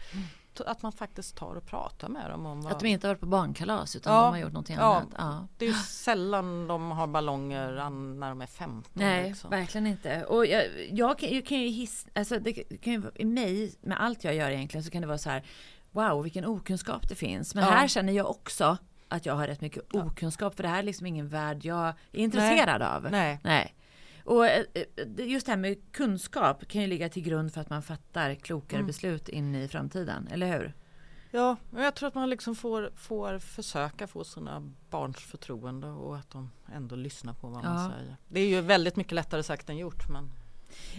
Att 0.67 0.83
man 0.83 0.93
faktiskt 0.93 1.37
tar 1.37 1.55
och 1.55 1.67
pratar 1.67 2.09
med 2.09 2.31
dem 2.31 2.47
om 2.47 2.63
vad, 2.63 2.73
Att 2.73 2.81
de 2.81 2.87
inte 2.87 3.07
har 3.07 3.15
varit 3.15 3.21
på 3.21 3.27
barnkalas 3.27 3.97
utan 3.97 4.15
Ja. 4.15 4.23
de 4.23 4.31
har 4.31 4.39
gjort 4.39 4.53
någonting 4.53 4.77
Ja. 4.77 4.95
annat. 4.97 5.09
Ja. 5.19 5.47
Det 5.59 5.67
är 5.67 5.73
sällan 5.73 6.67
de 6.67 6.91
har 6.91 7.07
ballonger 7.07 7.73
när 8.19 8.29
de 8.29 8.41
är 8.43 8.47
15. 8.47 8.93
Nej, 8.93 9.29
liksom. 9.29 9.51
verkligen 9.51 9.87
inte. 9.87 10.25
Och 10.25 10.47
jag, 10.47 10.65
jag, 10.91 11.19
kan, 11.19 11.35
jag 11.35 11.47
kan 11.47 11.59
ju 11.61 11.69
hissa, 11.69 12.09
alltså 12.15 12.39
det 12.39 12.53
kan 12.53 12.93
ju, 12.93 13.03
i 13.15 13.25
mig, 13.25 13.75
med 13.81 14.01
allt 14.03 14.25
jag 14.25 14.35
gör 14.35 14.51
egentligen, 14.51 14.85
så 14.85 14.91
kan 14.91 15.01
det 15.01 15.09
vara 15.09 15.19
så 15.19 15.31
här, 15.31 15.43
wow, 15.91 16.23
vilken 16.23 16.45
okunskap 16.45 17.09
det 17.09 17.15
finns. 17.15 17.55
Men 17.55 17.65
Ja. 17.65 17.71
här 17.71 17.89
känner 17.89 18.13
jag 18.13 18.31
också 18.31 18.77
att 19.09 19.27
jag 19.27 19.35
har 19.35 19.47
rätt 19.47 19.61
mycket 19.61 19.95
okunskap, 19.95 20.55
för 20.57 20.63
det 20.63 20.69
här 20.69 20.79
är 20.79 20.83
liksom 20.83 21.07
ingen 21.07 21.29
värld 21.29 21.65
jag 21.65 21.87
är 21.89 21.95
intresserad 22.13 22.83
av. 22.83 23.09
Nej. 23.11 23.41
Nej. 23.45 23.75
Och 24.29 24.47
eh, 24.47 24.65
eh, 24.75 25.27
just 25.27 25.47
det 25.47 25.53
här 25.53 25.57
med 25.57 25.93
kunskap 25.93 26.69
kan 26.69 26.81
ju 26.83 26.87
ligga 26.89 27.09
till 27.09 27.23
grund 27.23 27.53
för 27.55 27.61
att 27.61 27.71
man 27.71 27.83
fattar 27.83 28.35
klokare 28.35 28.79
Mm. 28.79 28.87
beslut 28.87 29.29
in 29.29 29.55
i 29.55 29.69
framtiden, 29.69 30.29
eller 30.31 30.59
hur? 30.59 30.75
Ja, 31.31 31.57
men 31.71 31.85
jag 31.85 31.95
tror 31.95 32.09
att 32.09 32.15
man 32.15 32.31
liksom 32.31 32.55
får, 32.55 32.91
får 32.97 33.39
försöka 33.39 34.07
få 34.07 34.25
sina 34.25 34.73
barns 34.91 35.17
förtroende 35.17 35.87
och 35.87 36.17
att 36.17 36.31
de 36.31 36.51
ändå 36.75 36.97
lyssnar 36.97 37.33
på 37.33 37.49
vad 37.49 37.65
Ja. 37.65 37.69
man 37.75 37.91
säger. 37.91 38.17
Det 38.29 38.41
är 38.41 38.49
ju 38.49 38.61
väldigt 38.61 38.97
mycket 38.97 39.13
lättare 39.13 39.43
sagt 39.43 39.71
än 39.71 39.77
gjort. 39.77 40.09
Men... 40.09 40.31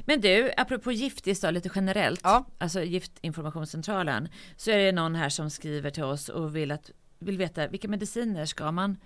Men 0.06 0.22
du, 0.22 0.52
apropå 0.58 0.92
giftis 0.92 1.42
då, 1.42 1.52
lite 1.52 1.70
generellt, 1.76 2.20
Ja. 2.24 2.46
alltså 2.58 2.82
Giftinformationscentralen, 2.84 4.28
så 4.58 4.72
är 4.72 4.78
det 4.78 4.92
någon 4.92 5.16
här 5.16 5.30
som 5.30 5.50
skriver 5.50 5.90
till 5.90 6.04
oss 6.04 6.30
och 6.30 6.56
vill, 6.56 6.72
att, 6.72 6.92
vill 7.20 7.38
veta 7.38 7.68
vilka 7.68 7.88
mediciner 7.88 8.46
ska 8.46 8.72
man 8.72 8.98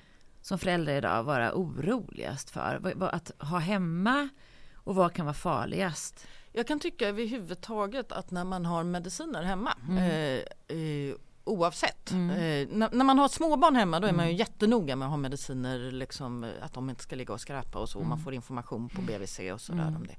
som 0.44 0.60
förälder 0.60 0.96
idag 0.98 1.24
vara 1.24 1.54
oroligast 1.56 2.50
för? 2.50 2.94
Att 3.12 3.32
ha 3.40 3.58
hemma 3.60 4.30
och 4.76 4.96
vad 4.96 5.14
kan 5.14 5.26
vara 5.26 5.34
farligast? 5.34 6.28
Jag 6.52 6.68
kan 6.68 6.80
tycka 6.80 7.08
överhuvudtaget 7.08 8.12
att 8.12 8.32
när 8.32 8.44
man 8.44 8.66
har 8.66 8.84
mediciner 8.84 9.44
hemma 9.44 9.74
Mm. 9.90 9.98
eh, 9.98 10.78
eh, 10.78 11.16
oavsett. 11.44 12.12
Mm. 12.12 12.30
Eh, 12.30 12.68
när, 12.78 12.90
när 12.92 13.06
man 13.06 13.20
har 13.20 13.28
småbarn 13.28 13.76
hemma 13.76 14.00
då 14.00 14.08
är 14.08 14.14
man 14.14 14.26
ju 14.26 14.30
Mm. 14.32 14.38
jättenoga 14.40 14.96
med 14.96 15.06
att 15.06 15.10
ha 15.10 15.18
mediciner 15.18 15.92
liksom, 15.92 16.44
eh, 16.44 16.50
att 16.62 16.74
de 16.74 16.90
inte 16.90 17.04
ska 17.04 17.16
ligga 17.16 17.34
och 17.34 17.42
skräpa 17.42 17.80
och 17.80 17.90
så. 17.90 17.98
Mm. 18.00 18.10
Man 18.10 18.20
får 18.20 18.34
information 18.34 18.90
på 18.90 19.02
BVC 19.02 19.40
och 19.54 19.62
sådär 19.62 19.82
Mm. 19.82 19.96
om 19.96 20.08
det. 20.08 20.16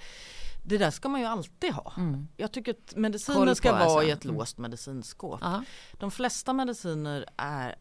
Det 0.67 0.79
där 0.79 0.91
ska 0.91 1.09
man 1.09 1.21
ju 1.21 1.27
alltid 1.27 1.73
ha. 1.73 1.93
Mm. 1.97 2.29
Jag 2.37 2.53
tycker 2.53 2.73
att 2.73 2.97
mediciner 2.97 3.55
ska 3.55 3.73
vara 3.73 3.83
alltså. 3.83 4.03
i 4.03 4.11
ett 4.11 4.25
Mm. 4.25 4.37
låst 4.37 4.59
medicinskåp. 4.59 5.41
Ja. 5.43 5.65
De 5.93 6.11
flesta 6.11 6.53
mediciner 6.53 7.27
är, 7.37 7.75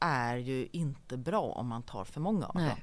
är 0.00 0.36
ju 0.36 0.68
inte 0.72 1.16
bra 1.16 1.42
om 1.42 1.66
man 1.68 1.82
tar 1.82 2.04
för 2.04 2.20
många 2.20 2.46
av 2.46 2.54
Nej. 2.54 2.68
dem. 2.68 2.78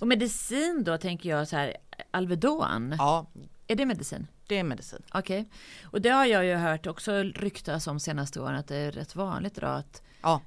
Och 0.00 0.06
medicin 0.06 0.84
då 0.84 0.98
tänker 0.98 1.28
jag 1.30 1.48
så 1.48 1.56
här, 1.56 1.76
Alvedon, 2.10 2.94
Ja, 2.98 3.26
är 3.66 3.76
det 3.76 3.86
medicin? 3.86 4.26
det 4.46 4.58
är 4.58 4.64
medicin. 4.64 5.02
Okej. 5.14 5.48
Och 5.84 6.00
det 6.00 6.08
har 6.10 6.24
jag 6.26 6.44
ju 6.44 6.54
hört 6.54 6.86
också 6.86 7.12
ryktas 7.22 7.86
om 7.86 8.00
senaste 8.00 8.40
åren 8.40 8.56
att 8.56 8.68
det 8.68 8.76
är 8.76 8.92
rätt 8.92 9.16
vanligt 9.16 9.58
idag 9.58 9.76
att, 9.78 10.02
Ja, 10.22 10.40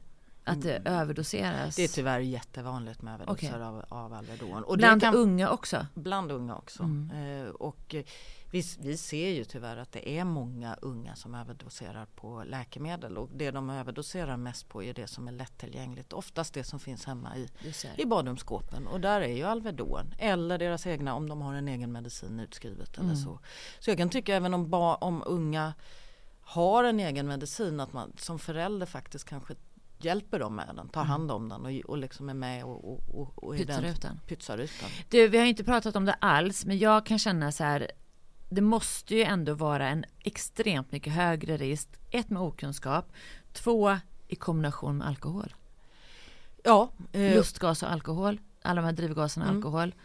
att 0.45 0.61
det 0.61 0.81
överdoseras. 0.85 1.75
det 1.75 1.83
är 1.83 1.87
tyvärr 1.87 2.19
jättevanligt 2.19 3.01
med 3.01 3.13
överdoser 3.13 3.47
Okej. 3.47 3.63
av, 3.63 3.85
av 3.89 4.13
Alvedon. 4.13 4.63
Och 4.63 4.77
Bland 4.77 5.01
det 5.01 5.05
kan, 5.05 5.15
unga 5.15 5.49
också. 5.49 5.85
bland 5.93 6.31
unga 6.31 6.55
också. 6.55 6.83
Mm. 6.83 7.41
Eh, 7.43 7.49
och 7.49 7.95
eh, 7.95 8.03
vi, 8.51 8.63
vi 8.79 8.97
ser 8.97 9.29
ju 9.29 9.43
tyvärr 9.43 9.77
att 9.77 9.91
det 9.91 10.09
är 10.19 10.23
många 10.23 10.75
unga 10.81 11.15
som 11.15 11.35
överdoserar 11.35 12.05
på 12.15 12.43
läkemedel 12.45 13.17
och 13.17 13.29
det 13.33 13.51
de 13.51 13.69
överdoserar 13.69 14.37
mest 14.37 14.69
på 14.69 14.83
är 14.83 14.93
det 14.93 15.07
som 15.07 15.27
är 15.27 15.31
lättillgängligt. 15.31 16.13
Oftast 16.13 16.53
det 16.53 16.63
som 16.63 16.79
finns 16.79 17.05
hemma 17.05 17.37
i, 17.37 17.49
i 17.97 18.05
badrumsskåpen 18.05 18.87
och 18.87 19.01
där 19.01 19.21
är 19.21 19.35
ju 19.35 19.43
Alvedon 19.43 20.13
eller 20.19 20.57
deras 20.57 20.87
egna 20.87 21.15
om 21.15 21.29
de 21.29 21.41
har 21.41 21.53
en 21.53 21.67
egen 21.67 21.91
medicin 21.91 22.39
utskrivet 22.39 22.93
eller 22.97 23.03
Mm. 23.05 23.15
så. 23.15 23.39
Så 23.79 23.89
jag 23.89 23.97
kan 23.97 24.09
tycka 24.09 24.35
även 24.35 24.53
om, 24.53 24.69
ba, 24.69 24.95
om 24.95 25.23
unga 25.25 25.73
har 26.41 26.83
en 26.83 26.99
egen 26.99 27.27
medicin 27.27 27.79
att 27.79 27.93
man 27.93 28.13
som 28.17 28.39
förälder 28.39 28.85
faktiskt 28.85 29.25
kanske 29.25 29.55
hjälper 29.99 30.39
dem 30.39 30.55
med 30.55 30.67
den, 30.75 30.89
tar 30.89 31.01
Mm. 31.01 31.09
hand 31.11 31.31
om 31.31 31.49
den 31.49 31.65
och, 31.65 31.71
och 31.89 31.97
liksom 31.97 32.29
är 32.29 32.33
med 32.33 32.63
och, 32.63 32.91
och, 32.93 33.01
och, 33.21 33.43
och 33.43 33.55
Pytsar 33.57 33.81
den, 33.81 33.91
ut 33.91 34.01
den. 34.01 34.19
pytsar 34.27 34.57
ut 34.57 34.71
den. 34.81 34.89
Du, 35.09 35.27
vi 35.27 35.37
har 35.37 35.45
inte 35.45 35.63
pratat 35.63 35.95
om 35.95 36.05
det 36.05 36.13
alls, 36.13 36.65
men 36.65 36.77
jag 36.77 37.05
kan 37.05 37.19
känna 37.19 37.51
så 37.51 37.63
här. 37.63 37.91
Det 38.49 38.61
måste 38.61 39.15
ju 39.15 39.23
ändå 39.23 39.53
vara 39.53 39.87
en 39.89 40.05
extremt 40.19 40.91
mycket 40.91 41.13
högre 41.13 41.57
risk. 41.57 41.89
Ett 42.11 42.29
med 42.29 42.41
okunskap. 42.41 43.11
Två 43.53 43.97
i 44.27 44.35
kombination 44.35 44.97
med 44.97 45.07
alkohol. 45.07 45.55
Ja, 46.63 46.89
eh, 47.11 47.35
Lustgas 47.35 47.83
och 47.83 47.91
alkohol. 47.91 48.39
Alla 48.61 48.81
de 48.81 48.85
här 48.85 48.93
drivgaserna 48.93 49.45
och 49.45 49.49
Mm. 49.51 49.57
alkohol. 49.65 49.95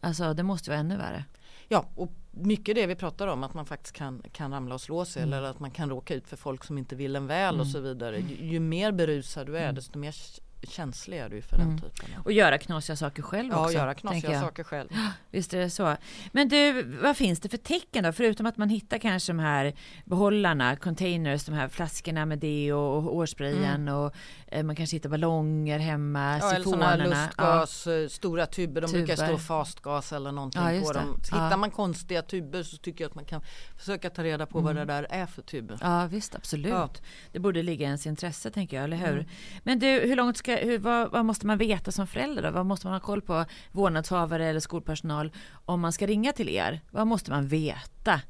Alltså 0.00 0.34
det 0.34 0.42
måste 0.42 0.70
vara 0.70 0.80
ännu 0.80 0.96
värre. 0.96 1.24
Ja, 1.68 1.84
och 1.94 2.12
mycket 2.30 2.74
det 2.74 2.86
vi 2.86 2.94
pratar 2.94 3.26
om 3.26 3.42
att 3.44 3.54
man 3.54 3.66
faktiskt 3.66 3.94
kan, 3.96 4.22
kan 4.32 4.52
ramla 4.52 4.74
och 4.74 4.80
slå 4.80 5.04
sig 5.04 5.22
Mm. 5.22 5.32
eller 5.38 5.48
att 5.48 5.60
man 5.60 5.70
kan 5.70 5.90
råka 5.90 6.14
ut 6.14 6.28
för 6.28 6.36
folk 6.36 6.64
som 6.64 6.78
inte 6.78 6.96
vill 6.96 7.16
en 7.16 7.26
väl 7.26 7.54
och 7.54 7.60
Mm. 7.60 7.72
så 7.72 7.80
vidare. 7.80 8.18
Ju, 8.20 8.46
ju 8.52 8.60
mer 8.60 8.92
berusad 8.92 9.46
du 9.46 9.56
är 9.56 9.62
Mm. 9.62 9.74
desto 9.74 9.98
mer 9.98 10.14
känslig 10.62 11.18
är 11.18 11.28
du 11.28 11.42
för 11.42 11.56
Mm. 11.56 11.68
den 11.68 11.78
typen 11.78 12.16
av 12.18 12.24
Och 12.24 12.32
göra 12.32 12.58
knasiga 12.58 12.96
saker 12.96 13.22
själv 13.22 13.52
Ja, 13.52 13.60
också. 13.64 13.74
göra 13.74 13.94
tänker 13.94 14.00
knasiga 14.20 14.40
saker 14.40 14.64
själv. 14.64 14.88
Visst 15.30 15.54
är 15.54 15.58
det 15.58 15.70
så. 15.70 15.96
Men 16.32 16.48
du, 16.48 16.82
vad 16.82 17.16
finns 17.16 17.40
det 17.40 17.48
för 17.48 17.56
tecken 17.56 18.04
då? 18.04 18.12
Förutom 18.12 18.46
att 18.46 18.56
man 18.56 18.68
hittar 18.68 18.98
kanske 18.98 19.32
de 19.32 19.38
här 19.38 19.74
behållarna, 20.04 20.76
containers, 20.76 21.44
de 21.44 21.52
här 21.54 21.68
flaskorna 21.68 22.26
med 22.26 22.38
det 22.38 22.72
och, 22.72 22.96
och 22.96 23.02
hårsprayen 23.02 23.88
och 23.88 24.14
eh, 24.46 24.62
man 24.64 24.76
kanske 24.76 24.96
hittar 24.96 25.08
ballonger 25.10 25.78
hemma, 25.78 26.20
Mm. 26.26 26.38
Ja, 26.40 26.50
eller 26.54 26.64
sifonerna. 26.64 27.04
lustgas, 27.26 27.86
eh, 27.86 28.08
stora 28.08 28.46
tuber, 28.46 28.80
de 28.80 28.92
brukar 28.92 29.16
Tuber. 29.16 29.26
stå 29.28 29.38
fastgas 29.38 30.12
eller 30.12 30.32
någonting 30.32 30.62
Ja, 30.62 30.80
på 30.82 30.92
dem. 30.92 31.20
Så 31.22 31.36
Ja. 31.36 31.44
Hittar 31.44 31.56
man 31.56 31.70
konstiga 31.70 32.22
tuber 32.22 32.62
så 32.62 32.76
tycker 32.76 33.04
jag 33.04 33.08
att 33.08 33.14
man 33.14 33.24
kan 33.24 33.40
försöka 33.78 34.10
ta 34.10 34.24
reda 34.24 34.46
på 34.46 34.60
vad 34.60 34.76
det 34.76 34.84
där 34.84 35.06
är 35.10 35.26
för 35.26 35.42
tuber. 35.42 35.78
Ja. 35.80 36.00
ja 36.02 36.06
visst, 36.06 36.34
absolut. 36.34 36.72
Ja. 36.72 36.88
Det 37.32 37.38
borde 37.38 37.62
ligga 37.62 37.82
i 37.82 37.86
ens 37.86 38.06
intresse 38.06 38.50
tänker 38.50 38.76
jag, 38.76 38.84
eller 38.84 38.96
hur? 38.96 39.12
Mm. 39.12 39.26
Men 39.62 39.78
du, 39.78 39.86
hur 39.86 40.16
långt 40.16 40.36
ska, 40.46 40.56
hur, 40.56 40.78
vad, 40.78 41.10
vad 41.10 41.24
måste 41.24 41.46
man 41.46 41.58
veta 41.58 41.92
som 41.92 42.06
förälder 42.06 42.42
då? 42.42 42.50
Vad 42.50 42.66
måste 42.66 42.86
man 42.86 42.94
ha 42.94 43.00
koll 43.00 43.22
på, 43.22 43.44
vårdnadshavare 43.72 44.46
eller 44.46 44.60
skolpersonal, 44.60 45.32
om 45.64 45.80
man 45.80 45.92
ska 45.92 46.06
ringa 46.06 46.32
till 46.32 46.48
er? 46.48 46.80
Vad 46.90 47.06
måste 47.06 47.30
man 47.30 47.48
veta? 47.48 48.20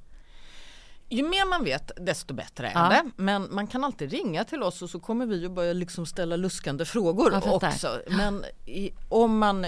Ju 1.09 1.23
mer 1.23 1.49
man 1.51 1.65
vet 1.65 1.91
desto 2.07 2.35
bättre 2.35 2.69
är 2.69 2.73
Ja. 2.75 2.89
det. 2.89 3.11
Men 3.23 3.55
man 3.55 3.67
kan 3.67 3.85
alltid 3.85 4.11
ringa 4.13 4.45
till 4.45 4.63
oss 4.63 4.83
och 4.83 4.91
så 4.91 5.01
kommer 5.01 5.27
vi 5.27 5.47
att 5.47 5.53
börja 5.53 5.73
liksom 5.73 6.07
ställa 6.07 6.37
luskande 6.37 6.85
frågor 6.85 7.31
också. 7.55 8.01
Men 8.09 8.45
i, 8.67 8.91
om 9.09 9.39
man 9.39 9.67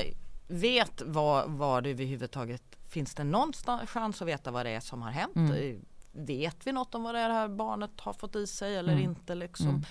vet 0.48 1.02
vad, 1.06 1.50
vad 1.50 1.82
det 1.84 1.90
överhuvudtaget 1.90 2.62
finns 2.88 3.14
det 3.14 3.24
någonstans 3.24 3.90
chans 3.90 4.22
att 4.22 4.28
veta 4.28 4.50
vad 4.50 4.66
det 4.66 4.70
är 4.70 4.80
som 4.80 5.02
har 5.02 5.10
hänt. 5.10 5.36
Mm. 5.36 5.52
Eh, 5.70 5.76
Vet 6.12 6.66
vi 6.66 6.72
något 6.72 6.94
om 6.94 7.02
vad 7.02 7.14
det 7.14 7.18
här 7.20 7.48
barnet 7.48 7.90
har 7.96 8.12
fått 8.12 8.36
i 8.36 8.46
sig 8.46 8.76
eller 8.76 8.92
Mm. 8.92 9.04
inte 9.04 9.34
liksom. 9.34 9.84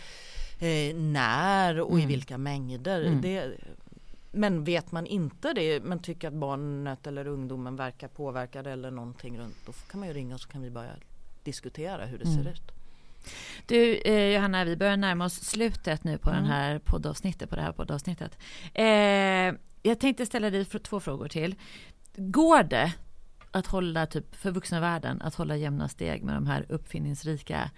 Eh, 0.59 0.95
när 0.95 1.79
och 1.81 1.91
i 1.99 2.01
Mm. 2.01 2.07
vilka 2.07 2.37
mängder. 2.37 3.01
Mm. 3.03 3.21
Det, 3.21 3.51
men 4.31 4.63
vet 4.63 4.91
man 4.91 5.05
inte 5.05 5.53
det 5.53 5.83
men 5.83 5.99
tycker 5.99 6.27
att 6.27 6.33
barnet 6.33 7.07
eller 7.07 7.27
ungdomen 7.27 7.75
verkar 7.75 8.07
påverkad 8.07 8.67
eller 8.67 8.91
någonting 8.91 9.39
runt 9.39 9.55
då 9.65 9.71
kan 9.71 9.99
man 9.99 10.09
ju 10.09 10.13
ringa 10.15 10.35
och 10.35 10.41
så 10.41 10.49
kan 10.49 10.61
vi 10.61 10.69
börja 10.69 10.91
diskutera 11.43 12.05
hur 12.05 12.17
det 12.17 12.25
Mm. 12.25 12.43
ser 12.43 12.51
ut. 12.51 12.71
Du 13.65 13.95
eh, 13.95 14.33
Johanna, 14.35 14.63
vi 14.65 14.75
börjar 14.77 14.97
närma 14.97 15.25
oss 15.25 15.33
slutet 15.33 16.03
nu 16.03 16.17
på 16.17 16.29
Mm. 16.29 16.41
den 16.43 16.51
här 16.51 16.79
poddavsnittet, 16.79 17.49
på 17.49 17.55
det 17.55 17.61
här 17.61 17.71
poddavsnittet. 17.71 18.37
Eh, 18.73 18.85
jag 19.83 19.99
tänkte 19.99 20.25
ställa 20.25 20.49
dig 20.49 20.65
två 20.65 20.99
frågor 20.99 21.27
till. 21.27 21.55
Går 22.15 22.63
det 22.63 22.93
att 23.51 23.67
hålla, 23.67 24.05
typ 24.05 24.35
för 24.35 24.51
vuxna 24.51 24.79
världen, 24.79 25.21
att 25.21 25.35
hålla 25.35 25.55
jämna 25.55 25.87
steg 25.89 26.23
med 26.23 26.35
de 26.35 26.47
här 26.47 26.65
uppfinningsrika 26.69 27.71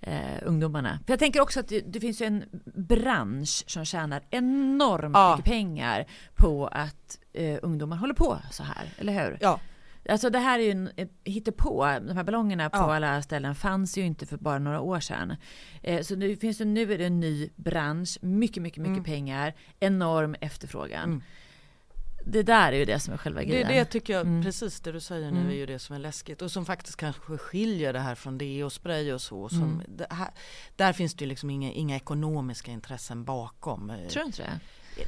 eh, 0.00 0.38
ungdomarna? 0.42 0.98
För 1.06 1.12
jag 1.12 1.18
tänker 1.18 1.40
också 1.40 1.60
att 1.60 1.68
det, 1.68 1.80
det 1.80 2.00
finns 2.00 2.22
ju 2.22 2.26
en 2.26 2.44
bransch 2.74 3.64
som 3.66 3.84
tjänar 3.84 4.22
enormt 4.30 5.14
Ja. 5.16 5.36
mycket 5.36 5.52
pengar 5.52 6.06
på 6.34 6.66
att 6.66 7.18
eh, 7.32 7.58
ungdomar 7.62 7.96
håller 7.96 8.14
på 8.14 8.38
så 8.50 8.62
här, 8.62 8.88
eller 8.98 9.24
hur? 9.24 9.38
Ja, 9.40 9.60
Alltså 10.08 10.30
det 10.30 10.38
här 10.38 10.58
är 10.58 10.62
ju 10.62 10.70
en 10.70 10.90
hittepå. 11.24 11.84
De 12.06 12.16
här 12.16 12.24
ballongerna 12.24 12.70
på 12.70 12.76
Ja. 12.78 12.94
alla 12.96 13.22
ställen 13.22 13.54
fanns 13.54 13.98
ju 13.98 14.02
inte 14.02 14.26
för 14.26 14.36
bara 14.36 14.58
några 14.58 14.80
år 14.80 15.00
sedan. 15.00 15.36
Eh, 15.82 16.02
så 16.02 16.16
nu 16.16 16.36
finns 16.36 16.58
det, 16.58 16.64
nu 16.64 16.92
är 16.92 16.98
det 16.98 17.04
en 17.06 17.20
ny 17.20 17.50
bransch, 17.56 18.18
mycket, 18.20 18.62
mycket, 18.62 18.78
mycket 18.82 18.92
Mm. 18.92 19.04
pengar, 19.04 19.54
enorm 19.80 20.34
efterfrågan. 20.40 21.04
Mm. 21.04 21.22
Det 22.32 22.42
där 22.42 22.72
är 22.72 22.76
ju 22.76 22.84
det 22.84 23.00
som 23.00 23.14
är 23.14 23.18
själva 23.18 23.40
det, 23.40 23.46
grejen. 23.46 23.68
det 23.68 23.84
tycker 23.84 24.12
jag, 24.12 24.26
Mm. 24.26 24.42
precis 24.42 24.80
det 24.80 24.92
du 24.92 25.00
säger 25.00 25.30
nu 25.30 25.38
Mm. 25.40 25.50
är 25.50 25.54
ju 25.54 25.66
det 25.66 25.78
som 25.78 25.96
är 25.96 26.00
läskigt 26.00 26.42
och 26.42 26.50
som 26.50 26.66
faktiskt 26.66 26.96
kanske 26.96 27.38
skiljer 27.38 27.92
det 27.92 27.98
här 28.00 28.14
från 28.14 28.38
det 28.38 28.64
och 28.64 28.72
spray 28.72 29.12
och 29.12 29.20
så. 29.20 29.48
Som 29.48 29.62
Mm. 29.62 29.82
det 29.88 30.06
här, 30.10 30.30
där 30.76 30.92
finns 30.92 31.14
det 31.14 31.24
ju 31.24 31.28
liksom 31.28 31.50
inga, 31.50 31.72
inga 31.72 31.96
ekonomiska 31.96 32.70
intressen 32.70 33.24
bakom. 33.24 33.90
Eh, 33.90 34.08
Tror 34.08 34.22
du 34.22 34.26
inte 34.26 34.42
det? 34.42 34.60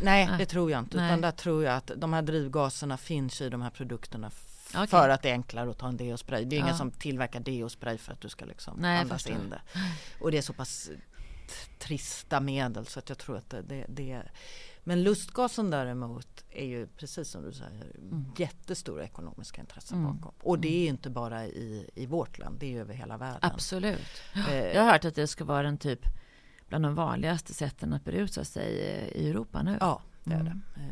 Nej, 0.02 0.26
Nej. 0.26 0.38
det 0.38 0.46
tror 0.46 0.70
jag 0.70 0.78
inte. 0.78 0.96
Nej. 0.96 1.06
Utan 1.06 1.20
där 1.20 1.30
tror 1.30 1.64
jag 1.64 1.74
att 1.76 1.90
de 1.96 2.12
här 2.12 2.22
drivgaserna 2.22 2.96
finns 2.96 3.40
i 3.40 3.48
de 3.48 3.62
här 3.62 3.70
produkterna 3.70 4.30
Okej. 4.74 4.86
för 4.86 5.08
att 5.08 5.22
det 5.22 5.28
är 5.28 5.32
enklare 5.32 5.70
att 5.70 5.78
ta 5.78 5.88
en 5.88 5.96
deospray. 5.96 6.44
Det 6.44 6.56
är 6.56 6.58
Ja. 6.60 6.64
ingen 6.64 6.76
som 6.78 6.90
tillverkar 6.90 7.40
deospray 7.40 7.98
för 7.98 8.12
att 8.12 8.20
du 8.20 8.28
ska 8.28 8.44
liksom 8.44 8.76
Nej, 8.80 8.98
andas 9.00 9.26
in 9.26 9.50
det. 9.50 9.60
Och 10.20 10.30
det 10.30 10.38
är 10.38 10.42
så 10.42 10.52
pass 10.52 10.90
trista 11.78 12.40
medel 12.40 12.86
så 12.86 12.98
att 12.98 13.08
jag 13.08 13.18
tror 13.18 13.36
att 13.36 13.50
det, 13.50 13.62
det, 13.62 13.84
det 13.88 14.22
Men 14.84 15.02
lustgasen 15.02 15.70
däremot 15.70 16.44
är 16.50 16.64
ju 16.64 16.86
precis 16.86 17.28
som 17.28 17.42
du 17.42 17.52
säger 17.52 17.96
mm. 17.96 18.24
jättestora 18.36 19.04
ekonomiska 19.04 19.60
intressen 19.60 19.98
mm. 19.98 20.16
bakom. 20.16 20.32
Och 20.42 20.58
det 20.58 20.86
är 20.86 20.88
inte 20.88 21.10
bara 21.10 21.46
i, 21.46 21.90
i 21.94 22.06
vårt 22.06 22.38
land, 22.38 22.58
det 22.58 22.74
är 22.76 22.80
över 22.80 22.94
hela 22.94 23.16
världen. 23.16 23.50
Absolut. 23.52 24.22
Eh, 24.48 24.56
Jag 24.56 24.82
har 24.82 24.92
hört 24.92 25.04
att 25.04 25.14
det 25.14 25.26
ska 25.26 25.44
vara 25.44 25.68
en 25.68 25.78
typ 25.78 26.00
bland 26.68 26.84
de 26.84 26.94
vanligaste 26.94 27.54
sätten 27.54 27.92
att 27.92 28.04
berusa 28.04 28.44
sig 28.44 28.72
i 29.14 29.30
Europa 29.30 29.62
nu. 29.62 29.76
Ja, 29.80 30.02
det 30.24 30.34
är 30.34 30.40
mm. 30.40 30.62
det. 30.74 30.80
Eh, 30.80 30.86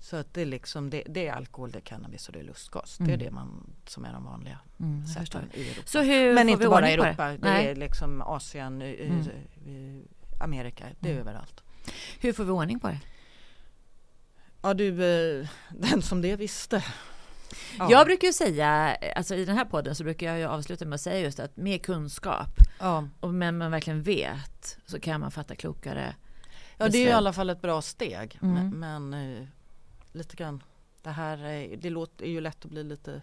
så 0.00 0.16
att 0.16 0.34
det 0.34 0.42
är 0.42 0.46
liksom 0.46 0.90
det, 0.90 1.02
det, 1.06 1.28
är 1.28 1.32
alkohol, 1.32 1.70
det 1.70 1.78
är 1.78 1.80
cannabis 1.80 2.26
och 2.26 2.32
det 2.32 2.38
är 2.38 2.44
lustgas. 2.44 3.00
Mm. 3.00 3.08
Det 3.08 3.14
är 3.14 3.26
det 3.26 3.30
man, 3.30 3.70
som 3.86 4.04
är 4.04 4.12
de 4.12 4.24
vanliga 4.24 4.58
mm, 4.80 5.06
sätten 5.06 5.50
i 5.54 5.70
Europa. 5.70 5.86
Så 5.86 6.02
hur 6.02 6.34
Men 6.34 6.48
inte 6.48 6.68
bara 6.68 6.90
i 6.90 6.92
Europa, 6.92 7.28
det, 7.28 7.36
det 7.36 7.48
är 7.48 7.74
liksom 7.74 8.22
Asien, 8.22 8.82
mm. 8.82 10.02
Amerika, 10.40 10.86
det 11.00 11.08
är 11.08 11.12
mm. 11.12 11.28
överallt. 11.28 11.64
Hur 12.20 12.32
får 12.32 12.44
vi 12.44 12.50
ordning 12.50 12.80
på 12.80 12.88
det? 12.88 13.00
Ja 14.62 14.74
du, 14.74 14.88
eh, 14.88 15.48
den 15.70 16.02
som 16.02 16.22
det 16.22 16.36
visste. 16.36 16.84
Ja. 17.78 17.90
Jag 17.90 18.06
brukar 18.06 18.26
ju 18.26 18.32
säga, 18.32 18.96
alltså 19.16 19.34
i 19.34 19.44
den 19.44 19.56
här 19.56 19.64
podden 19.64 19.94
så 19.94 20.04
brukar 20.04 20.26
jag 20.26 20.38
ju 20.38 20.44
avsluta 20.44 20.84
med 20.84 20.94
att 20.94 21.00
säga 21.00 21.20
just 21.20 21.40
att 21.40 21.56
med 21.56 21.82
kunskap 21.82 22.48
ja. 22.80 23.08
och 23.20 23.34
men 23.34 23.58
man 23.58 23.70
verkligen 23.70 24.02
vet 24.02 24.78
så 24.86 25.00
kan 25.00 25.20
man 25.20 25.30
fatta 25.30 25.54
klokare 25.54 26.14
Ja 26.76 26.88
det 26.88 26.98
är 26.98 27.08
i 27.08 27.12
alla 27.12 27.32
fall 27.32 27.50
ett 27.50 27.60
bra 27.60 27.82
steg 27.82 28.38
mm. 28.42 28.54
men, 28.54 29.08
men 29.10 29.36
eh, 29.36 29.46
lite 30.12 30.36
grann 30.36 30.62
det 31.02 31.10
här 31.10 31.68
det 31.76 31.90
låter, 31.90 32.24
är 32.24 32.30
ju 32.30 32.40
lätt 32.40 32.64
att 32.64 32.70
bli 32.70 32.84
lite 32.84 33.22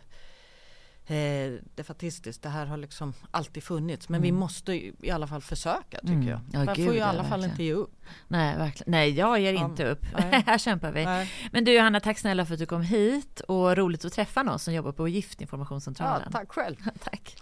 eh, 1.07 1.53
defatistiskt. 1.75 2.43
Det 2.43 2.49
här 2.49 2.65
har 2.65 2.77
liksom 2.77 3.13
alltid 3.31 3.63
funnits 3.63 4.09
men 4.09 4.17
mm. 4.17 4.23
vi 4.23 4.31
måste 4.31 4.73
i 4.73 5.11
alla 5.11 5.27
fall 5.27 5.41
försöka 5.41 5.97
tycker 5.97 6.13
mm. 6.13 6.27
jag. 6.27 6.39
Ja, 6.51 6.63
Man 6.65 6.75
får 6.75 6.93
ju 6.93 6.95
i 6.95 7.01
alla 7.01 7.23
fall 7.23 7.43
inte 7.43 7.63
ge 7.63 7.73
upp. 7.73 8.01
Nej, 8.27 8.57
verkligen. 8.57 8.91
Nej 8.91 9.09
jag 9.09 9.39
ger 9.39 9.53
inte 9.53 9.83
ja, 9.83 9.89
upp. 9.89 10.05
här 10.45 10.57
kämpar 10.57 10.91
vi. 10.91 11.05
Nej. 11.05 11.31
Men 11.51 11.63
du 11.63 11.73
Johanna, 11.73 11.99
tack 11.99 12.19
snälla 12.19 12.45
för 12.45 12.53
att 12.53 12.59
du 12.59 12.65
kom 12.65 12.81
hit 12.81 13.39
och 13.39 13.77
roligt 13.77 14.05
att 14.05 14.13
träffa 14.13 14.43
någon 14.43 14.59
som 14.59 14.73
jobbar 14.73 14.91
på 14.91 15.07
Giftinformationscentralen. 15.07 16.21
Ja, 16.25 16.39
tack 16.39 16.51
själv. 16.51 16.75
tack. 17.03 17.35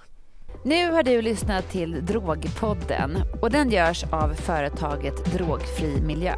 Nu 0.65 0.91
har 0.91 1.03
du 1.03 1.21
lyssnat 1.21 1.69
till 1.69 2.05
Drogpodden 2.05 3.17
och 3.41 3.51
den 3.51 3.71
görs 3.71 4.03
av 4.03 4.33
företaget 4.33 5.33
Drogfri 5.33 6.01
Miljö. 6.01 6.35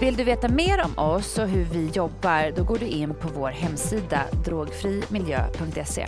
Vill 0.00 0.16
du 0.16 0.24
veta 0.24 0.48
mer 0.48 0.84
om 0.84 0.98
oss 0.98 1.38
och 1.38 1.48
hur 1.48 1.64
vi 1.64 1.90
jobbar 1.94 2.52
då 2.56 2.64
går 2.64 2.78
du 2.78 2.86
in 2.86 3.14
på 3.14 3.28
vår 3.28 3.50
hemsida 3.50 4.22
drogfrimiljö.se. 4.44 6.06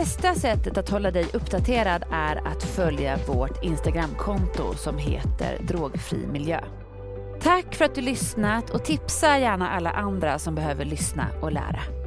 Bästa 0.00 0.34
sättet 0.34 0.78
att 0.78 0.88
hålla 0.88 1.10
dig 1.10 1.26
uppdaterad 1.32 2.04
är 2.10 2.36
att 2.46 2.62
följa 2.62 3.18
vårt 3.26 3.64
Instagramkonto 3.64 4.74
som 4.74 4.98
heter 4.98 5.58
Drogfri 5.60 6.26
Miljö. 6.26 6.60
Tack 7.40 7.74
för 7.74 7.84
att 7.84 7.94
du 7.94 8.00
lyssnat 8.00 8.70
och 8.70 8.84
tipsa 8.84 9.38
gärna 9.38 9.70
alla 9.70 9.90
andra 9.90 10.38
som 10.38 10.54
behöver 10.54 10.84
lyssna 10.84 11.26
och 11.42 11.52
lära. 11.52 12.03